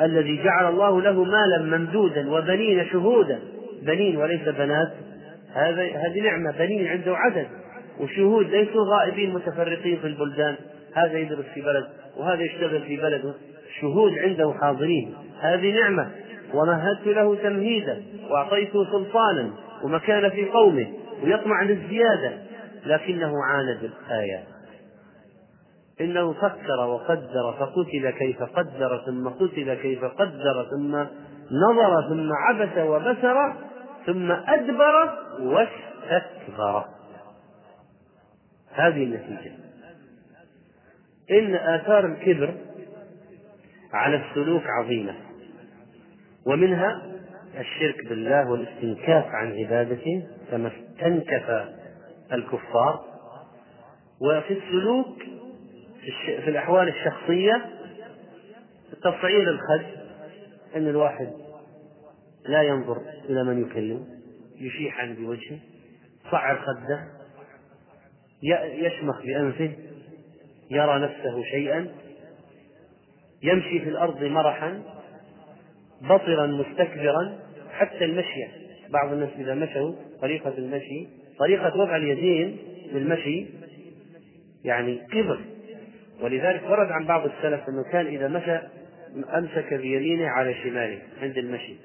الذي 0.00 0.42
جعل 0.44 0.68
الله 0.72 1.02
له 1.02 1.24
مالا 1.24 1.78
ممدودا 1.78 2.30
وبنين 2.30 2.86
شهودا. 2.92 3.38
بنين 3.82 4.16
وليس 4.16 4.48
بنات. 4.48 4.92
هذا 5.54 5.82
هذه 5.82 6.20
نعمة. 6.20 6.54
بنين 6.58 6.86
عنده 6.86 7.16
عدد. 7.16 7.46
وشهود 8.00 8.50
ليسوا 8.50 8.84
غائبين 8.84 9.34
متفرقين 9.34 9.96
في 9.96 10.06
البلدان. 10.06 10.54
هذا 10.94 11.18
يدرس 11.18 11.44
في 11.54 11.60
بلد 11.60 11.86
وهذا 12.16 12.42
يشتغل 12.42 12.80
في 12.80 12.96
بلده. 12.96 13.34
شهود 13.80 14.18
عنده 14.18 14.54
حاضرين. 14.60 15.14
هذه 15.40 15.74
نعمة. 15.74 16.10
ومهدت 16.54 17.06
له 17.06 17.34
تمهيدا. 17.34 18.02
وأعطيته 18.30 18.84
سلطانا. 18.92 19.50
ومكان 19.84 20.30
في 20.30 20.44
قومه. 20.44 20.86
ويطمع 21.24 21.62
للزيادة. 21.62 22.32
لكنه 22.84 23.44
عاند 23.44 23.84
الآيات 23.84 24.46
إنه 26.00 26.32
فكر 26.32 26.80
وقدر 26.80 27.52
فقتل 27.58 28.10
كيف 28.10 28.42
قدر 28.42 29.02
ثم 29.06 29.28
قتل 29.28 29.74
كيف 29.74 30.04
قدر 30.04 30.66
ثم 30.70 30.96
نظر 31.50 32.08
ثم 32.08 32.32
عبس 32.32 32.78
وبسر 32.78 33.54
ثم 34.06 34.30
أدبر 34.32 35.18
واستكبر. 35.40 36.84
هذه 38.72 39.04
النتيجة. 39.04 39.52
إن 41.30 41.54
آثار 41.54 42.06
الكبر 42.06 42.54
على 43.92 44.16
السلوك 44.16 44.62
عظيمة 44.66 45.14
ومنها 46.46 47.02
الشرك 47.58 48.08
بالله 48.08 48.50
والاستنكاف 48.50 49.24
عن 49.24 49.52
عبادته 49.52 50.26
كما 50.50 50.68
استنكف 50.68 51.64
الكفار. 52.32 53.04
وفي 54.20 54.52
السلوك 54.52 55.22
في 56.44 56.48
الأحوال 56.48 56.88
الشخصية 56.88 57.66
تصعير 59.02 59.50
الخد 59.50 59.86
أن 60.76 60.88
الواحد 60.88 61.32
لا 62.46 62.62
ينظر 62.62 63.02
إلى 63.28 63.44
من 63.44 63.62
يكلم 63.62 64.06
يشيح 64.56 65.04
بوجهه 65.04 65.58
صعر 66.30 66.58
خده 66.58 67.08
يشمخ 68.74 69.22
بأنفه 69.22 69.72
يرى 70.70 70.98
نفسه 70.98 71.42
شيئا 71.42 71.88
يمشي 73.42 73.80
في 73.80 73.88
الأرض 73.88 74.22
مرحا 74.24 74.82
بطرا 76.00 76.46
مستكبرا 76.46 77.38
حتى 77.72 78.04
المشي 78.04 78.46
بعض 78.88 79.12
الناس 79.12 79.30
إذا 79.38 79.54
مشوا 79.54 79.92
طريقة 80.20 80.58
المشي 80.58 81.08
طريقة 81.38 81.76
وضع 81.76 81.96
اليدين 81.96 82.58
للمشي 82.92 83.46
يعني 84.64 84.98
كبر 85.12 85.40
ولذلك 86.20 86.62
ورد 86.70 86.90
عن 86.90 87.06
بعض 87.06 87.24
السلف 87.24 87.68
أنه 87.68 87.82
كان 87.92 88.06
إذا 88.06 88.28
مشى 88.28 88.58
أمسك 89.38 89.74
بيمينه 89.74 90.28
على 90.28 90.54
شماله 90.54 90.98
عند 91.22 91.38
المشي 91.38 91.76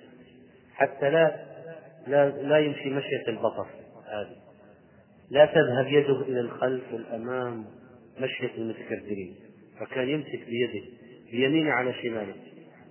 حتى 0.75 1.09
لا 1.09 1.51
لا, 2.07 2.29
لا 2.29 2.59
يمشي 2.59 2.89
مشية 2.89 3.23
البطر 3.27 3.65
هذه. 4.07 4.35
لا 5.29 5.45
تذهب 5.45 5.87
يده 5.87 6.21
إلى 6.21 6.39
الخلف 6.39 6.93
والأمام 6.93 7.65
مشية 8.19 8.51
المتكبرين. 8.57 9.35
فكان 9.79 10.09
يمسك 10.09 10.39
بيده 10.47 10.85
بيمينه 11.31 11.71
على 11.71 11.93
شماله. 11.93 12.33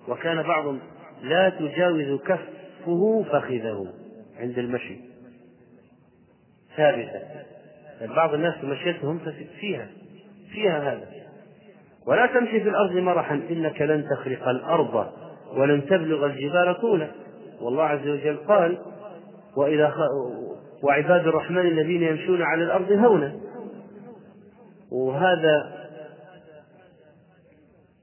وكان 0.09 0.43
بعضهم 0.43 0.81
لا 1.23 1.49
تجاوز 1.49 2.21
كفه 2.21 3.23
فخذه 3.23 3.95
عند 4.39 4.59
المشي. 4.59 5.10
ثابتة. 6.81 7.21
بعض 8.15 8.35
الناس 8.35 8.65
مشيتهم 8.65 9.21
فيها 9.61 9.87
فيها 10.53 10.93
هذا. 10.93 11.07
ولا 12.07 12.27
تمشي 12.27 12.61
في 12.61 12.69
الأرض 12.69 12.93
مرحا 12.93 13.41
إنك 13.51 13.83
لن 13.83 14.05
تخرق 14.11 14.49
الأرض 14.49 15.07
ولن 15.57 15.87
تبلغ 15.87 16.27
الجبال 16.27 16.81
طولا. 16.81 17.09
والله 17.61 17.83
عز 17.83 18.09
وجل 18.09 18.37
قال 18.37 18.79
وإذا. 19.57 19.95
وعباد 20.83 21.27
الرحمن 21.27 21.67
الذين 21.67 22.03
يمشون 22.03 22.43
على 22.43 22.65
الأرض 22.65 22.93
هونا. 22.93 23.33
وهذا 24.93 25.81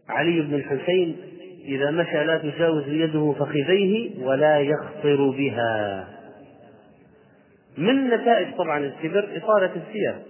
علي 0.10 0.42
بن 0.42 0.54
الحسين 0.54 1.18
إذا 1.66 1.92
مشى 1.92 2.24
لا 2.24 2.38
تجاوز 2.38 2.88
يده 2.88 3.36
فخذيه 3.40 4.26
ولا 4.26 4.60
يخطر 4.60 5.30
بها. 5.30 6.08
من 7.78 8.08
نتائج 8.08 8.56
طبعا 8.56 8.80
الكبر؟ 8.80 9.38
إطالة 9.38 9.76
الثياب 9.76 10.22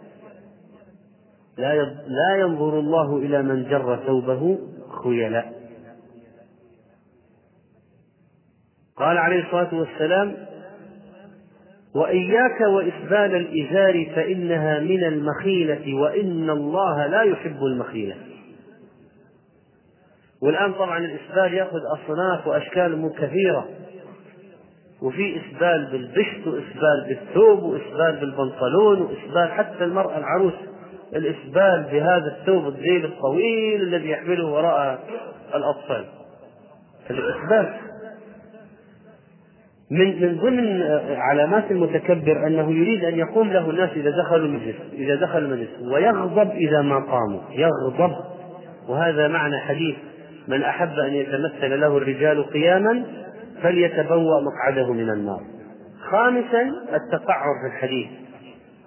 لا 1.57 1.75
لا 2.07 2.35
ينظر 2.39 2.79
الله 2.79 3.17
إلى 3.17 3.41
من 3.41 3.69
جر 3.69 3.99
ثوبه 4.05 4.59
خيلاء 5.03 5.53
قال 8.97 9.17
عليه 9.17 9.45
الصلاة 9.45 9.75
والسلام 9.75 10.35
وإياك 11.95 12.61
وإسبال 12.61 13.35
الإزار 13.35 14.05
فإنها 14.15 14.79
من 14.79 15.03
المخيلة 15.03 15.93
وإن 15.93 16.49
الله 16.49 17.07
لا 17.07 17.21
يحب 17.21 17.63
المخيلة. 17.63 18.15
والآن 20.41 20.73
طبعا 20.73 20.97
الإسبال 20.97 21.53
يأخذ 21.53 21.79
أصناف 21.93 22.47
وأشكال 22.47 23.11
كثيرة. 23.19 23.67
وفي 25.01 25.37
إسبال 25.37 25.87
بالبشت 25.91 26.47
وإسبال 26.47 27.05
بالثوب 27.07 27.63
وإسبال 27.63 28.17
بالبنطلون 28.19 29.01
وإسبال 29.01 29.51
حتى 29.51 29.83
المرأة 29.83 30.17
العروس 30.17 30.53
الإسبال 31.15 31.85
بهذا 31.91 32.37
الثوب 32.39 32.67
الذيل 32.67 33.05
الطويل 33.05 33.81
الذي 33.81 34.09
يحمله 34.09 34.47
وراء 34.47 34.99
الأطفال. 35.55 36.05
الإسبال. 37.09 37.73
من 39.91 40.21
من 40.21 40.37
ضمن 40.37 40.81
علامات 41.15 41.71
المتكبر 41.71 42.47
أنه 42.47 42.71
يريد 42.71 43.03
أن 43.03 43.19
يقوم 43.19 43.51
له 43.51 43.69
الناس 43.69 43.89
إذا 43.89 44.09
دخلوا 44.09 44.45
المجلس 44.45 44.75
إذا 44.93 45.15
دخل 45.15 45.39
المجلس 45.39 45.69
ويغضب 45.93 46.51
إذا 46.51 46.81
ما 46.81 46.99
قاموا. 46.99 47.41
يغضب. 47.51 48.15
وهذا 48.87 49.27
معنى 49.27 49.59
حديث 49.59 49.95
من 50.47 50.63
أحب 50.63 50.99
أن 50.99 51.13
يتمثل 51.13 51.79
له 51.79 51.97
الرجال 51.97 52.43
قياما 52.43 53.03
فليتبوأ 53.63 54.41
مقعده 54.41 54.93
من 54.93 55.09
النار. 55.09 55.41
خامسا 56.09 56.61
التقعر 56.93 57.53
في 57.61 57.75
الحديث. 57.75 58.07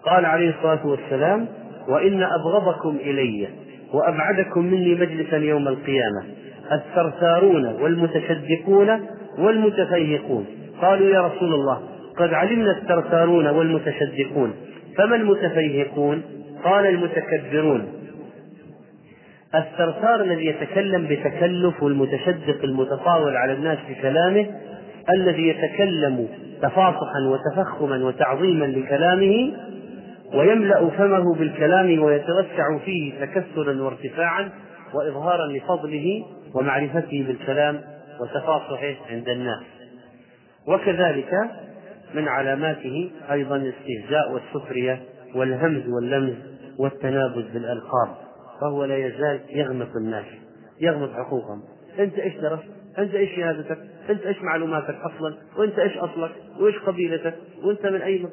قال 0.04 0.24
عليه 0.24 0.50
الصلاة 0.50 0.86
والسلام 0.86 1.46
وإن 1.88 2.22
أبغضكم 2.22 2.96
إلي 2.96 3.48
وأبعدكم 3.94 4.64
مني 4.64 4.94
مجلسا 4.94 5.36
يوم 5.36 5.68
القيامة 5.68 6.24
الثرثارون 6.72 7.66
والمتشدقون 7.66 9.00
والمتفيقون 9.38 10.46
قالوا 10.82 11.08
يا 11.08 11.20
رسول 11.20 11.54
الله 11.54 11.80
قد 12.16 12.34
علمنا 12.34 12.70
الثرثارون 12.70 13.46
والمتشدقون 13.46 14.54
فما 14.96 15.16
المتفيهقون؟ 15.16 16.22
قال 16.64 16.86
المتكبرون. 16.86 17.88
الثرثار 19.54 20.20
الذي 20.20 20.46
يتكلم 20.46 21.06
بتكلف 21.06 21.82
والمتشدق 21.82 22.64
المتطاول 22.64 23.36
على 23.36 23.52
الناس 23.52 23.78
في 23.78 23.94
كلامه 23.94 24.46
الذي 25.10 25.48
يتكلم 25.48 26.28
تفاصحا 26.62 27.20
وتفخما 27.20 28.04
وتعظيما 28.04 28.64
لكلامه 28.64 29.52
ويملأ 30.34 30.88
فمه 30.88 31.34
بالكلام 31.34 32.02
ويتوسع 32.02 32.78
فيه 32.84 33.12
تكسرا 33.20 33.82
وارتفاعا 33.82 34.50
واظهارا 34.94 35.46
لفضله 35.46 36.24
ومعرفته 36.54 37.24
بالكلام 37.28 37.80
وتفاصحه 38.20 38.94
عند 39.10 39.28
الناس. 39.28 39.62
وكذلك 40.66 41.50
من 42.14 42.28
علاماته 42.28 43.10
أيضا 43.30 43.56
الاستهزاء 43.56 44.32
والسخرية 44.32 45.00
والهمز 45.34 45.88
واللمز 45.88 46.34
والتنابز 46.78 47.44
بالألقاب. 47.52 48.29
فهو 48.60 48.84
لا 48.84 48.96
يزال 48.96 49.40
يغمط 49.50 49.96
الناس 49.96 50.24
يغمط 50.80 51.10
حقوقهم 51.12 51.62
أنت 51.98 52.18
إيش 52.18 52.36
درست؟ 52.36 52.64
أنت 52.98 53.14
إيش 53.14 53.36
شهادتك؟ 53.36 53.78
أنت 54.10 54.26
إيش 54.26 54.42
معلوماتك 54.42 54.94
أصلا؟ 54.94 55.34
وأنت 55.58 55.78
إيش 55.78 55.98
أصلك؟ 55.98 56.30
وإيش 56.60 56.78
قبيلتك؟ 56.78 57.34
وأنت 57.64 57.86
من 57.86 58.02
أي 58.02 58.26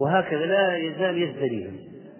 وهكذا 0.00 0.46
لا 0.46 0.76
يزال 0.76 1.22
يزدريهم 1.22 1.76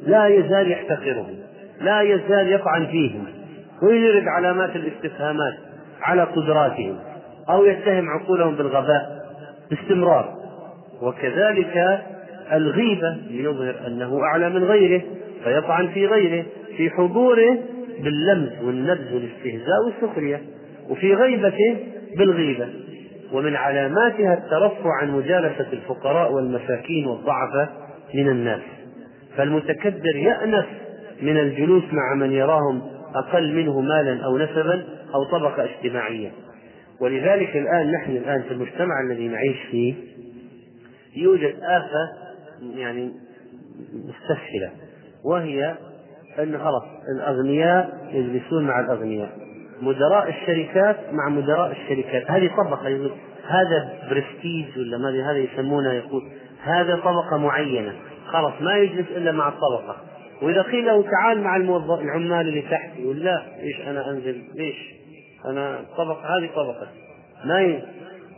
لا 0.06 0.26
يزال 0.26 0.70
يحتقرهم 0.70 1.36
لا 1.80 2.00
يزال 2.00 2.52
يطعن 2.52 2.86
فيهم 2.86 3.26
ويجرد 3.82 4.28
علامات 4.28 4.76
الاستفهامات 4.76 5.54
على 6.02 6.22
قدراتهم 6.22 6.98
أو 7.48 7.64
يتهم 7.64 8.08
عقولهم 8.08 8.54
بالغباء 8.54 9.24
باستمرار 9.70 10.34
وكذلك 11.02 12.02
الغيبة 12.52 13.16
ليظهر 13.30 13.86
أنه 13.86 14.20
أعلى 14.22 14.50
من 14.50 14.64
غيره 14.64 15.02
فيطعن 15.44 15.88
في 15.88 16.06
غيره 16.06 16.44
في 16.76 16.90
حضوره 16.90 17.58
باللمز 18.00 18.50
والنبذ 18.62 19.14
والاستهزاء 19.14 19.78
والسخرية 19.86 20.42
وفي 20.88 21.14
غيبته 21.14 21.76
بالغيبة 22.16 22.68
ومن 23.32 23.56
علاماتها 23.56 24.34
الترفع 24.34 24.90
عن 25.02 25.10
مجالسة 25.10 25.66
الفقراء 25.72 26.32
والمساكين 26.32 27.06
والضعفاء 27.06 27.72
من 28.14 28.28
الناس. 28.28 28.60
فالمتكبر 29.36 30.16
يأنف 30.16 30.66
من 31.22 31.36
الجلوس 31.38 31.84
مع 31.92 32.14
من 32.14 32.32
يراهم 32.32 32.82
أقل 33.14 33.52
منه 33.54 33.80
مالا 33.80 34.24
أو 34.24 34.38
نسبا 34.38 34.84
أو 35.14 35.24
طبقة 35.24 35.64
اجتماعية. 35.64 36.30
ولذلك 37.00 37.56
الآن 37.56 37.92
نحن 37.92 38.10
الآن 38.10 38.42
في 38.42 38.50
المجتمع 38.54 39.00
الذي 39.00 39.28
نعيش 39.28 39.56
فيه 39.70 39.94
يوجد 41.16 41.54
آفة 41.62 42.08
يعني 42.76 43.12
مستسهلة 43.94 44.70
وهي 45.24 45.74
أن 46.38 46.58
خلاص 46.58 46.82
الأغنياء 47.16 48.08
يجلسون 48.12 48.64
مع 48.64 48.80
الأغنياء. 48.80 49.30
مدراء 49.82 50.28
الشركات 50.28 50.96
مع 51.12 51.28
مدراء 51.28 51.70
الشركات. 51.70 52.30
هذه 52.30 52.50
طبقة 52.56 53.10
هذا 53.48 53.98
برستيج 54.10 54.78
ولا 54.78 54.98
ما 54.98 55.30
هذا 55.30 55.38
يسمونه 55.38 55.92
يقول 55.92 56.22
هذا 56.62 56.96
طبقة 56.96 57.36
معينة. 57.36 57.92
خلاص 58.26 58.52
ما 58.60 58.76
يجلس 58.76 59.06
إلا 59.16 59.32
مع 59.32 59.48
الطبقة. 59.48 59.96
وإذا 60.42 60.62
قيل 60.62 60.86
له 60.86 61.02
تعال 61.02 61.40
مع 61.40 61.56
الموظف 61.56 62.00
العمال 62.00 62.48
اللي 62.48 62.62
تحت 62.62 62.90
يقول 62.98 63.18
لا 63.18 63.42
ليش 63.62 63.80
أنا 63.80 64.10
أنزل؟ 64.10 64.42
ليش؟ 64.54 64.76
أنا 65.46 65.80
طبقة 65.96 66.38
هذه 66.38 66.50
طبقة. 66.56 66.86
ما 67.44 67.60
ي... 67.60 67.82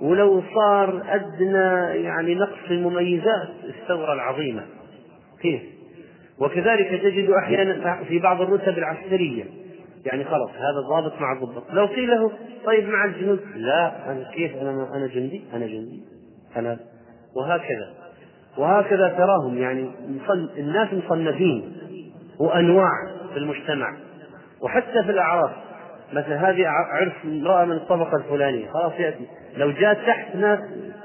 ولو 0.01 0.42
صار 0.55 1.03
أدنى 1.09 2.03
يعني 2.05 2.34
نقص 2.34 2.59
في 2.68 2.74
المميزات 2.74 3.49
الثورة 3.64 4.12
العظيمة. 4.12 4.62
كيف؟ 5.42 5.62
وكذلك 6.41 6.89
تجد 7.03 7.30
أحيانا 7.30 8.05
في 8.09 8.18
بعض 8.18 8.41
الرتب 8.41 8.78
العسكرية. 8.78 9.45
يعني 10.07 10.24
خلاص 10.24 10.51
هذا 10.51 10.80
ضابط 10.89 11.20
مع 11.20 11.32
الضبط 11.32 11.72
لو 11.72 11.87
قيل 11.87 12.11
له 12.11 12.32
طيب 12.64 12.89
مع 12.89 13.05
الجنود. 13.05 13.41
لا 13.55 14.12
أنا 14.12 14.30
كيف؟ 14.34 14.57
أنا 14.57 14.97
أنا 14.97 15.07
جندي 15.07 15.45
أنا 15.55 15.66
جندي 15.66 16.03
أنا. 16.57 16.78
وهكذا. 17.37 17.93
وهكذا 18.59 19.09
تراهم 19.09 19.59
يعني 19.59 19.91
الناس 20.59 20.89
مصنفين 20.93 21.72
وأنواع 22.41 22.91
في 23.32 23.39
المجتمع. 23.39 23.97
وحتى 24.62 25.03
في 25.05 25.11
الأعراف. 25.11 25.51
مثلا 26.12 26.51
هذه 26.51 26.66
عرس 26.66 27.12
امرأة 27.24 27.64
من 27.64 27.76
الطبقة 27.76 28.16
الفلانية. 28.16 28.70
خلاص 28.70 28.93
يأتي. 28.99 29.26
لو 29.57 29.70
جاء 29.70 29.95
تحت 29.95 30.37
ناس 30.37 30.59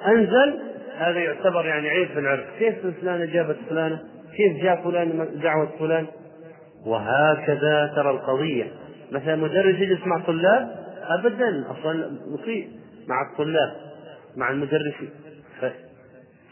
أنزل. 0.07 0.59
هذا 0.97 1.19
يعتبر 1.19 1.65
يعني 1.65 1.89
عيب 1.89 2.07
في 2.07 2.19
العرس 2.19 2.45
كيف 2.59 2.75
فلانة 3.01 3.25
جابت 3.25 3.57
فلانة؟ 3.69 3.99
كيف 4.37 4.63
جاء 4.63 4.83
فلان 4.83 5.27
دعوة 5.43 5.69
فلان؟ 5.79 6.05
وهكذا 6.85 7.93
ترى 7.95 8.09
القضية. 8.09 8.71
مثلا 9.11 9.35
مدرس 9.35 9.75
يجلس 9.75 10.07
مع 10.07 10.19
طلاب؟ 10.19 10.75
أبدا 11.19 11.65
أصلا 11.71 12.11
مسيء 12.27 12.69
مع 13.07 13.31
الطلاب 13.31 13.71
مع 14.35 14.51
المدرسين. 14.51 15.09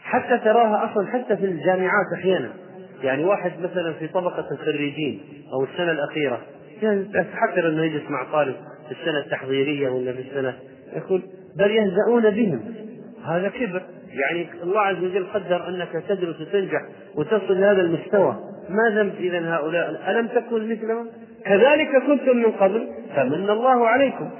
حتى 0.02 0.38
تراها 0.38 0.90
أصلا 0.90 1.06
حتى 1.06 1.36
في 1.36 1.44
الجامعات 1.44 2.06
أحيانا. 2.18 2.50
يعني 3.02 3.24
واحد 3.24 3.52
مثلا 3.60 3.92
في 3.92 4.08
طبقة 4.08 4.50
الخريجين 4.52 5.20
أو 5.52 5.64
السنة 5.64 5.90
الأخيرة 5.90 6.40
يعني 6.82 7.06
إنه 7.68 7.84
يجلس 7.84 8.10
مع 8.10 8.32
طالب 8.32 8.54
في 8.88 8.92
السنة 9.00 9.18
التحضيرية 9.18 9.88
ولا 9.88 10.12
في 10.12 10.20
السنة 10.20 10.54
يقول 10.96 11.22
بل 11.56 11.70
يهزؤون 11.70 12.30
بهم. 12.30 12.74
هذا 13.24 13.48
كبر. 13.48 13.82
يعني 14.10 14.62
الله 14.62 14.80
عز 14.80 15.04
وجل 15.04 15.26
قدر 15.34 15.68
أنك 15.68 16.04
تدرس 16.08 16.40
وتنجح 16.40 16.82
وتصل 17.14 17.60
لهذا 17.60 17.80
المستوى. 17.80 18.36
ما 18.68 18.90
ذنب 18.90 19.14
اذا 19.14 19.54
هؤلاء؟ 19.54 20.10
ألم 20.10 20.26
تكن 20.26 20.70
مثلهم؟ 20.70 21.06
كذلك 21.44 21.88
كنتم 22.06 22.36
من 22.36 22.52
قبل 22.52 22.88
فمن 23.16 23.50
الله 23.50 23.88
عليكم. 23.88 24.30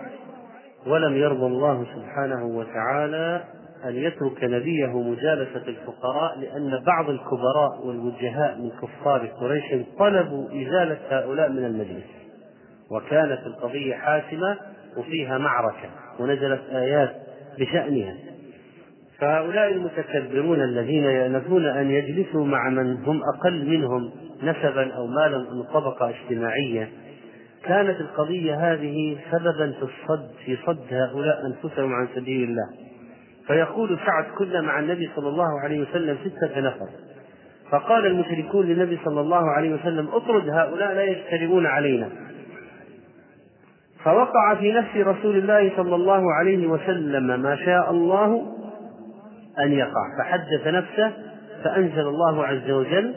ولم 0.87 1.17
يرضى 1.17 1.47
الله 1.47 1.87
سبحانه 1.95 2.47
وتعالى 2.47 3.43
أن 3.85 3.95
يترك 3.95 4.45
نبيه 4.45 4.99
مجالسة 4.99 5.69
الفقراء 5.69 6.39
لأن 6.39 6.83
بعض 6.87 7.11
الكبراء 7.11 7.87
والوجهاء 7.87 8.59
من 8.59 8.71
كفار 8.71 9.27
قريش 9.27 9.87
طلبوا 9.99 10.49
إزالة 10.49 10.99
هؤلاء 11.11 11.49
من 11.49 11.65
المجلس. 11.65 12.07
وكانت 12.91 13.41
القضية 13.47 13.95
حاسمة 13.95 14.57
وفيها 14.97 15.39
معركة 15.39 15.91
ونزلت 16.21 16.61
آيات 16.73 17.13
بشأنها. 17.59 18.30
فهؤلاء 19.21 19.73
المتكبرون 19.73 20.61
الذين 20.61 21.05
يأنفون 21.05 21.67
أن 21.67 21.91
يجلسوا 21.91 22.47
مع 22.47 22.69
من 22.69 22.97
هم 23.05 23.21
أقل 23.35 23.67
منهم 23.69 24.11
نسبا 24.43 24.93
أو 24.93 25.07
مالا 25.07 25.39
من 25.39 25.63
طبقة 25.63 26.11
اجتماعية 26.11 26.89
كانت 27.65 28.01
القضية 28.01 28.73
هذه 28.73 29.19
سببا 29.31 29.73
في 29.73 29.83
الصد 29.83 30.31
في 30.45 30.57
صد 30.67 30.95
هؤلاء 30.95 31.47
أنفسهم 31.47 31.93
عن 31.93 32.09
سبيل 32.15 32.49
الله. 32.51 32.69
فيقول 33.47 33.99
سعد 34.07 34.25
كنا 34.39 34.61
مع 34.61 34.81
النبي 34.81 35.11
صلى 35.17 35.29
الله 35.29 35.61
عليه 35.65 35.81
وسلم 35.81 36.17
ستة 36.25 36.61
نفر. 36.61 36.89
فقال 37.71 38.07
المشركون 38.07 38.67
للنبي 38.67 38.99
صلى 39.05 39.21
الله 39.21 39.51
عليه 39.51 39.75
وسلم 39.75 40.09
اطرد 40.09 40.49
هؤلاء 40.49 40.95
لا 40.95 41.03
يجترئون 41.03 41.67
علينا. 41.67 42.09
فوقع 44.05 44.55
في 44.55 44.73
نفس 44.73 44.97
رسول 44.97 45.37
الله 45.37 45.73
صلى 45.77 45.95
الله 45.95 46.35
عليه 46.35 46.67
وسلم 46.67 47.41
ما 47.41 47.57
شاء 47.57 47.91
الله 47.91 48.47
أن 49.65 49.73
يقع. 49.73 50.19
فحدث 50.19 50.67
نفسه 50.67 51.13
فأنزل 51.65 52.09
الله 52.09 52.47
عز 52.47 52.71
وجل 52.71 53.15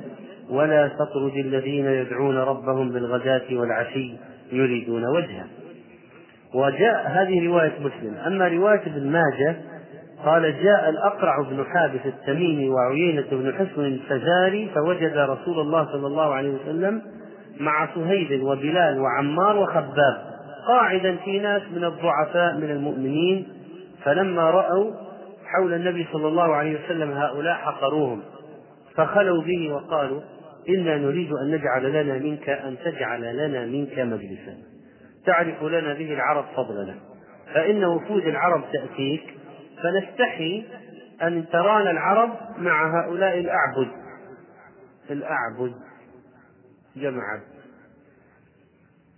ولا 0.50 0.88
تطرد 0.88 1.36
الذين 1.36 1.86
يدعون 1.86 2.38
ربهم 2.38 2.90
بالغداة 2.90 3.42
والعشي 3.52 4.14
يريدون 4.52 5.06
وجهه. 5.06 5.46
وجاء 6.56 7.08
هذه 7.08 7.48
رواية 7.48 7.74
مسلم. 7.80 8.16
أما 8.28 8.48
رواية 8.48 8.82
ابن 8.86 9.12
ماجه 9.12 9.56
قال 10.26 10.64
جاء 10.64 10.90
الأقرع 10.90 11.42
بن 11.42 11.66
حابس 11.66 12.06
التميمي 12.06 12.70
وعيينة 12.70 13.26
بن 13.32 13.54
حصن 13.54 13.86
الفزاري 13.86 14.70
فوجد 14.76 15.18
رسول 15.18 15.60
الله 15.60 15.86
صلى 15.86 16.08
الله 16.08 16.34
عليه 16.34 16.50
وسلم 16.50 17.02
مع 17.60 17.88
صهيب 17.96 18.44
وبلال 18.44 19.00
وعمار 19.00 19.58
وخباب 19.58 20.34
قاعدا 20.68 21.16
في 21.16 21.40
ناس 21.40 21.62
من 21.76 21.84
الضعفاء 21.84 22.58
من 22.58 22.72
المؤمنين 22.72 23.48
فلما 24.04 24.50
رأوا 24.50 24.92
حول 25.58 25.74
النبي 25.74 26.08
صلى 26.14 26.28
الله 26.28 26.56
عليه 26.56 26.86
وسلم 26.86 27.12
هؤلاء 27.12 27.54
حقروهم. 27.54 28.22
فخلوا 28.96 29.44
به 29.44 29.74
وقالوا 29.74 30.22
إنا 30.70 30.98
نريد 30.98 31.32
أن 31.32 31.52
نجعل 31.52 32.04
لنا 32.04 32.20
منك 32.20 32.50
أن 32.50 32.78
تجعل 32.86 33.38
لنا 33.38 33.66
منك 33.66 34.00
مجلسا. 34.00 34.58
تعرف 35.26 35.64
لنا 35.64 35.94
به 35.94 36.14
العرب 36.14 36.46
فضلنا. 36.56 36.96
فإن 37.54 37.84
وفود 37.84 38.26
العرب 38.26 38.64
تأتيك 38.74 39.24
فنستحي 39.84 40.66
أن 41.22 41.46
ترانا 41.50 41.92
العرب 41.92 42.30
مع 42.58 43.02
هؤلاء 43.02 43.40
الأعبد. 43.40 43.92
الأعبد. 45.12 45.74
جمع. 46.96 47.42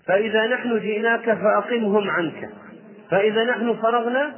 فإذا 0.06 0.48
نحن 0.48 0.80
جئناك 0.80 1.34
فأقمهم 1.34 2.10
عنك. 2.10 2.50
فإذا 3.12 3.44
نحن 3.44 3.76
فرغنا 3.82 4.36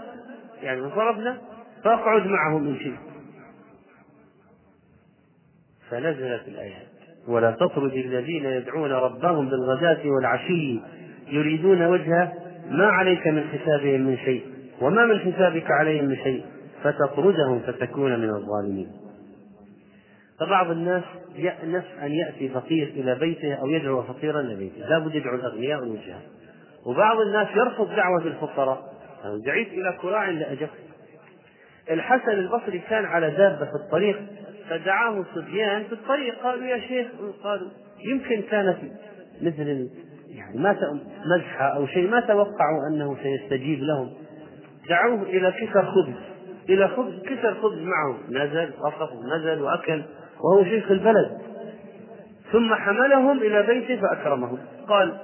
يعني 0.61 0.89
فرغنا 0.89 1.37
فاقعد 1.83 2.27
معهم 2.27 2.67
إن 2.67 2.79
شئت 2.79 2.99
فنزلت 5.89 6.47
الآيات. 6.47 6.87
ولا 7.27 7.51
تطرد 7.51 7.93
الذين 7.93 8.45
يدعون 8.45 8.91
ربهم 8.91 9.49
بالغداة 9.49 10.09
والعشي 10.09 10.79
يريدون 11.27 11.85
وجهه 11.85 12.33
ما 12.69 12.87
عليك 12.87 13.27
من 13.27 13.43
حسابهم 13.43 14.01
من 14.01 14.17
شيء 14.17 14.45
وما 14.81 15.05
من 15.05 15.19
حسابك 15.19 15.71
عليهم 15.71 16.05
من 16.05 16.15
شيء 16.15 16.45
فتطردهم 16.83 17.59
فتكون 17.59 18.19
من 18.19 18.29
الظالمين. 18.29 18.91
فبعض 20.39 20.71
الناس 20.71 21.03
يأنف 21.35 21.85
أن 22.01 22.11
يأتي 22.11 22.49
فقير 22.49 22.87
إلى 22.87 23.15
بيته 23.15 23.53
أو 23.53 23.67
يدعو 23.67 24.03
فقيرا 24.03 24.41
إلى 24.41 24.55
بيته 24.55 24.87
لا 24.89 24.99
بد 24.99 25.15
يدعو 25.15 25.35
الأغنياء 25.35 25.79
والوجهاء 25.79 26.21
وبعض 26.85 27.17
الناس 27.19 27.47
يرفض 27.55 27.95
دعوة 27.95 28.21
الفقراء. 28.25 28.97
دعيت 29.45 29.67
إلى 29.67 29.97
كراع 30.01 30.29
لأجبت 30.29 30.86
الحسن 31.91 32.31
البصري 32.31 32.79
كان 32.79 33.05
على 33.05 33.29
دابة 33.29 33.65
في 33.65 33.75
الطريق 33.85 34.21
فدعاه 34.69 35.25
صبيان 35.35 35.83
في 35.83 35.93
الطريق 35.93 36.43
قالوا 36.43 36.65
يا 36.65 36.79
شيخ 36.79 37.07
قالوا 37.43 37.69
يمكن 38.11 38.41
كانت 38.41 38.77
مثل 39.41 39.89
يعني 40.29 40.59
ما 40.59 40.75
مزحة 41.25 41.65
أو 41.65 41.87
شيء 41.87 42.09
ما 42.09 42.19
توقعوا 42.19 42.87
أنه 42.91 43.17
سيستجيب 43.23 43.79
لهم. 43.79 44.13
دعوه 44.89 45.21
إلى 45.21 45.51
كسر 45.51 45.85
خبز 45.85 46.15
إلى 46.69 46.87
خبز 46.87 47.13
كسر 47.23 47.53
خبز 47.53 47.81
معه 47.81 48.17
نزل 48.29 48.71
وقف 48.81 49.11
ونزل 49.11 49.61
وأكل 49.61 50.03
وهو 50.39 50.63
شيخ 50.63 50.91
البلد. 50.91 51.37
ثم 52.51 52.73
حملهم 52.75 53.37
إلى 53.37 53.63
بيته 53.63 54.01
فأكرمهم. 54.01 54.57
قال 54.87 55.17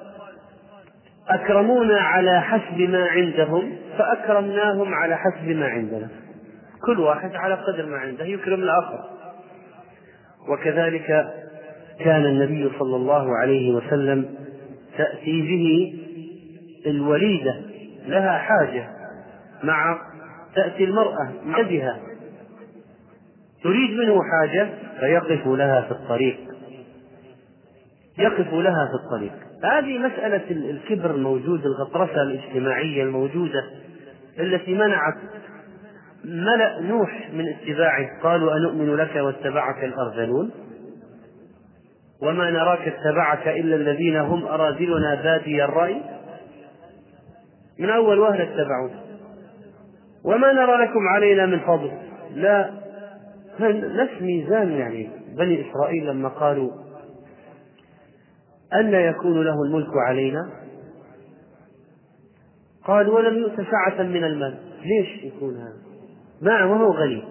أكرمونا 1.30 2.00
على 2.00 2.42
حسب 2.42 2.80
ما 2.80 3.08
عندهم 3.08 3.78
فأكرمناهم 3.98 4.94
على 4.94 5.18
حسب 5.18 5.48
ما 5.48 5.68
عندنا. 5.68 6.10
كل 6.86 7.00
واحد 7.00 7.36
على 7.36 7.54
قدر 7.54 7.86
ما 7.86 7.98
عنده 7.98 8.26
يكرم 8.26 8.60
الآخر. 8.64 9.00
وكذلك 10.50 11.34
كان 12.00 12.26
النبي 12.26 12.72
صلى 12.80 12.96
الله 12.96 13.38
عليه 13.38 13.72
وسلم 13.72 14.36
تأتي 14.98 15.42
به 15.42 15.94
الوليدة 16.86 17.62
لها 18.06 18.38
حاجة 18.38 18.90
مع 19.64 20.02
تأتي 20.56 20.84
المرأة 20.84 21.32
بها 21.46 22.00
تريد 23.64 23.92
منه 24.00 24.20
حاجة 24.24 24.70
فيقف 25.00 25.48
لها 25.48 25.82
في 25.82 25.92
الطريق. 25.92 26.38
يقف 28.18 28.54
لها 28.54 28.88
في 28.88 28.94
الطريق. 29.06 29.34
هذه 29.64 29.98
مسألة 29.98 30.52
الكبر 30.52 31.12
الموجود 31.12 31.66
الغطرسة 31.66 32.22
الاجتماعية 32.22 33.04
الموجودة 33.04 33.64
التي 34.40 34.74
منعت 34.74 35.18
ملأ 36.24 36.80
نوح 36.82 37.30
من 37.34 37.46
اتباعه 37.48 38.22
قالوا 38.24 38.58
أنؤمن 38.58 38.96
لك 38.96 39.16
واتبعك 39.16 39.84
الأرذلون؟ 39.84 40.52
وما 42.22 42.52
نراك 42.52 42.88
اتبعك 42.88 43.48
إلا 43.48 43.76
الذين 43.76 44.16
هم 44.16 44.46
أراذلنا 44.46 45.16
بادي 45.16 45.64
الرأي؟ 45.64 46.02
من 47.80 47.90
أول 47.90 48.20
وهلة 48.20 48.44
اتبعوه 48.44 48.92
وما 50.24 50.54
نرى 50.54 50.86
لكم 50.86 51.08
علينا 51.16 51.46
من 51.46 51.60
فضل؟ 51.60 51.92
لا. 52.36 52.72
نفس 53.60 54.22
ميزان 54.22 54.72
يعني 54.72 55.10
بني 55.38 55.70
إسرائيل 55.70 56.08
لما 56.08 56.30
قالوا 56.30 56.72
أن 58.74 58.94
يكون 58.94 59.44
له 59.44 59.64
الملك 59.64 59.98
علينا؟ 60.08 60.50
قال 62.84 63.10
ولم 63.10 63.38
يؤت 63.38 63.56
سعة 63.56 64.04
من 64.04 64.24
المال. 64.24 64.58
ليش 64.84 65.24
يكون 65.24 65.56
هذا؟ 65.56 65.93
ما 66.42 66.66
وهو 66.66 66.92
غني 66.92 67.24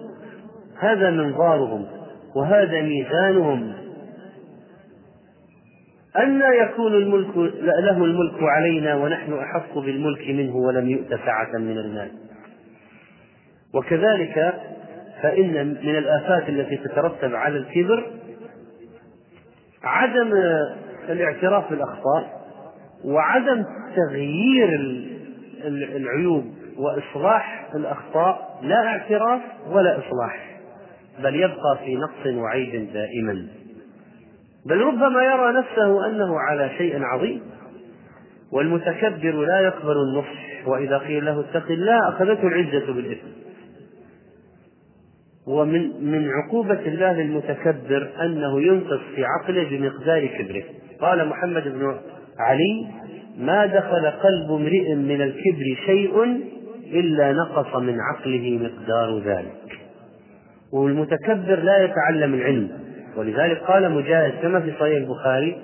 هذا 0.79 1.09
منظارهم 1.09 1.85
وهذا 2.35 2.81
ميزانهم. 2.81 3.73
أن 6.17 6.41
يكون 6.61 6.93
الملك 6.93 7.37
له 7.63 8.05
الملك 8.05 8.43
علينا 8.43 8.95
ونحن 8.95 9.33
أحق 9.33 9.77
بالملك 9.77 10.27
منه 10.29 10.55
ولم 10.55 10.89
يؤت 10.89 11.09
سعة 11.09 11.57
من 11.57 11.77
المال. 11.77 12.11
وكذلك 13.73 14.53
فإن 15.21 15.67
من 15.67 15.97
الآفات 15.97 16.49
التي 16.49 16.77
تترتب 16.77 17.35
على 17.35 17.57
الكبر 17.57 18.11
عدم 19.83 20.33
الاعتراف 21.09 21.69
بالأخطاء 21.69 22.43
وعدم 23.05 23.65
تغيير 23.95 24.79
العيوب. 25.95 26.62
وإصلاح 26.77 27.69
الأخطاء 27.75 28.59
لا 28.63 28.87
اعتراف 28.87 29.41
ولا 29.71 29.97
إصلاح 29.99 30.53
بل 31.23 31.35
يبقى 31.35 31.77
في 31.85 31.95
نقص 31.95 32.35
وعيب 32.35 32.93
دائما. 32.93 33.47
بل 34.65 34.77
ربما 34.77 35.23
يرى 35.23 35.53
نفسه 35.59 36.07
أنه 36.07 36.39
على 36.39 36.69
شيء 36.77 37.03
عظيم 37.03 37.41
والمتكبر 38.51 39.31
لا 39.31 39.59
يقبل 39.59 39.95
النصح 39.97 40.67
وإذا 40.67 40.97
قيل 40.97 41.25
له 41.25 41.39
اتق 41.39 41.71
الله 41.71 42.09
أخذته 42.09 42.47
العزة 42.47 42.93
بالإثم. 42.93 43.27
ومن 45.47 46.11
من 46.11 46.29
عقوبة 46.29 46.79
الله 46.79 47.13
للمتكبر 47.13 48.09
أنه 48.21 48.61
ينقص 48.61 48.99
في 49.15 49.25
عقله 49.25 49.69
بمقدار 49.69 50.25
كبره. 50.25 50.63
قال 51.01 51.27
محمد 51.27 51.63
بن 51.63 51.95
علي 52.39 52.87
ما 53.37 53.65
دخل 53.65 54.05
قلب 54.11 54.51
امرئ 54.51 54.95
من 54.95 55.21
الكبر 55.21 55.77
شيء 55.85 56.39
إلا 56.99 57.33
نقص 57.33 57.75
من 57.75 57.97
عقله 57.99 58.59
مقدار 58.61 59.19
ذلك. 59.19 59.79
والمتكبر 60.73 61.59
لا 61.59 61.83
يتعلم 61.83 62.33
العلم. 62.33 62.69
ولذلك 63.17 63.57
قال 63.57 63.91
مجاهد 63.91 64.33
كما 64.41 64.59
في 64.59 64.71
صحيح 64.71 64.97
البخاري 64.97 65.61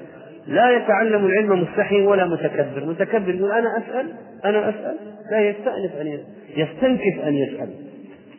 لا 0.47 0.69
يتعلم 0.69 1.25
العلم 1.25 1.61
مستحي 1.61 2.01
ولا 2.01 2.25
متكبر. 2.25 2.85
متكبر 2.85 3.35
يقول 3.35 3.51
أنا 3.51 3.77
أسأل 3.77 4.13
أنا 4.45 4.69
أسأل. 4.69 4.95
لا 5.31 5.39
يستأنف 5.39 5.95
أن 6.01 6.19
يستنكف 6.57 7.27
أن 7.27 7.33
يسأل. 7.33 7.69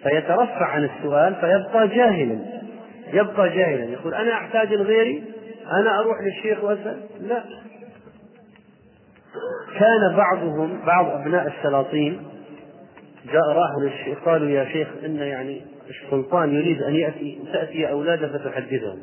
فيترفع 0.02 0.66
عن 0.66 0.84
السؤال 0.84 1.34
فيبقى 1.34 1.88
جاهلا. 1.88 2.38
يبقى 3.12 3.48
جاهلا. 3.48 3.84
يقول 3.84 4.14
أنا 4.14 4.32
أحتاج 4.32 4.74
لغيري؟ 4.74 5.22
أنا 5.72 5.98
أروح 5.98 6.16
للشيخ 6.22 6.64
وأسأل؟ 6.64 7.00
لا. 7.20 7.42
كان 9.78 10.16
بعضهم 10.16 10.80
بعض 10.86 11.06
أبناء 11.06 11.52
السلاطين 11.58 12.20
جاء 13.26 13.48
راحوا 13.48 13.82
للشيخ 13.82 14.24
قالوا 14.24 14.48
يا 14.48 14.64
شيخ 14.64 14.88
إن 15.04 15.16
يعني 15.16 15.62
السلطان 15.90 16.54
يريد 16.54 16.82
أن 16.82 16.94
يأتي 16.94 17.38
تأتي 17.52 17.90
أولاده 17.90 18.28
فتحدثهم. 18.28 18.98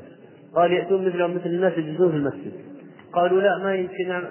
قال 0.56 0.72
يأتون 0.72 1.08
مثلهم 1.08 1.36
مثل 1.36 1.46
الناس 1.46 1.78
يجلسون 1.78 2.12
في 2.12 2.18
المسجد. 2.18 2.52
قالوا 3.14 3.42
لا 3.42 3.58
ما 3.58 3.76
يمكن. 3.76 4.22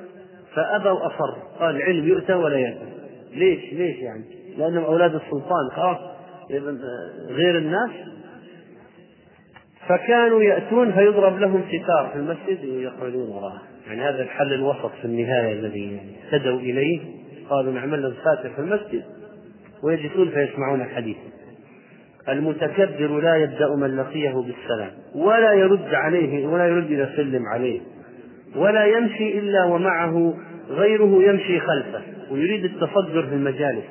فأبوا 0.55 1.07
أصر. 1.07 1.39
قال 1.61 1.77
العلم 1.77 2.09
يؤتى 2.09 2.35
ولا 2.35 2.59
يأتى 2.59 2.87
ليش؟ 3.33 3.73
ليش 3.73 3.97
يعني؟ 3.97 4.25
لأنهم 4.59 4.85
أولاد 4.85 5.15
السلطان 5.15 5.71
خلاص. 5.73 5.99
غير 7.31 7.59
الناس. 7.59 7.91
فكانوا 9.89 10.43
يأتون 10.43 10.93
فيضرب 10.93 11.39
لهم 11.39 11.63
ستار 11.69 12.11
في 12.13 12.19
المسجد 12.19 12.65
ويخرجون 12.65 13.29
وراءه. 13.29 13.63
يعني 13.87 14.03
هذا 14.03 14.23
الحل 14.23 14.53
الوسط 14.53 14.91
في 15.01 15.05
النهاية 15.05 15.53
الذي 15.53 16.01
اهتدوا 16.33 16.61
إليه. 16.61 17.01
قالوا 17.51 17.73
نعمل 17.73 18.03
لهم 18.03 18.15
ساتر 18.25 18.51
في 18.51 18.59
المسجد. 18.59 19.05
ويجلسون 19.87 20.29
فيسمعون 20.31 20.81
الحديث. 20.81 21.17
المتكبر 22.29 23.21
لا 23.21 23.37
يبدأ 23.37 23.77
من 23.77 23.97
لقيه 23.97 24.33
بالسلام 24.33 24.91
ولا 25.15 25.53
يرد 25.53 25.95
عليه 25.95 26.47
ولا 26.47 26.67
يرد 26.69 26.91
إذا 26.91 27.13
سلم 27.17 27.43
عليه 27.47 27.81
ولا 28.57 28.85
يمشي 28.85 29.39
إلا 29.39 29.65
ومعه 29.65 30.35
غيره 30.71 31.23
يمشي 31.23 31.61
خلفه 31.61 32.01
ويريد 32.31 32.65
التصدر 32.65 33.27
في 33.27 33.35
المجالس. 33.35 33.85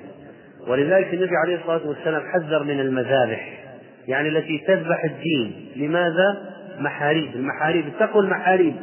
ولذلك 0.68 1.14
النبي 1.14 1.36
عليه 1.46 1.56
الصلاة 1.56 1.88
والسلام 1.88 2.22
حذر 2.22 2.64
من 2.64 2.80
المذابح 2.80 3.64
يعني 4.08 4.30
التي 4.30 4.64
تذبح 4.68 5.04
الدين. 5.04 5.70
لماذا؟ 5.76 6.56
محاريب. 6.80 7.36
المحاريب 7.36 7.86
اتقوا 7.88 8.22
المحاريب. 8.22 8.76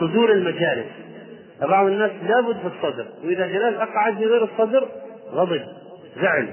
صدور 0.00 0.32
المجالس. 0.32 0.86
فبعض 1.60 1.86
الناس 1.86 2.10
لابد 2.28 2.56
في 2.56 2.66
الصدر 2.66 3.06
وإذا 3.24 3.46
جلس 3.46 3.76
أقعد 3.76 4.22
غير 4.22 4.44
الصدر 4.44 4.88
غضب. 5.32 5.62
زعل. 6.16 6.48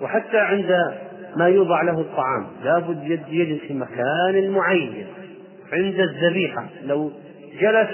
وحتى 0.00 0.38
عند 0.38 0.94
ما 1.36 1.48
يوضع 1.48 1.82
له 1.82 2.00
الطعام 2.00 2.46
لابد 2.64 3.02
يجلس 3.28 3.60
في 3.60 3.74
مكان 3.74 4.50
معين 4.50 5.06
عند 5.72 6.00
الذبيحة. 6.00 6.66
لو 6.82 7.10
جلس 7.60 7.92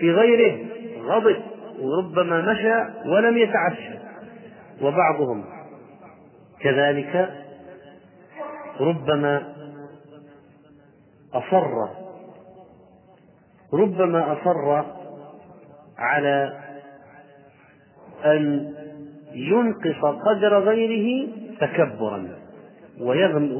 في 0.00 0.12
غيره 0.12 0.66
غضب 1.02 1.36
وربما 1.80 2.52
مشى 2.52 3.08
ولم 3.10 3.38
يتعشى 3.38 3.94
وبعضهم 4.82 5.44
كذلك 6.60 7.30
ربما 8.80 9.42
أصر 11.34 11.88
ربما 13.72 14.32
أصر 14.32 14.84
على 15.98 16.52
أن 18.24 18.74
ينقص 19.36 20.04
قدر 20.26 20.58
غيره 20.58 21.28
تكبرا. 21.60 22.28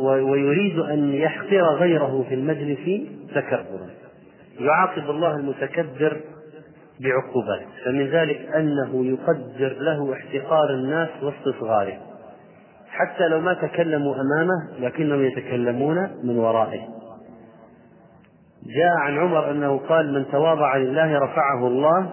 ويريد 0.01 0.79
أن 0.79 1.14
يحقر 1.14 1.74
غيره 1.74 2.24
في 2.29 2.35
المجلس 2.35 3.09
تكبرا. 3.35 3.91
يعاقب 4.61 5.11
الله 5.11 5.37
المتكبر 5.37 6.20
بعقوبات. 7.01 7.66
فمن 7.85 8.07
ذلك 8.07 8.49
أنه 8.55 9.07
يقدر 9.07 9.77
له 9.81 10.12
احتقار 10.12 10.70
الناس 10.70 11.09
واستصغاره. 11.22 11.99
حتى 12.89 13.29
لو 13.29 13.41
ما 13.41 13.55
تكلموا 13.55 14.14
أمامه 14.14 14.81
لكنهم 14.81 15.24
يتكلمون 15.24 16.11
من 16.24 16.39
ورائه. 16.39 16.81
جاء 18.66 18.97
عن 18.99 19.18
عمر 19.18 19.51
أنه 19.51 19.79
قال 19.89 20.12
من 20.12 20.27
تواضع 20.33 20.77
لله 20.77 21.18
رفعه 21.18 21.66
الله 21.66 22.11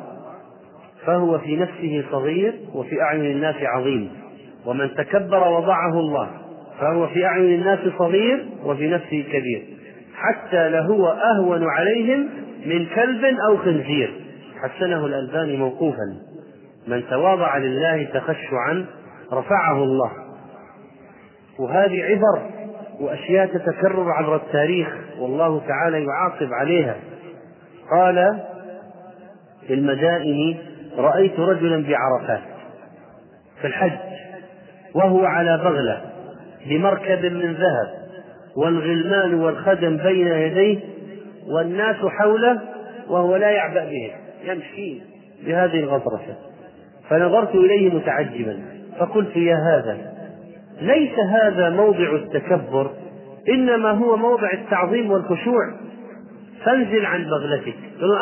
فهو 1.05 1.39
في 1.39 1.55
نفسه 1.55 2.03
صغير 2.11 2.53
وفي 2.73 3.01
أعين 3.01 3.25
الناس 3.25 3.55
عظيم. 3.61 4.09
ومن 4.65 4.95
تكبر 4.95 5.47
وضعه 5.47 5.99
الله 5.99 6.29
فهو 6.79 7.07
في 7.07 7.25
أعين 7.25 7.59
الناس 7.59 7.79
صغير 7.99 8.45
وفي 8.63 8.87
نفسه 8.87 9.23
كبير. 9.31 9.63
حتى 10.15 10.69
لهو 10.69 11.07
أهون 11.07 11.63
عليهم 11.69 12.29
من 12.65 12.85
كلب 12.95 13.25
أو 13.49 13.57
خنزير. 13.57 14.13
حسنه 14.61 15.05
الألباني 15.05 15.57
موقوفا. 15.57 16.17
من 16.87 17.03
تواضع 17.09 17.57
لله 17.57 18.03
تخشعا 18.03 18.85
رفعه 19.33 19.83
الله. 19.83 20.11
وهذه 21.59 22.03
عبر 22.03 22.41
وأشياء 22.99 23.45
تتكرر 23.45 24.11
عبر 24.11 24.35
التاريخ 24.35 24.87
والله 25.19 25.61
تعالى 25.67 26.05
يعاقب 26.05 26.53
عليها. 26.53 26.95
قال 27.91 28.39
في 29.67 29.73
المدائن 29.73 30.57
رأيت 30.97 31.39
رجلا 31.39 31.83
بعرفات 31.87 32.41
في 33.61 33.67
الحج 33.67 33.97
وهو 34.95 35.25
على 35.25 35.57
بغلة 35.57 36.01
بمركب 36.69 37.25
من 37.25 37.53
ذهب 37.53 38.03
والغلمان 38.55 39.33
والخدم 39.33 39.97
بين 39.97 40.27
يديه 40.27 40.79
والناس 41.47 41.95
حوله 41.95 42.61
وهو 43.09 43.35
لا 43.35 43.49
يعبأ 43.49 43.85
بهم 43.85 44.11
يمشي 44.43 45.01
بهذه 45.45 45.79
الغطرسة. 45.79 46.35
فنظرت 47.09 47.55
إليه 47.55 47.93
متعجبا 47.93 48.59
فقلت 48.99 49.35
يا 49.35 49.55
هذا 49.55 49.97
ليس 50.81 51.19
هذا 51.19 51.69
موضع 51.69 52.15
التكبر 52.15 52.91
إنما 53.49 53.91
هو 53.91 54.17
موضع 54.17 54.51
التعظيم 54.53 55.11
والخشوع. 55.11 55.73
فانزل 56.65 57.05
عن 57.05 57.23
بغلتك 57.23 57.75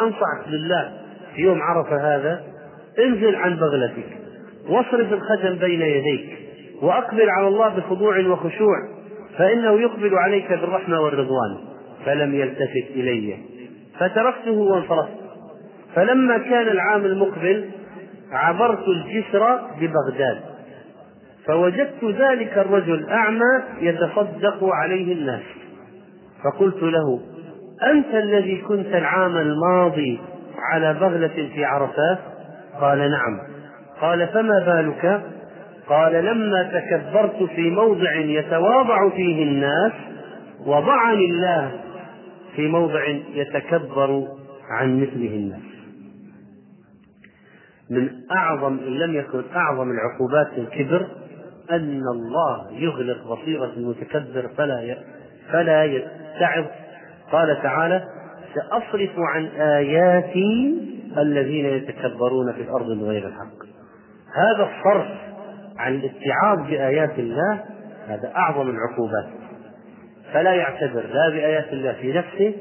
أنصحك 0.04 0.48
لله 0.48 0.92
في 1.36 1.42
يوم 1.42 1.62
عرفة 1.62 2.16
هذا 2.16 2.51
انزل 3.00 3.36
عن 3.36 3.56
بغلتك 3.56 4.18
واصرف 4.70 5.14
الخدم 5.14 5.56
بين 5.56 5.82
يديك 5.82 6.38
وأقبل 6.82 7.30
على 7.30 7.48
الله 7.48 7.70
بخضوع 7.70 8.28
وخشوع 8.28 8.76
فإنه 9.38 9.82
يقبل 9.82 10.16
عليك 10.16 10.50
بالرحمة 10.50 11.02
والرضوان 11.02 11.58
فلم 12.06 12.36
يلتفت 12.36 12.92
إلي. 12.96 13.38
فتركته 14.00 14.52
وانصرفت. 14.52 15.14
فلما 15.96 16.38
كان 16.38 16.68
العام 16.68 17.06
المقبل 17.06 17.70
عبرت 18.32 18.88
الجسر 18.88 19.60
ببغداد. 19.82 20.42
فوجدت 21.46 22.04
ذلك 22.04 22.58
الرجل 22.58 23.10
أعمى 23.10 23.64
يتصدق 23.80 24.64
عليه 24.64 25.14
الناس. 25.14 25.42
فقلت 26.44 26.84
له 26.84 27.20
أنت 27.92 28.16
الذي 28.16 28.58
كنت 28.58 28.88
العام 28.88 29.38
الماضي 29.38 30.20
على 30.72 30.94
بغلة 30.94 31.50
في 31.56 31.66
عرفات؟ 31.66 32.31
قال 32.82 33.12
نعم. 33.12 33.40
قال 34.02 34.28
فما 34.28 34.60
بالك؟ 34.60 35.22
قال 35.88 36.26
لما 36.26 36.64
تكبرت 36.64 37.44
في 37.44 37.70
موضع 37.70 38.16
يتواضع 38.16 39.10
فيه 39.10 39.44
الناس 39.44 39.92
وضعني 40.66 41.26
الله 41.26 41.72
في 42.56 42.68
موضع 42.68 43.08
يتكبر 43.34 44.28
عن 44.70 45.02
مثله 45.02 45.36
الناس. 45.36 45.62
من 47.90 48.10
أعظم 48.32 48.78
إن 48.88 48.94
لم 48.94 49.16
يكن 49.16 49.42
أعظم 49.56 49.92
العقوبات 49.92 50.58
الكبر 50.58 51.08
أن 51.72 52.02
الله 52.14 52.72
يغلق 52.72 53.34
بصيرة 53.34 53.72
المتكبر 53.78 54.48
فلا 54.58 54.98
فلا 55.52 55.84
يتعظ. 55.84 56.66
قال 57.32 57.62
تعالى 57.64 58.04
سأصرف 58.56 59.12
عن 59.18 59.46
آياتي 59.46 60.92
الذين 61.18 61.66
يتكبرون 61.66 62.54
في 62.54 62.62
الأرض 62.62 62.86
بغير 62.86 63.28
الحق. 63.28 63.66
هذا 64.36 64.70
الصرف 64.70 65.08
عن 65.78 65.96
الاتعاظ 65.96 66.70
بآيات 66.70 67.20
الله 67.20 67.64
هذا 68.08 68.32
أعظم 68.36 68.70
العقوبات. 68.70 69.30
فلا 70.34 70.54
يعتبر 70.54 71.04
لا 71.14 71.30
بآيات 71.30 71.74
الله 71.74 71.94
في 71.94 72.14
نفسه 72.14 72.54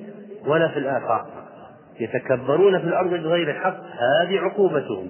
ولا 0.46 0.68
في 0.68 0.78
الآفاق 0.78 1.26
يتكبرون 2.00 2.78
في 2.78 2.84
الأرض 2.84 3.10
بغير 3.10 3.50
الحق 3.50 3.76
هذه 4.22 4.38
عقوبتهم. 4.38 5.08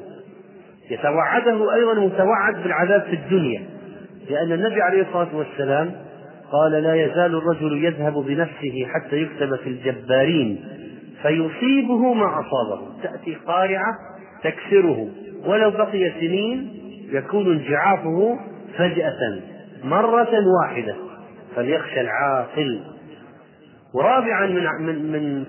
يتوعده 0.91 1.75
أيضا 1.75 1.95
متوعد 1.95 2.63
بالعذاب 2.63 3.03
في 3.03 3.13
الدنيا 3.13 3.63
لأن 4.31 4.53
النبي 4.53 4.83
عليه 4.83 5.03
الصلاة 5.03 5.37
والسلام 5.37 5.93
قال 6.53 6.73
لا 6.73 6.95
يزال 6.95 7.35
الرجل 7.35 7.85
يذهب 7.85 8.13
بنفسه 8.13 8.87
حتى 8.95 9.17
يكتب 9.17 9.57
في 9.57 9.69
الجبارين 9.69 10.65
فيصيبه 11.23 12.15
ما 12.15 12.41
أصابه. 12.41 13.03
تأتي 13.03 13.35
قارعة 13.35 13.95
تكسره. 14.43 15.09
ولو 15.47 15.71
بقي 15.71 16.11
سنين 16.21 16.73
يكون 17.13 17.53
انجعافه 17.53 18.39
فجأة 18.79 19.41
مرة 19.85 20.33
واحدة. 20.61 20.95
فليخشى 21.57 22.01
العاقل. 22.01 22.81
ورابعا 23.95 24.47
من 24.47 24.65
من 24.87 25.13
من 25.13 25.45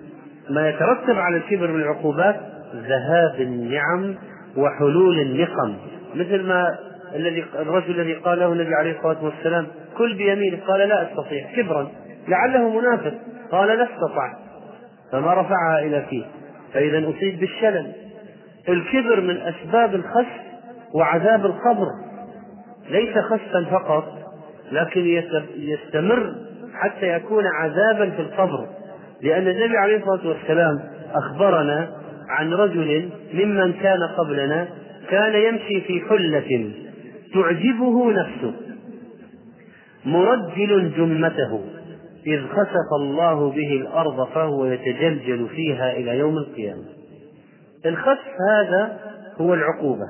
ما 0.49 0.69
يترتب 0.69 1.17
على 1.17 1.37
الكبر 1.37 1.67
من 1.67 1.81
العقوبات 1.81 2.39
ذهاب 2.75 3.41
النعم 3.41 4.15
وحلول 4.57 5.19
النقم. 5.19 5.75
مثل 6.15 6.43
ما 6.43 6.77
الذي 7.15 7.45
الرجل 7.59 7.99
الذي 7.99 8.13
قال 8.13 8.39
له 8.39 8.53
النبي 8.53 8.75
عليه 8.75 8.97
الصلاة 8.97 9.23
والسلام 9.23 9.67
كل 9.97 10.13
بيمينه 10.13 10.57
قال 10.67 10.79
لا 10.89 11.11
أستطيع. 11.11 11.47
كبرا. 11.55 11.87
لعله 12.27 12.79
منافق. 12.79 13.13
قال 13.51 13.67
لا 13.67 13.83
استطعت 13.83 14.50
فما 15.11 15.33
رفعها 15.33 15.79
إلى 15.79 16.05
فيه. 16.09 16.23
فإذا 16.73 17.09
أصيب 17.09 17.39
بالشلل. 17.39 17.91
الكبر 18.69 19.21
من 19.21 19.37
أسباب 19.37 19.95
الخسف 19.95 20.41
وعذاب 20.93 21.45
القبر. 21.45 21.87
ليس 22.89 23.17
خسفا 23.17 23.65
فقط 23.71 24.17
لكن 24.71 25.23
يستمر 25.55 26.35
حتى 26.73 27.07
يكون 27.07 27.43
عذابا 27.45 28.09
في 28.09 28.21
القبر. 28.21 28.67
لأن 29.21 29.47
النبي 29.47 29.77
عليه 29.77 29.97
الصلاة 29.97 30.27
والسلام 30.27 30.79
أخبرنا 31.13 31.91
عن 32.29 32.53
رجل 32.53 33.09
ممن 33.33 33.73
كان 33.73 34.03
قبلنا 34.17 34.67
كان 35.09 35.41
يمشي 35.41 35.81
في 35.81 36.01
حلة 36.09 36.71
تعجبه 37.33 38.11
نفسه. 38.11 38.53
مرجل 40.05 40.91
جمته. 40.97 41.61
إذ 42.27 42.47
خسف 42.47 42.93
الله 43.01 43.49
به 43.49 43.73
الأرض 43.73 44.27
فهو 44.27 44.65
يتجلجل 44.65 45.47
فيها 45.47 45.91
إلى 45.91 46.17
يوم 46.17 46.37
القيامة. 46.37 46.83
الخسف 47.85 48.35
هذا 48.51 48.99
هو 49.41 49.53
العقوبة 49.53 50.05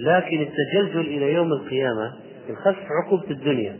لكن 0.00 0.40
التجلجل 0.40 1.00
إلى 1.00 1.32
يوم 1.32 1.52
القيامة 1.52 2.12
الخسف 2.50 2.86
عقوبة 3.04 3.30
الدنيا. 3.30 3.76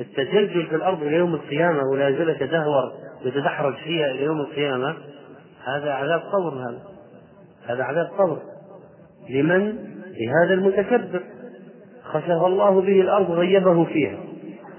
التجلجل 0.00 0.66
في 0.66 0.76
الأرض 0.76 1.02
إلى 1.02 1.16
يوم 1.16 1.34
القيامة 1.34 1.82
ولا 1.92 2.08
يزال 2.08 2.28
يتدهور 2.28 2.92
ويتدحرج 3.24 3.74
فيها 3.74 4.06
إلى 4.10 4.24
يوم 4.24 4.40
القيامة 4.40 4.94
هذا 5.64 5.92
عذاب 5.92 6.20
قبر 6.20 6.54
هذا. 6.54 6.82
هذا 7.66 7.82
عذاب 7.82 8.06
قبر. 8.18 8.38
لمن؟ 9.30 9.78
لهذا 10.18 10.54
المتكبر. 10.54 11.20
خسف 12.04 12.44
الله 12.44 12.80
به 12.80 13.00
الأرض 13.00 13.30
غيبه 13.30 13.84
فيها. 13.84 14.18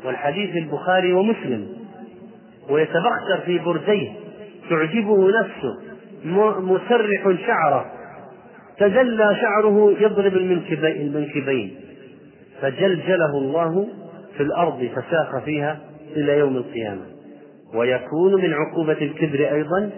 والحديث 0.05 0.55
البخاري 0.55 1.13
ومسلم. 1.13 1.74
ويتبختر 2.69 3.39
في 3.45 3.59
برديه 3.59 4.11
تعجبه 4.69 5.27
نفسه 5.39 5.95
مسرح 6.61 7.47
شعره. 7.47 7.85
تجلى 8.77 9.35
شعره 9.41 9.91
يضرب 9.99 10.37
المنكبين. 10.37 11.75
فجلجله 12.61 13.37
الله 13.37 13.87
في 14.37 14.43
الأرض 14.43 14.89
فساخ 14.95 15.43
فيها 15.45 15.79
إلى 16.15 16.37
يوم 16.37 16.57
القيامة. 16.57 17.01
ويكون 17.73 18.41
من 18.41 18.53
عقوبة 18.53 18.97
الكبر 19.01 19.39
أيضا 19.53 19.89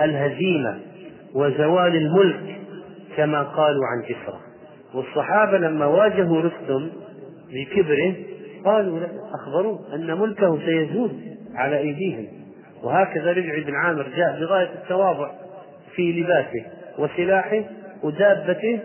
الهزيمة 0.00 0.78
وزوال 1.34 1.96
الملك 1.96 2.56
كما 3.16 3.42
قالوا 3.42 3.82
عن 3.86 4.02
كسرى. 4.02 4.40
والصحابة 4.94 5.58
لما 5.58 5.86
واجهوا 5.86 6.40
رستم 6.40 6.88
بكبره 7.52 8.14
قالوا 8.64 9.00
أخبروه 9.34 9.94
أن 9.94 10.18
ملكه 10.18 10.58
سيزول. 10.66 11.10
على 11.56 11.78
أيديهم. 11.78 12.26
وهكذا 12.82 13.32
رجع 13.32 13.58
بن 13.66 13.74
عامر 13.74 14.08
جاء 14.16 14.40
بغاية 14.40 14.68
التواضع 14.82 15.30
في 15.94 16.12
لباسه 16.12 16.64
وسلاحه 16.98 17.62
ودابته 18.02 18.80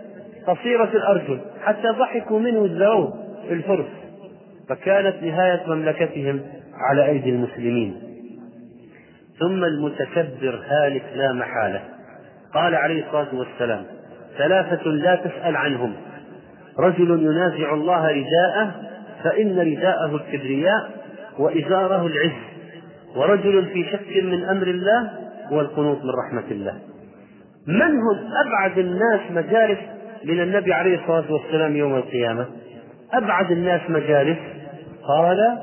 قصيرة 0.46 0.90
الأرجل 0.94 1.40
حتى 1.64 1.88
ضحكوا 1.88 2.38
منه 2.38 2.64
الزوج 2.64 3.12
الفرس. 3.50 3.86
فكانت 4.68 5.22
نهاية 5.22 5.62
مملكتهم 5.66 6.40
على 6.74 7.06
أيدي 7.06 7.30
المسلمين. 7.30 8.02
ثم 9.38 9.64
المتكبر 9.64 10.62
هالك 10.66 11.04
لا 11.14 11.32
محالة. 11.32 11.80
قال 12.54 12.74
عليه 12.74 13.04
الصلاة 13.06 13.34
والسلام 13.34 13.84
ثلاثة 14.38 14.90
لا 14.90 15.14
تسأل 15.14 15.56
عنهم. 15.56 15.92
رجل 16.78 17.10
ينازع 17.10 17.74
الله 17.74 18.08
رداءه 18.08 18.74
فإن 19.24 19.58
رداءه 19.58 20.16
الكبرياء 20.16 20.90
وإزاره 21.38 22.06
العز. 22.06 22.51
ورجل 23.16 23.66
في 23.66 23.84
شك 23.84 24.24
من 24.24 24.44
أمر 24.44 24.66
الله 24.66 25.10
والقنوط 25.50 25.98
من 26.04 26.10
رحمة 26.10 26.50
الله. 26.50 26.74
من 27.66 27.82
هم 27.82 28.18
أبعد 28.46 28.78
الناس 28.78 29.20
مجالس 29.30 29.78
من 30.24 30.40
النبي 30.40 30.72
عليه 30.72 31.00
الصلاة 31.00 31.32
والسلام 31.32 31.76
يوم 31.76 31.94
القيامة؟ 31.94 32.46
أبعد 33.12 33.50
الناس 33.50 33.80
مجالس. 33.88 34.38
قال 35.08 35.58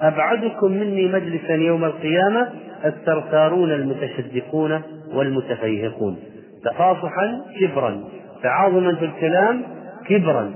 أبعدكم 0.00 0.72
مني 0.72 1.08
مجلسا 1.08 1.54
يوم 1.54 1.84
القيامة 1.84 2.48
الثرثارون 2.84 3.72
المتشدقون 3.72 4.82
والمتفيهقون. 5.14 6.16
تفاصحا 6.64 7.40
كبرا. 7.60 8.04
تعاظما 8.42 8.94
في 8.94 9.04
الكلام 9.04 9.62
كبرا. 10.06 10.52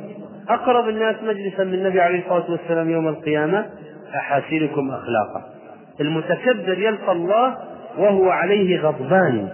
أقرب 0.48 0.89
الناس 0.89 1.16
مجلسا 1.23 1.65
من 1.65 1.74
النبي 1.74 2.01
عليه 2.01 2.19
الصلاة 2.19 2.51
والسلام 2.51 2.90
يوم 2.90 3.09
القيامة 3.09 3.66
أحاسنكم 4.15 4.90
أخلاقا. 4.90 5.57
المتكبر 6.00 6.78
يلقى 6.78 7.12
الله 7.12 7.56
وهو 7.98 8.30
عليه 8.30 8.80
غضبان 8.80 9.48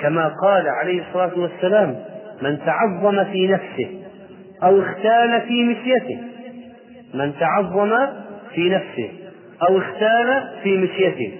كما 0.00 0.28
قال 0.28 0.68
عليه 0.68 1.02
الصلاة 1.08 1.38
والسلام 1.38 1.96
من 2.42 2.58
تعظم 2.66 3.24
في 3.24 3.46
نفسه 3.48 3.88
أو 4.62 4.80
اختال 4.80 5.40
في 5.48 5.64
مشيته. 5.64 6.18
من 7.14 7.32
تعظم 7.40 7.90
في 8.54 8.68
نفسه 8.68 9.08
أو 9.68 9.78
اختال 9.78 10.42
في 10.62 10.78
مشيته. 10.78 11.32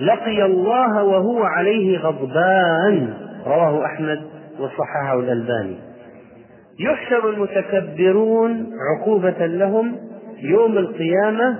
لقي 0.00 0.44
الله 0.44 1.02
وهو 1.02 1.42
عليه 1.42 1.98
غضبان. 1.98 3.14
رواه 3.46 3.84
أحمد 3.86 4.20
وصححه 4.58 5.20
الألباني. 5.20 5.76
يحشر 6.78 7.30
المتكبرون 7.30 8.72
عقوبة 8.90 9.46
لهم 9.46 9.96
يوم 10.42 10.78
القيامة 10.78 11.58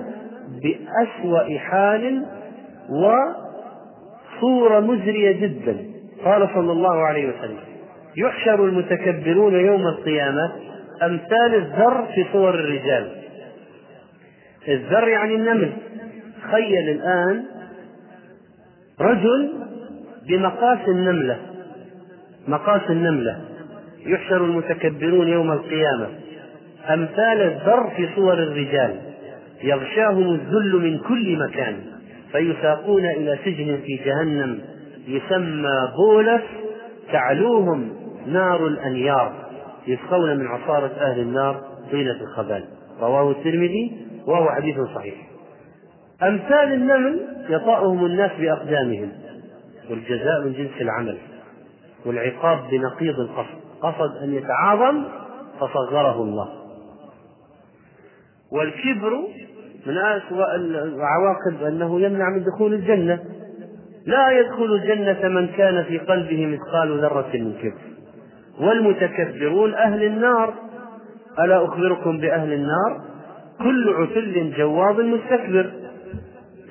بأسوأ 0.63 1.57
حال 1.57 2.25
وصورة 2.89 4.79
مزرية 4.79 5.31
جدا. 5.31 5.77
قال 6.25 6.49
صلى 6.53 6.71
الله 6.71 6.95
عليه 6.95 7.29
وسلم 7.29 7.59
يحشر 8.17 8.65
المتكبرون 8.65 9.53
يوم 9.53 9.87
القيامة 9.87 10.51
أمثال 11.03 11.55
الذر 11.55 12.07
في 12.15 12.25
صور 12.33 12.49
الرجال. 12.49 13.11
الذر 14.67 15.07
يعني 15.07 15.35
النمل. 15.35 15.71
تخيل 16.43 16.89
الآن 16.89 17.43
رجل 19.01 19.53
بمقاس 20.27 20.79
النملة. 20.87 21.37
مقاس 22.47 22.81
النملة. 22.89 23.41
يحشر 24.05 24.45
المتكبرون 24.45 25.27
يوم 25.27 25.51
القيامة 25.51 26.07
أمثال 26.89 27.41
الذر 27.41 27.89
في 27.95 28.09
صور 28.15 28.33
الرجال. 28.33 29.10
يغشاهم 29.63 30.33
الذل 30.33 30.75
من 30.75 30.99
كل 30.99 31.37
مكان 31.47 31.79
فيساقون 32.31 33.05
إلى 33.05 33.39
سجن 33.45 33.79
في 33.85 33.95
جهنم 34.05 34.59
يسمى 35.07 35.91
بولس 35.95 36.41
تعلوهم 37.11 37.89
نار 38.27 38.67
الأنيار 38.67 39.33
يسقون 39.87 40.37
من 40.37 40.47
عصارة 40.47 40.91
أهل 40.99 41.19
النار 41.19 41.61
طيلة 41.91 42.21
الخبال. 42.21 42.63
رواه 43.01 43.31
الترمذي 43.31 44.07
وهو 44.27 44.49
حديث 44.49 44.75
صحيح. 44.95 45.15
أمثال 46.23 46.73
النمل 46.73 47.19
يطأهم 47.49 48.05
الناس 48.05 48.31
بأقدامهم 48.39 49.11
والجزاء 49.89 50.41
من 50.45 50.53
جنس 50.53 50.81
العمل 50.81 51.17
والعقاب 52.05 52.59
بنقيض 52.71 53.19
القصد 53.19 53.61
قصد 53.81 54.17
أن 54.23 54.33
يتعاظم 54.33 55.03
فصغره 55.59 56.23
الله. 56.23 56.49
والكبر 58.51 59.27
من 59.85 59.97
أسوأ 59.97 60.55
العواقب 60.55 61.63
أنه 61.67 62.01
يمنع 62.01 62.29
من 62.29 62.43
دخول 62.43 62.73
الجنة. 62.73 63.19
لا 64.05 64.31
يدخل 64.31 64.73
الجنة 64.73 65.29
من 65.29 65.47
كان 65.47 65.83
في 65.83 65.97
قلبه 65.97 66.45
مثقال 66.45 66.99
ذرة 66.99 67.29
من 67.33 67.53
كبر. 67.53 67.81
والمتكبرون 68.59 69.73
أهل 69.73 70.03
النار. 70.03 70.53
ألا 71.39 71.65
أخبركم 71.65 72.17
بأهل 72.17 72.53
النار؟ 72.53 73.01
كل 73.59 73.93
عتل 73.93 74.53
جواظ 74.57 74.99
مستكبر. 74.99 75.71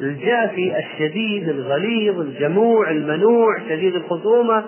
الجافي 0.01 0.79
الشديد 0.79 1.49
الغليظ 1.49 2.21
الجموع 2.21 2.91
المنوع 2.91 3.59
شديد 3.69 3.95
الخصومة 3.95 4.65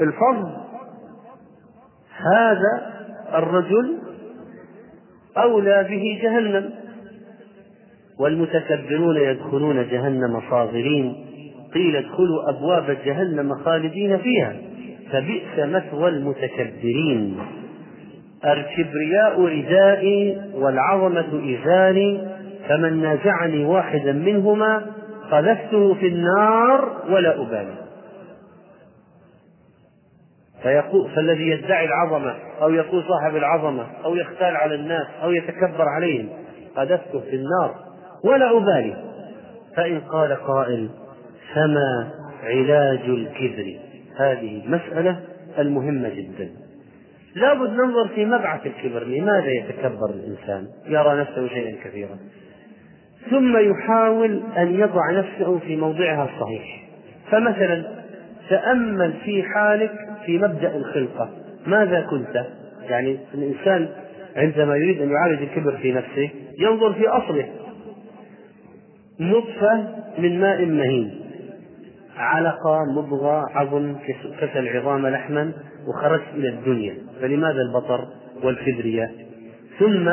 الفظ 0.00 0.48
هذا 2.16 2.92
الرجل 3.34 3.98
أولى 5.36 5.86
به 5.90 6.20
جهنم. 6.22 6.81
والمتكبرون 8.22 9.16
يدخلون 9.16 9.88
جهنم 9.88 10.40
صاغرين. 10.50 11.14
قيل 11.74 11.96
ادخلوا 11.96 12.50
أبواب 12.50 12.96
جهنم 13.04 13.54
خالدين 13.54 14.18
فيها. 14.18 14.56
فبئس 15.12 15.58
مثوى 15.58 16.08
المتكبرين. 16.08 17.38
الكبرياء 18.44 19.40
ردائي 19.40 20.40
والعظمة 20.54 21.56
إزاري 21.56 22.28
فمن 22.68 23.02
نازعني 23.02 23.64
واحدا 23.64 24.12
منهما 24.12 24.86
قذفته 25.30 25.94
في 25.94 26.08
النار 26.08 27.02
ولا 27.10 27.42
أبالي. 27.42 27.74
فيقول 30.62 31.10
فالذي 31.10 31.48
يدعي 31.48 31.84
العظمة 31.84 32.34
أو 32.62 32.70
يقول 32.70 33.04
صاحب 33.08 33.36
العظمة 33.36 33.86
أو 34.04 34.14
يختال 34.14 34.56
على 34.56 34.74
الناس 34.74 35.06
أو 35.22 35.32
يتكبر 35.32 35.88
عليهم 35.96 36.28
قذفته 36.76 37.20
في 37.20 37.36
النار. 37.36 37.91
ولا 38.24 38.56
أبالي. 38.56 38.96
فإن 39.76 40.00
قال 40.00 40.34
قائل 40.34 40.88
فما 41.54 42.10
علاج 42.42 43.00
الكبر 43.00 43.78
هذه 44.16 44.62
المسألة 44.64 45.20
المهمة 45.58 46.08
جدا. 46.08 46.50
لابد 47.34 47.70
ننظر 47.70 48.08
في 48.14 48.24
مبعث 48.24 48.66
الكبر 48.66 49.04
لماذا 49.04 49.50
يتكبر 49.50 50.10
الإنسان؟ 50.10 50.66
يرى 50.86 51.20
نفسه 51.20 51.48
شيئا 51.48 51.76
كثيرا. 51.84 52.18
ثم 53.30 53.56
يحاول 53.56 54.42
أن 54.56 54.80
يضع 54.80 55.10
نفسه 55.10 55.58
في 55.58 55.76
موضعها 55.76 56.24
الصحيح. 56.24 56.82
فمثلا 57.30 57.84
تأمل 58.48 59.12
في 59.24 59.42
حالك 59.42 59.92
في 60.26 60.38
مبدأ 60.38 60.76
الخلقة. 60.76 61.30
ماذا 61.66 62.00
كنت؟ 62.00 62.44
يعني 62.88 63.18
الإنسان 63.34 63.88
عندما 64.36 64.76
يريد 64.76 65.02
أن 65.02 65.10
يعالج 65.10 65.42
الكبر 65.42 65.76
في 65.76 65.92
نفسه 65.92 66.30
ينظر 66.58 66.92
في 66.92 67.08
أصله. 67.08 67.48
نطفة 69.30 69.84
من 70.18 70.40
ماء 70.40 70.66
مهين. 70.66 71.20
علقة 72.16 72.78
مضغة 72.96 73.44
عظم 73.54 73.94
كسى 74.40 74.58
العظام 74.58 75.06
لحما 75.06 75.52
وخرجت 75.88 76.28
إلى 76.34 76.48
الدنيا. 76.48 76.94
فلماذا 77.20 77.60
البطر 77.62 78.08
والكبرياء 78.42 79.12
ثم 79.78 80.10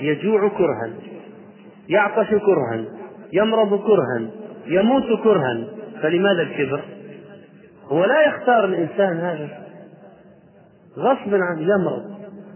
يجوع 0.00 0.48
كرها 0.48 0.90
يعطش 1.88 2.28
كرها 2.30 2.84
يمرض 3.32 3.80
كرها 3.86 4.30
يموت 4.66 5.22
كرها. 5.24 5.64
فلماذا 6.02 6.42
الكبر؟ 6.42 6.80
هو 7.84 8.04
لا 8.04 8.26
يختار 8.26 8.64
الإنسان 8.64 9.16
هذا. 9.16 9.48
غصبا 10.98 11.38
عن 11.42 11.58
يمرض 11.58 12.02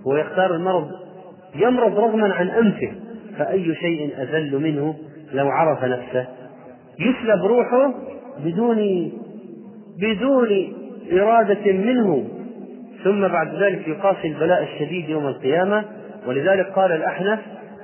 هو 0.06 0.16
يختار 0.16 0.54
المرض 0.54 0.90
يمرض 1.54 1.98
رغما 1.98 2.34
عن 2.34 2.48
أنفه. 2.48 2.92
فأي 3.38 3.74
شيء 3.74 4.22
أذل 4.22 4.62
منه 4.62 4.94
لو 5.32 5.48
عرف 5.48 5.84
نفسه 5.84 6.26
يسلب 6.98 7.44
روحه 7.44 7.94
بدون 8.44 9.10
بدون 10.00 10.72
إرادة 11.12 11.72
منه. 11.72 12.24
ثم 13.04 13.28
بعد 13.28 13.54
ذلك 13.54 13.88
يقاسي 13.88 14.28
البلاء 14.28 14.62
الشديد 14.62 15.08
يوم 15.08 15.26
القيامة. 15.26 15.84
ولذلك 16.26 16.66
قال 16.66 16.92
الأحنف 16.92 17.38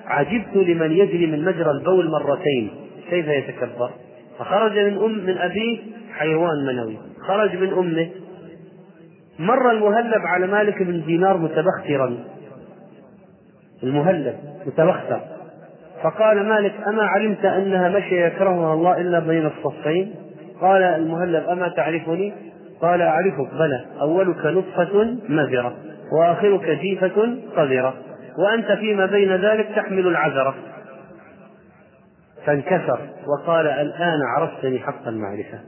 عجبت 0.07 0.57
لمن 0.57 0.93
يجري 0.93 1.27
من 1.27 1.45
مجرى 1.45 1.71
البول 1.71 2.11
مرتين. 2.11 2.71
كيف 3.11 3.29
يتكبر؟ 3.29 3.91
فخرج 4.39 4.79
من 4.79 4.99
أم 4.99 5.27
من 5.27 5.39
أبيه 5.39 5.79
حيوان 6.13 6.67
منوي 6.67 6.99
خرج 7.27 7.57
من 7.57 7.73
أمه. 7.73 8.09
مر 9.39 9.71
المهلب 9.71 10.23
على 10.27 10.47
مالك 10.47 10.83
بن 10.83 11.05
دينار 11.07 11.37
متبخترا. 11.37 12.17
المهلب 13.83 14.35
متبختر. 14.67 15.21
فقال 16.05 16.49
مالك 16.49 16.75
أما 16.89 17.03
علمت 17.03 17.45
أنها 17.45 17.89
مشي 17.89 18.27
يكرهها 18.27 18.75
الله 18.75 19.01
إلا 19.01 19.19
بين 19.19 19.47
الصفين؟ 19.47 20.15
قال 20.61 20.83
المهلب 20.83 21.49
أما 21.49 21.69
تعرفني؟ 21.69 22.35
قال 22.81 23.03
أعرفك. 23.03 23.55
بلى. 23.55 23.85
أولك 24.01 24.47
نطفة 24.47 25.17
مذرة 25.29 25.77
وآخرك 26.13 26.71
جيفة 26.71 27.37
قذرة 27.57 27.95
وأنت 28.39 28.73
فيما 28.73 29.07
بين 29.07 29.37
ذلك 29.37 29.69
تحمل 29.77 30.07
العذرة. 30.07 30.55
فانكسر 32.47 32.99
وقال 33.27 33.67
الآن 33.67 34.21
عرفتني 34.37 34.79
حق 34.79 35.09
المعرفة. 35.09 35.59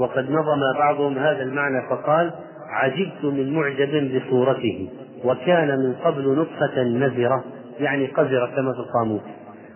وقد 0.00 0.30
نظم 0.30 0.78
بعضهم 0.78 1.18
هذا 1.18 1.42
المعنى 1.42 1.88
فقال 1.90 2.32
عجبت 2.70 3.24
من 3.24 3.52
معجب 3.54 4.16
بصورته 4.16 4.88
وكان 5.24 5.78
من 5.78 5.94
قبل 5.94 6.38
نطفة 6.38 6.82
نزرة 6.82 7.44
يعني 7.80 8.06
قذرة 8.06 8.46
كما 8.46 8.72
في 8.72 8.78
القاموس 8.78 9.22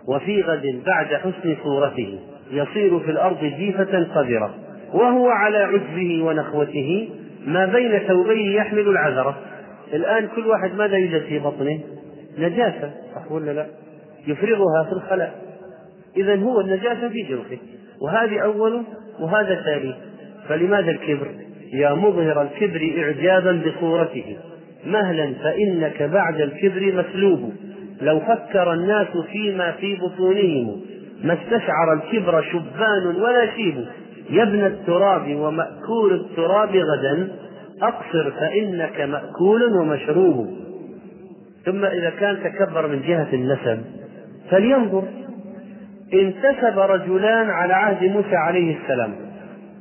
وفي 0.08 0.42
غد 0.42 0.82
بعد 0.86 1.06
حسن 1.06 1.56
صورته 1.64 2.18
يصير 2.50 3.00
في 3.00 3.10
الأرض 3.10 3.44
جيفة 3.44 4.04
قذرة 4.14 4.54
وهو 4.94 5.28
على 5.28 5.58
عجبه 5.58 6.22
ونخوته 6.22 7.08
ما 7.46 7.66
بين 7.66 7.98
ثوبيه 7.98 8.56
يحمل 8.56 8.88
العذرة. 8.88 9.38
الآن 9.94 10.28
كل 10.36 10.46
واحد 10.46 10.74
ماذا 10.74 10.96
يوجد 10.96 11.22
في 11.22 11.38
بطنه؟ 11.38 11.80
نجاسة 12.38 12.90
صح 13.14 13.32
ولا 13.32 13.50
لا؟ 13.50 13.66
يفرغها 14.26 14.84
في 14.84 14.92
الخلاء. 14.92 15.34
إذا 16.16 16.36
هو 16.36 16.60
النجاسة 16.60 17.08
في 17.08 17.22
جوفه 17.22 17.58
وهذه 18.02 18.40
أول 18.40 18.82
وهذا 19.20 19.54
ثاني 19.54 19.94
فلماذا 20.48 20.90
الكبر؟ 20.90 21.28
يا 21.72 21.94
مظهر 21.94 22.42
الكبر 22.42 22.92
إعجابا 22.98 23.62
بصورته. 23.66 24.36
مهلا 24.86 25.34
فإنك 25.42 26.02
بعد 26.02 26.40
الكبر 26.40 27.04
مسلوب. 27.04 27.52
لو 28.00 28.20
فكر 28.20 28.72
الناس 28.72 29.08
فيما 29.32 29.72
في 29.72 29.96
بطونهم 29.96 30.80
ما 31.24 31.32
استشعر 31.34 31.92
الكبر 31.92 32.42
شبان 32.42 33.06
ولا 33.06 33.56
شيب. 33.56 33.86
يا 34.30 34.42
ابن 34.42 34.64
التراب 34.64 35.36
ومأكول 35.36 36.12
التراب 36.14 36.76
غدا 36.76 37.28
أقصر 37.82 38.30
فإنك 38.30 39.00
مأكول 39.00 39.76
ومشروب. 39.76 40.50
ثم 41.64 41.84
إذا 41.84 42.10
كان 42.10 42.38
تكبر 42.44 42.86
من 42.86 43.02
جهة 43.02 43.28
النسب 43.32 43.84
فلينظر. 44.50 45.04
انتسب 46.14 46.78
رجلان 46.78 47.50
على 47.50 47.74
عهد 47.74 48.04
موسى 48.04 48.36
عليه 48.36 48.76
السلام 48.76 49.14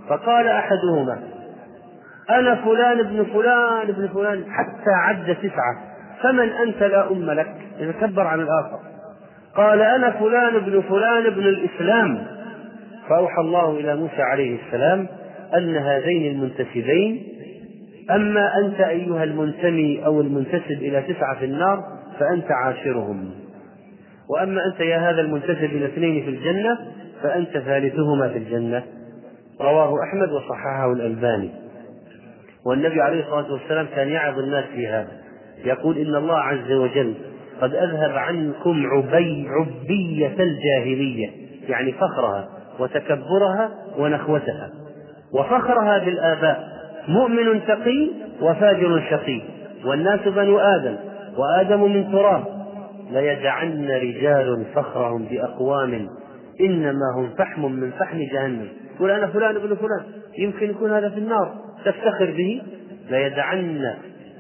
فقال 0.09 0.47
أحدهما 0.47 1.19
أنا 2.29 2.55
فلان 2.55 2.99
ابن 2.99 3.23
فلان 3.23 3.89
ابن 3.89 4.07
فلان 4.07 4.43
حتى 4.43 4.91
عد 5.03 5.35
تسعة. 5.35 5.88
فمن 6.23 6.49
أنت 6.49 6.83
لا 6.83 7.11
أم 7.11 7.31
لك؟ 7.31 7.55
يتكبر 7.79 8.21
عن 8.21 8.39
الآخر. 8.39 8.79
قال 9.55 9.81
أنا 9.81 10.11
فلان 10.11 10.55
ابن 10.55 10.81
فلان 10.81 11.25
ابن 11.25 11.41
الإسلام. 11.41 12.27
فأوحى 13.09 13.41
الله 13.41 13.71
إلى 13.71 13.95
موسى 13.95 14.21
عليه 14.21 14.57
السلام 14.65 15.07
أن 15.55 15.75
هذين 15.77 16.31
المنتسبين 16.31 17.23
أما 18.11 18.57
أنت 18.65 18.79
أيها 18.81 19.23
المنتمي 19.23 20.05
أو 20.05 20.21
المنتسب 20.21 20.71
إلى 20.71 21.01
تسعة 21.01 21.39
في 21.39 21.45
النار 21.45 21.83
فأنت 22.19 22.51
عاشرهم. 22.51 23.31
وأما 24.29 24.61
أنت 24.65 24.79
يا 24.79 24.97
هذا 24.97 25.21
المنتسب 25.21 25.63
إلى 25.63 25.85
اثنين 25.85 26.23
في 26.23 26.29
الجنة 26.29 26.77
فأنت 27.23 27.57
ثالثهما 27.57 28.29
في 28.29 28.37
الجنة. 28.37 28.83
رواه 29.61 29.93
أحمد 30.03 30.31
وصححه 30.31 30.93
الألباني. 30.93 31.49
والنبي 32.65 33.01
عليه 33.01 33.19
الصلاة 33.19 33.51
والسلام 33.51 33.87
كان 33.95 34.09
يعظ 34.09 34.39
الناس 34.39 34.65
في 34.65 34.87
هذا. 34.87 35.11
يقول 35.65 35.97
إن 35.97 36.15
الله 36.15 36.37
عز 36.37 36.71
وجل 36.71 37.13
قد 37.61 37.73
أذهب 37.73 38.11
عنكم 38.11 38.85
عبي 38.85 39.47
عبية 39.49 40.35
الجاهلية 40.39 41.29
يعني 41.69 41.91
فخرها 41.91 42.49
وتكبرها 42.79 43.71
ونخوتها 43.97 44.69
وفخرها 45.33 45.97
بالآباء 45.97 46.69
مؤمن 47.07 47.65
تقي 47.67 48.09
وفاجر 48.41 49.03
شقي 49.09 49.41
والناس 49.85 50.19
بنو 50.19 50.59
آدم 50.59 50.95
وآدم 51.37 51.93
من 51.93 52.11
تراب 52.11 52.43
ليدعن 53.11 53.87
رجال 53.87 54.65
فخرهم 54.75 55.25
بأقوام 55.25 56.07
إنما 56.61 57.15
هم 57.15 57.29
فحم 57.37 57.71
من 57.71 57.91
فحم 57.91 58.17
جهنم. 58.17 58.67
يقول 58.95 59.11
أنا 59.11 59.27
فلان 59.27 59.55
ابن 59.55 59.75
فلان 59.75 60.03
يمكن 60.37 60.69
يكون 60.69 60.91
هذا 60.91 61.09
في 61.09 61.17
النار 61.17 61.55
تفتخر 61.85 62.25
به؟ 62.25 62.61
ليدعن 63.09 63.93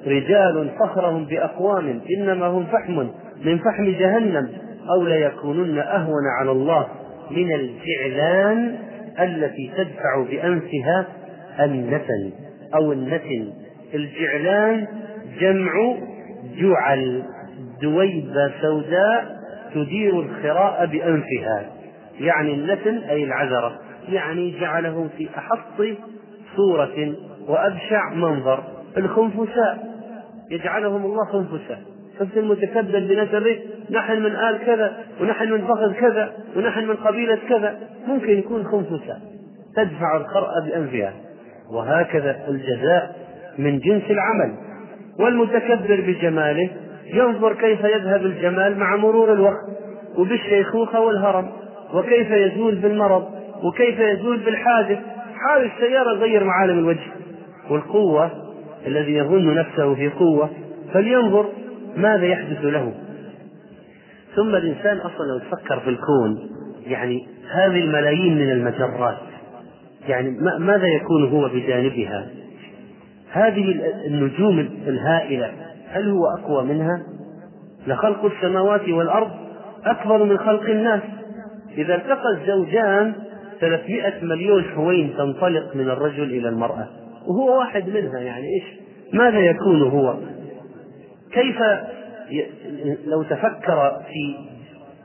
رجال 0.07 0.69
فخرهم 0.79 1.25
بأقوام 1.25 2.01
إنما 2.17 2.47
هم 2.47 2.65
فحم 2.65 3.07
من 3.45 3.57
فحم 3.57 3.85
جهنم 3.85 4.49
أو 4.95 5.03
ليكونن 5.03 5.77
أهون 5.79 6.23
على 6.39 6.51
الله 6.51 6.87
من 7.31 7.53
الجعلان 7.53 8.75
التي 9.19 9.71
تدفع 9.77 10.23
بأنفها 10.29 11.05
النتن 11.59 12.31
أو 12.75 12.91
النتن 12.91 13.53
الجعلان 13.93 14.87
جمع 15.39 15.97
جعل 16.59 17.23
دويبة 17.81 18.51
سوداء 18.61 19.39
تدير 19.75 20.19
الخراء 20.19 20.85
بأنفها. 20.85 21.65
يعني 22.19 22.53
النتن 22.53 22.97
أي 22.97 23.23
العذرة. 23.23 23.79
يعني 24.09 24.59
جعله 24.59 25.09
في 25.17 25.29
أحط 25.37 25.97
صورة 26.55 27.13
وأبشع 27.47 28.13
منظر. 28.13 28.63
الخنفساء. 28.97 29.99
يجعلهم 30.51 31.05
الله 31.05 31.25
خنفساء. 31.25 31.81
شفت 32.19 32.37
المتكبر 32.37 32.99
بنسبه 32.99 33.59
نحن 33.91 34.21
من 34.21 34.35
آل 34.35 34.57
كذا 34.65 34.97
ونحن 35.21 35.51
من 35.51 35.61
فخذ 35.61 35.93
كذا 35.93 36.31
ونحن 36.57 36.85
من 36.85 36.95
قبيلة 36.95 37.39
كذا. 37.49 37.77
ممكن 38.07 38.39
يكون 38.39 38.63
خنفساء. 38.63 39.21
تدفع 39.75 40.17
الخرأ 40.17 40.59
بأنفها. 40.65 41.13
وهكذا 41.73 42.35
الجزاء 42.47 43.15
من 43.57 43.79
جنس 43.79 44.03
العمل. 44.09 44.53
والمتكبر 45.19 46.01
بجماله 46.07 46.69
ينظر 47.13 47.53
كيف 47.53 47.83
يذهب 47.83 48.25
الجمال 48.25 48.77
مع 48.77 48.95
مرور 48.95 49.33
الوقت. 49.33 49.69
وبالشيخوخة 50.17 50.99
والهرم. 50.99 51.49
وكيف 51.93 52.31
يزول 52.31 52.75
بالمرض. 52.75 53.27
وكيف 53.63 53.99
يزول 53.99 54.37
بالحادث. 54.37 54.99
حال 55.35 55.71
السيارة 55.71 56.13
غير 56.13 56.43
معالم 56.43 56.79
الوجه. 56.79 57.11
والقوة 57.69 58.48
الذي 58.87 59.13
يظن 59.13 59.55
نفسه 59.55 59.95
في 59.95 60.09
قوة 60.09 60.49
فلينظر 60.93 61.45
ماذا 61.97 62.25
يحدث 62.25 62.65
له. 62.65 62.93
ثم 64.35 64.55
الإنسان 64.55 64.97
أصلا 64.97 65.25
لو 65.27 65.39
تفكر 65.39 65.79
في 65.79 65.89
الكون 65.89 66.49
يعني 66.87 67.27
هذه 67.51 67.83
الملايين 67.83 68.35
من 68.35 68.51
المجرات 68.51 69.17
يعني 70.07 70.29
ماذا 70.59 70.87
يكون 70.87 71.29
هو 71.29 71.49
بجانبها؟ 71.49 72.27
هذه 73.31 73.81
النجوم 74.05 74.59
الهائلة 74.87 75.51
هل 75.89 76.09
هو 76.09 76.25
أقوى 76.39 76.63
منها؟ 76.63 77.03
لخلق 77.87 78.25
السماوات 78.25 78.89
والأرض 78.89 79.31
أكبر 79.85 80.23
من 80.23 80.37
خلق 80.37 80.69
الناس. 80.69 81.01
إذا 81.77 81.95
التقى 81.95 82.29
الزوجان 82.37 83.13
300 83.59 84.23
مليون 84.23 84.63
حوين 84.63 85.13
تنطلق 85.17 85.75
من 85.75 85.89
الرجل 85.89 86.23
إلى 86.23 86.49
المرأة. 86.49 86.87
وهو 87.27 87.59
واحد 87.59 87.89
منها 87.89 88.19
يعني 88.19 88.47
إيش؟ 88.47 88.63
ماذا 89.13 89.39
يكون 89.39 89.81
هو؟ 89.81 90.15
كيف 91.31 91.57
لو 93.05 93.23
تفكر 93.23 94.01
في 94.07 94.35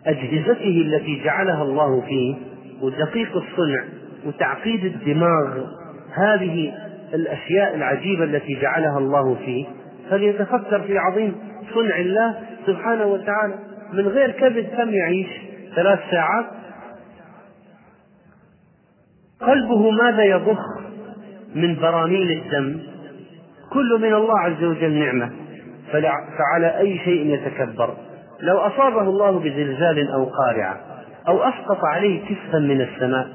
أجهزته 0.06 0.82
التي 0.86 1.24
جعلها 1.24 1.62
الله 1.62 2.00
فيه 2.00 2.34
ودقيق 2.82 3.36
الصنع 3.36 3.84
وتعقيد 4.26 4.84
الدماغ 4.84 5.64
هذه 6.14 6.74
الأشياء 7.14 7.74
العجيبة 7.74 8.24
التي 8.24 8.60
جعلها 8.60 8.98
الله 8.98 9.34
فيه 9.34 9.66
فليتفكر 10.10 10.80
في 10.80 10.98
عظيم 10.98 11.34
صنع 11.74 11.96
الله 11.96 12.34
سبحانه 12.66 13.06
وتعالى. 13.06 13.54
من 13.92 14.08
غير 14.08 14.30
كبد 14.30 14.66
كم 14.76 14.90
يعيش؟ 14.90 15.28
ثلاث 15.76 15.98
ساعات؟ 16.10 16.46
قلبه 19.40 19.90
ماذا 19.90 20.24
يضخ؟ 20.24 20.60
من 21.54 21.76
براميل 21.76 22.30
الدم 22.30 22.80
كل 23.72 23.98
من 24.00 24.14
الله 24.14 24.38
عز 24.38 24.64
وجل 24.64 24.92
نعمة 24.92 25.30
فعلى 26.38 26.78
أي 26.78 26.98
شيء 26.98 27.26
يتكبر. 27.34 27.94
لو 28.40 28.58
أصابه 28.58 29.00
الله 29.00 29.38
بزلزال 29.38 30.10
أو 30.10 30.24
قارعة 30.24 30.80
أو 31.28 31.42
أسقط 31.42 31.84
عليه 31.84 32.20
كسفا 32.20 32.58
من 32.58 32.80
السماء 32.80 33.28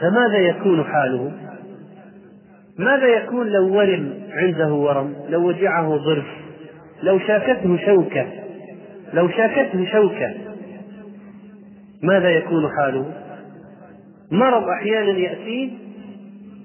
فماذا 0.00 0.38
يكون 0.38 0.84
حاله؟ 0.84 1.32
ماذا 2.78 3.06
يكون 3.06 3.46
لو 3.46 3.76
ورم 3.76 4.12
عنده 4.32 4.72
ورم 4.72 5.14
لو 5.28 5.48
وجعه 5.48 5.96
ضرس 5.96 6.24
لو 7.02 7.18
شاكته 7.18 7.78
شوكة 7.86 8.26
لو 9.14 9.28
شاكته 9.28 9.86
شوكة 9.92 10.34
ماذا 12.02 12.30
يكون 12.30 12.68
حاله؟ 12.76 13.12
مرض 14.30 14.68
أحيانا 14.68 15.18
يأتيه 15.18 15.70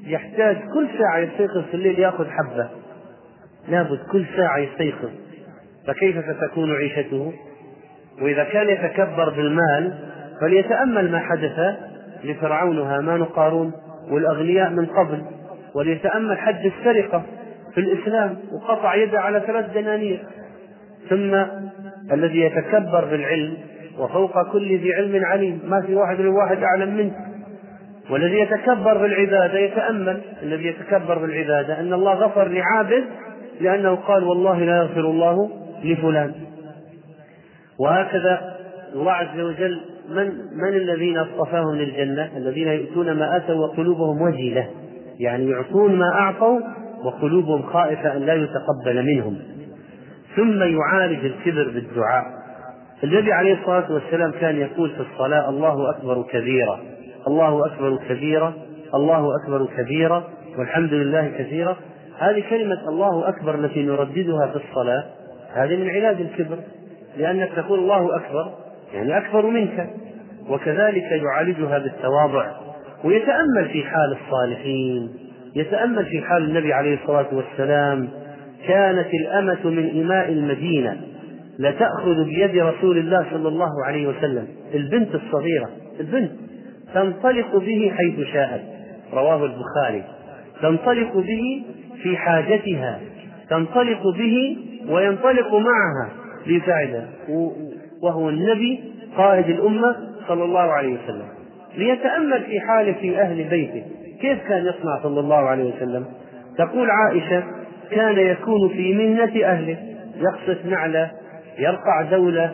يحتاج 0.07 0.57
كل 0.57 0.87
ساعة 0.97 1.17
يستيقظ 1.17 1.63
في 1.63 1.73
الليل 1.73 1.99
يأخذ 1.99 2.27
حبة. 2.29 2.69
لابد 3.69 3.99
كل 4.11 4.25
ساعة 4.37 4.57
يستيقظ. 4.57 5.09
فكيف 5.87 6.15
ستكون 6.25 6.71
عيشته؟ 6.71 7.33
وإذا 8.21 8.43
كان 8.43 8.69
يتكبر 8.69 9.29
بالمال 9.29 9.93
فليتأمل 10.41 11.11
ما 11.11 11.19
حدث 11.19 11.59
لفرعون 12.23 12.79
هامان 12.79 13.23
قارون 13.23 13.71
والأغنياء 14.11 14.69
من 14.69 14.85
قبل 14.85 15.21
وليتأمل 15.75 16.37
حد 16.37 16.65
السرقة 16.65 17.23
في 17.73 17.79
الإسلام 17.79 18.37
وقطع 18.51 18.95
يده 18.95 19.19
على 19.19 19.43
ثلاث 19.47 19.73
دنانير. 19.73 20.25
ثم 21.09 21.35
الذي 22.13 22.39
يتكبر 22.39 23.05
بالعلم 23.05 23.57
وفوق 23.99 24.51
كل 24.51 24.77
ذي 24.77 24.93
علم 24.93 25.25
عليم 25.25 25.61
ما 25.65 25.81
في 25.81 25.95
واحد 25.95 26.19
من 26.19 26.27
واحد 26.27 26.57
أعلم 26.63 26.97
منه. 26.97 27.30
والذي 28.11 28.39
يتكبر 28.39 28.97
بالعبادة 28.97 29.59
يتأمل. 29.59 30.21
الذي 30.43 30.67
يتكبر 30.67 31.17
بالعبادة 31.17 31.79
أن 31.79 31.93
الله 31.93 32.13
غفر 32.13 32.47
لعابد 32.47 33.03
لأنه 33.61 33.95
قال 33.95 34.23
والله 34.23 34.59
لا 34.59 34.77
يغفر 34.77 34.99
الله 34.99 35.49
لفلان. 35.83 36.33
وهكذا 37.79 38.55
الله 38.93 39.11
عز 39.11 39.39
وجل 39.39 39.81
من 40.09 40.27
من 40.63 40.73
الذين 40.73 41.17
اصطفاهم 41.17 41.75
للجنة؟ 41.75 42.29
الذين 42.37 42.67
يؤتون 42.67 43.11
ما 43.11 43.37
آتوا 43.37 43.55
وقلوبهم 43.55 44.21
وجلة 44.21 44.69
يعني 45.19 45.49
يعطون 45.49 45.95
ما 45.95 46.11
أعطوا 46.13 46.59
وقلوبهم 47.03 47.61
خائفة 47.61 48.17
أن 48.17 48.21
لا 48.21 48.33
يتقبل 48.33 49.05
منهم. 49.05 49.37
ثم 50.35 50.63
يعالج 50.63 51.25
الكبر 51.25 51.63
بالدعاء. 51.63 52.25
النبي 53.03 53.33
عليه 53.33 53.53
الصلاة 53.53 53.91
والسلام 53.91 54.31
كان 54.31 54.55
يقول 54.55 54.89
في 54.89 54.99
الصلاة 54.99 55.49
الله 55.49 55.89
أكبر 55.89 56.23
كبيرا. 56.31 56.79
الله 57.27 57.65
أكبر 57.65 57.99
كبيرا 58.09 58.53
الله 58.95 59.27
أكبر 59.43 59.67
كبيرا 59.77 60.23
والحمد 60.57 60.93
لله 60.93 61.31
كثيرا 61.37 61.77
هذه 62.19 62.43
كلمة 62.49 62.89
الله 62.89 63.29
أكبر 63.29 63.55
التي 63.55 63.83
نرددها 63.83 64.47
في 64.47 64.55
الصلاة 64.55 65.03
هذه 65.53 65.75
من 65.75 65.89
علاج 65.89 66.21
الكبر 66.21 66.57
لأنك 67.17 67.49
تقول 67.55 67.79
الله 67.79 68.15
أكبر 68.15 68.51
يعني 68.93 69.17
أكبر 69.17 69.45
منك 69.45 69.89
وكذلك 70.49 71.03
يعالجها 71.03 71.77
بالتواضع. 71.77 72.51
ويتأمل 73.03 73.69
في 73.71 73.83
حال 73.83 74.17
الصالحين 74.25 75.09
يتأمل 75.55 76.05
في 76.05 76.21
حال 76.21 76.43
النبي 76.43 76.73
عليه 76.73 76.97
الصلاة 77.03 77.27
والسلام 77.31 78.09
كانت 78.67 79.07
الأمة 79.13 79.69
من 79.69 80.01
إماء 80.01 80.31
المدينة 80.31 81.01
لتأخذ 81.59 82.23
بيد 82.23 82.57
رسول 82.57 82.97
الله 82.97 83.25
صلى 83.31 83.47
الله 83.47 83.85
عليه 83.85 84.07
وسلم 84.07 84.47
البنت 84.73 85.15
الصغيرة 85.15 85.69
البنت. 85.99 86.31
تنطلق 86.93 87.57
به 87.57 87.91
حيث 87.97 88.27
شاءت. 88.33 88.61
رواه 89.13 89.45
البخاري. 89.45 90.03
تنطلق 90.61 91.17
به 91.17 91.63
في 92.03 92.17
حاجتها. 92.17 92.99
تنطلق 93.49 94.01
به 94.17 94.57
وينطلق 94.89 95.53
معها. 95.53 96.09
ليساعدها 96.47 97.07
وهو 98.03 98.29
النبي 98.29 98.79
قائد 99.17 99.49
الأمة 99.49 99.95
صلى 100.27 100.43
الله 100.43 100.59
عليه 100.59 100.93
وسلم. 100.93 101.27
ليتأمل 101.77 102.41
في 102.43 102.59
حاله 102.59 102.93
في 102.93 103.21
أهل 103.21 103.43
بيته. 103.43 103.83
كيف 104.21 104.47
كان 104.47 104.65
يصنع 104.65 105.03
صلى 105.03 105.19
الله 105.19 105.37
عليه 105.37 105.63
وسلم؟ 105.75 106.05
تقول 106.57 106.89
عائشة 106.89 107.43
كان 107.91 108.17
يكون 108.17 108.69
في 108.69 108.93
منة 108.93 109.45
أهله. 109.45 109.77
يقصف 110.17 110.65
نعلة 110.65 111.11
يرقع 111.59 112.01
دولة 112.01 112.51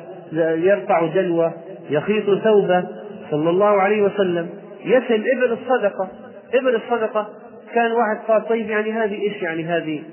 يرقع 0.55 1.05
دلوة 1.05 1.53
يخيط 1.89 2.43
ثوبه. 2.43 2.83
صلى 3.31 3.49
الله 3.49 3.81
عليه 3.81 4.01
وسلم 4.01 4.49
يسل 4.85 5.25
إبل 5.37 5.51
الصدقة. 5.51 6.07
إبل 6.53 6.75
الصدقة 6.75 7.27
كان 7.73 7.91
واحد 7.91 8.17
قال 8.27 8.47
طيب 8.47 8.69
يعني 8.69 8.91
هذه 8.91 9.21
إيش 9.21 9.41
يعني 9.41 9.63
هذه؟ 9.63 10.03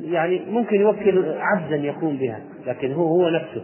يعني 0.00 0.42
ممكن 0.50 0.80
يوكل 0.80 1.24
عبدا 1.38 1.76
يقوم 1.76 2.16
بها 2.16 2.40
لكن 2.66 2.92
هو 2.92 3.06
هو 3.06 3.28
نفسه 3.28 3.62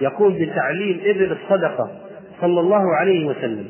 يقوم 0.00 0.34
بتعليم 0.34 1.00
إبل 1.04 1.32
الصدقة 1.32 1.90
صلى 2.40 2.60
الله 2.60 2.96
عليه 2.96 3.26
وسلم. 3.26 3.66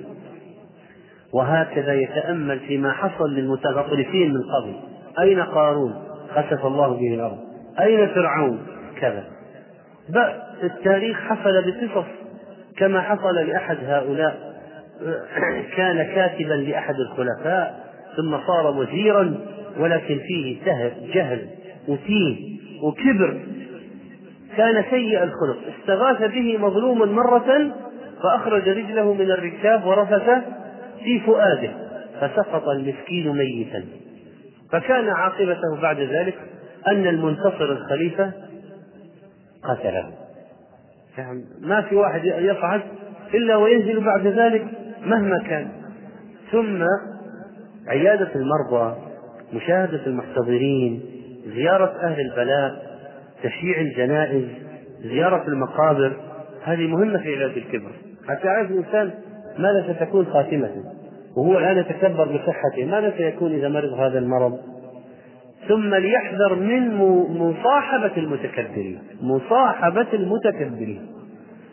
وهكذا 1.35 1.95
يتأمل 1.95 2.59
فيما 2.59 2.93
حصل 2.93 3.31
للمتغطرسين 3.31 4.35
من 4.35 4.41
قبل. 4.43 4.75
أين 5.23 5.43
قارون؟ 5.43 5.95
خسف 6.31 6.67
الله 6.67 6.89
به 6.89 7.15
الأرض. 7.15 7.39
أين 7.81 8.09
فرعون؟ 8.09 8.59
كذا. 9.01 9.25
التاريخ 10.63 11.21
حصل 11.21 11.63
بقصص 11.63 12.09
كما 12.77 13.01
حصل 13.01 13.35
لأحد 13.35 13.77
هؤلاء. 13.85 14.50
كان 15.77 16.03
كاتبا 16.03 16.55
لأحد 16.55 16.95
الخلفاء 16.95 17.91
ثم 18.17 18.39
صار 18.47 18.77
وزيرا 18.77 19.35
ولكن 19.79 20.19
فيه 20.19 20.59
جهل 21.15 21.47
وتيه 21.89 22.59
وكبر. 22.83 23.41
كان 24.57 24.85
سيء 24.91 25.23
الخلق. 25.23 25.59
استغاث 25.81 26.33
به 26.33 26.59
مظلوم 26.59 27.13
مرة 27.13 27.71
فأخرج 28.23 28.69
رجله 28.69 29.15
من 29.15 29.31
الركاب 29.31 29.87
ورفث 29.87 30.31
في 31.05 31.21
فؤاده 31.21 31.71
فسقط 32.21 32.69
المسكين 32.69 33.33
ميتا. 33.33 33.85
فكان 34.73 35.09
عاقبته 35.09 35.81
بعد 35.83 36.01
ذلك 36.01 36.39
أن 36.89 37.07
المنتصر 37.07 37.73
الخليفة 37.73 38.33
قتله. 39.65 40.11
يعني 41.19 41.45
ما 41.61 41.81
في 41.81 41.97
واحد 41.97 42.25
يصعد 42.25 42.81
إلا 43.35 43.57
وينزل 43.57 44.01
بعد 44.01 44.27
ذلك 44.27 44.67
مهما 45.07 45.39
كان. 45.49 45.69
ثم 46.53 46.83
عيادة 47.89 48.31
المرضى 48.35 48.97
مشاهدة 49.53 50.07
المحتضرين 50.07 51.01
زيارة 51.55 51.93
أهل 52.03 52.21
البلاء 52.21 52.91
تشييع 53.43 53.81
الجنائز 53.81 54.45
زيارة 55.03 55.49
المقابر 55.49 56.17
هذه 56.65 56.87
مهمة 56.87 57.19
في 57.19 57.37
علاج 57.37 57.57
الكبر. 57.57 57.93
حتى 58.29 58.47
يعرف 58.47 58.71
الإنسان 58.71 59.11
ماذا 59.59 59.95
ستكون 59.95 60.27
خاتمته 60.27 60.85
وهو 61.37 61.59
الآن 61.59 61.79
يتكبر 61.79 62.25
بصحته 62.25 62.85
ماذا 62.85 63.15
سيكون 63.17 63.53
إذا 63.53 63.69
مرض 63.69 63.93
هذا 63.93 64.19
المرض؟ 64.19 64.59
ثم 65.69 65.95
ليحذر 65.95 66.55
من 66.55 66.95
مصاحبة 67.39 68.17
المتكبرين. 68.17 68.99
مصاحبة 69.23 70.07
المتكبرين. 70.13 71.07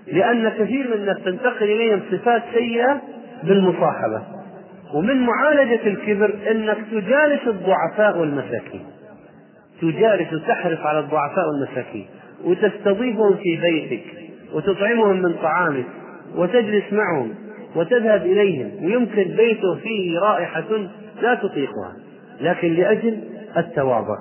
لأن 0.07 0.49
كثير 0.49 0.87
من 0.87 0.93
الناس 0.93 1.17
تنتقل 1.25 1.63
إليهم 1.63 2.01
صفات 2.11 2.43
سيئة 2.53 3.01
بالمصاحبة. 3.43 4.21
ومن 4.93 5.25
معالجة 5.25 5.87
الكبر 5.87 6.35
أنك 6.51 6.77
تجالس 6.91 7.47
الضعفاء 7.47 8.17
والمساكين. 8.17 8.85
تجالس 9.81 10.47
تحرص 10.47 10.79
على 10.79 10.99
الضعفاء 10.99 11.45
والمساكين. 11.47 12.07
وتستضيفهم 12.45 13.35
في 13.35 13.55
بيتك 13.55 14.03
وتطعمهم 14.53 15.21
من 15.21 15.33
طعامك 15.33 15.85
وتجلس 16.35 16.93
معهم 16.93 17.35
وتذهب 17.75 18.21
إليهم. 18.21 18.85
ويمكن 18.85 19.23
بيته 19.23 19.75
فيه 19.75 20.19
رائحة 20.19 20.89
لا 21.21 21.35
تطيقها. 21.35 21.95
لكن 22.41 22.73
لأجل 22.73 23.19
التواضع. 23.57 24.17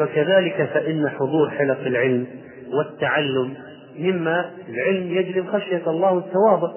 وكذلك 0.00 0.70
فإن 0.74 1.08
حضور 1.08 1.50
حلق 1.50 1.80
العلم 1.86 2.26
والتعلم 2.72 3.54
مما 3.98 4.50
العلم 4.68 5.06
يجلب 5.06 5.46
خشية 5.46 5.82
الله 5.86 6.18
التواضع. 6.18 6.72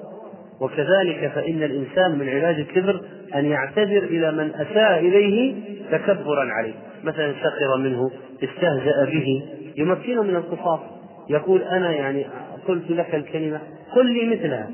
وكذلك 0.60 1.32
فإن 1.34 1.62
الإنسان 1.62 2.18
من 2.18 2.28
علاج 2.28 2.60
الكبر 2.60 3.00
أن 3.34 3.44
يعتذر 3.44 4.02
إلى 4.02 4.32
من 4.32 4.54
أساء 4.54 4.98
إليه 4.98 5.54
تكبرا 5.90 6.52
عليه. 6.52 6.74
مثلا 7.04 7.32
سخر 7.32 7.76
منه 7.78 8.10
استهزأ 8.44 9.04
به 9.04 9.42
يمكنه 9.76 10.22
من 10.22 10.36
القصاص. 10.36 10.80
يقول 11.30 11.62
أنا 11.62 11.92
يعني 11.92 12.26
قلت 12.68 12.90
لك 12.90 13.14
الكلمة 13.14 13.60
قل 13.94 14.06
لي 14.06 14.36
مثلها. 14.36 14.70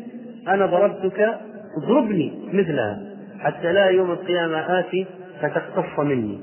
أنا 0.49 0.67
ضربتك 0.67 1.39
اضربني 1.83 2.33
مثلها. 2.53 3.01
حتى 3.41 3.73
لا 3.73 3.87
يوم 3.87 4.11
القيامة 4.11 4.79
آتي 4.79 5.07
فتقتص 5.41 5.99
مني. 5.99 6.41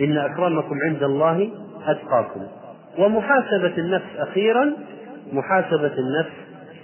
إن 0.00 0.18
أكرمكم 0.18 0.76
عند 0.88 1.02
الله 1.02 1.50
أتقاكم. 1.86 2.40
ومحاسبة 2.98 3.78
النفس 3.78 4.16
أخيرا 4.18 4.72
محاسبة 5.32 5.92
النفس 5.98 6.32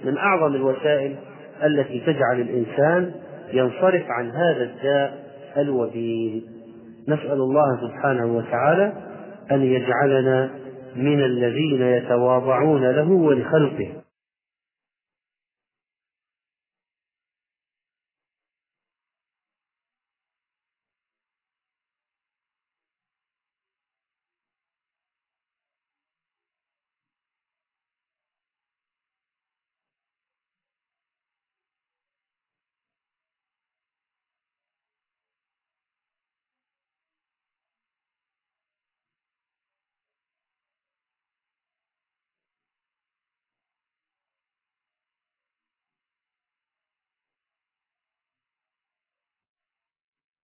من 0.05 0.17
أعظم 0.17 0.55
الوسائل 0.55 1.15
التي 1.63 1.99
تجعل 1.99 2.41
الإنسان 2.41 3.11
ينصرف 3.53 4.03
عن 4.09 4.29
هذا 4.31 4.63
الداء 4.63 5.27
الوبيل. 5.57 6.43
نسأل 7.07 7.31
الله 7.31 7.81
سبحانه 7.81 8.37
وتعالى 8.37 8.93
أن 9.51 9.61
يجعلنا 9.61 10.49
من 10.95 11.23
الذين 11.23 11.81
يتواضعون 11.81 12.91
له 12.91 13.11
ولخلقه. 13.11 13.89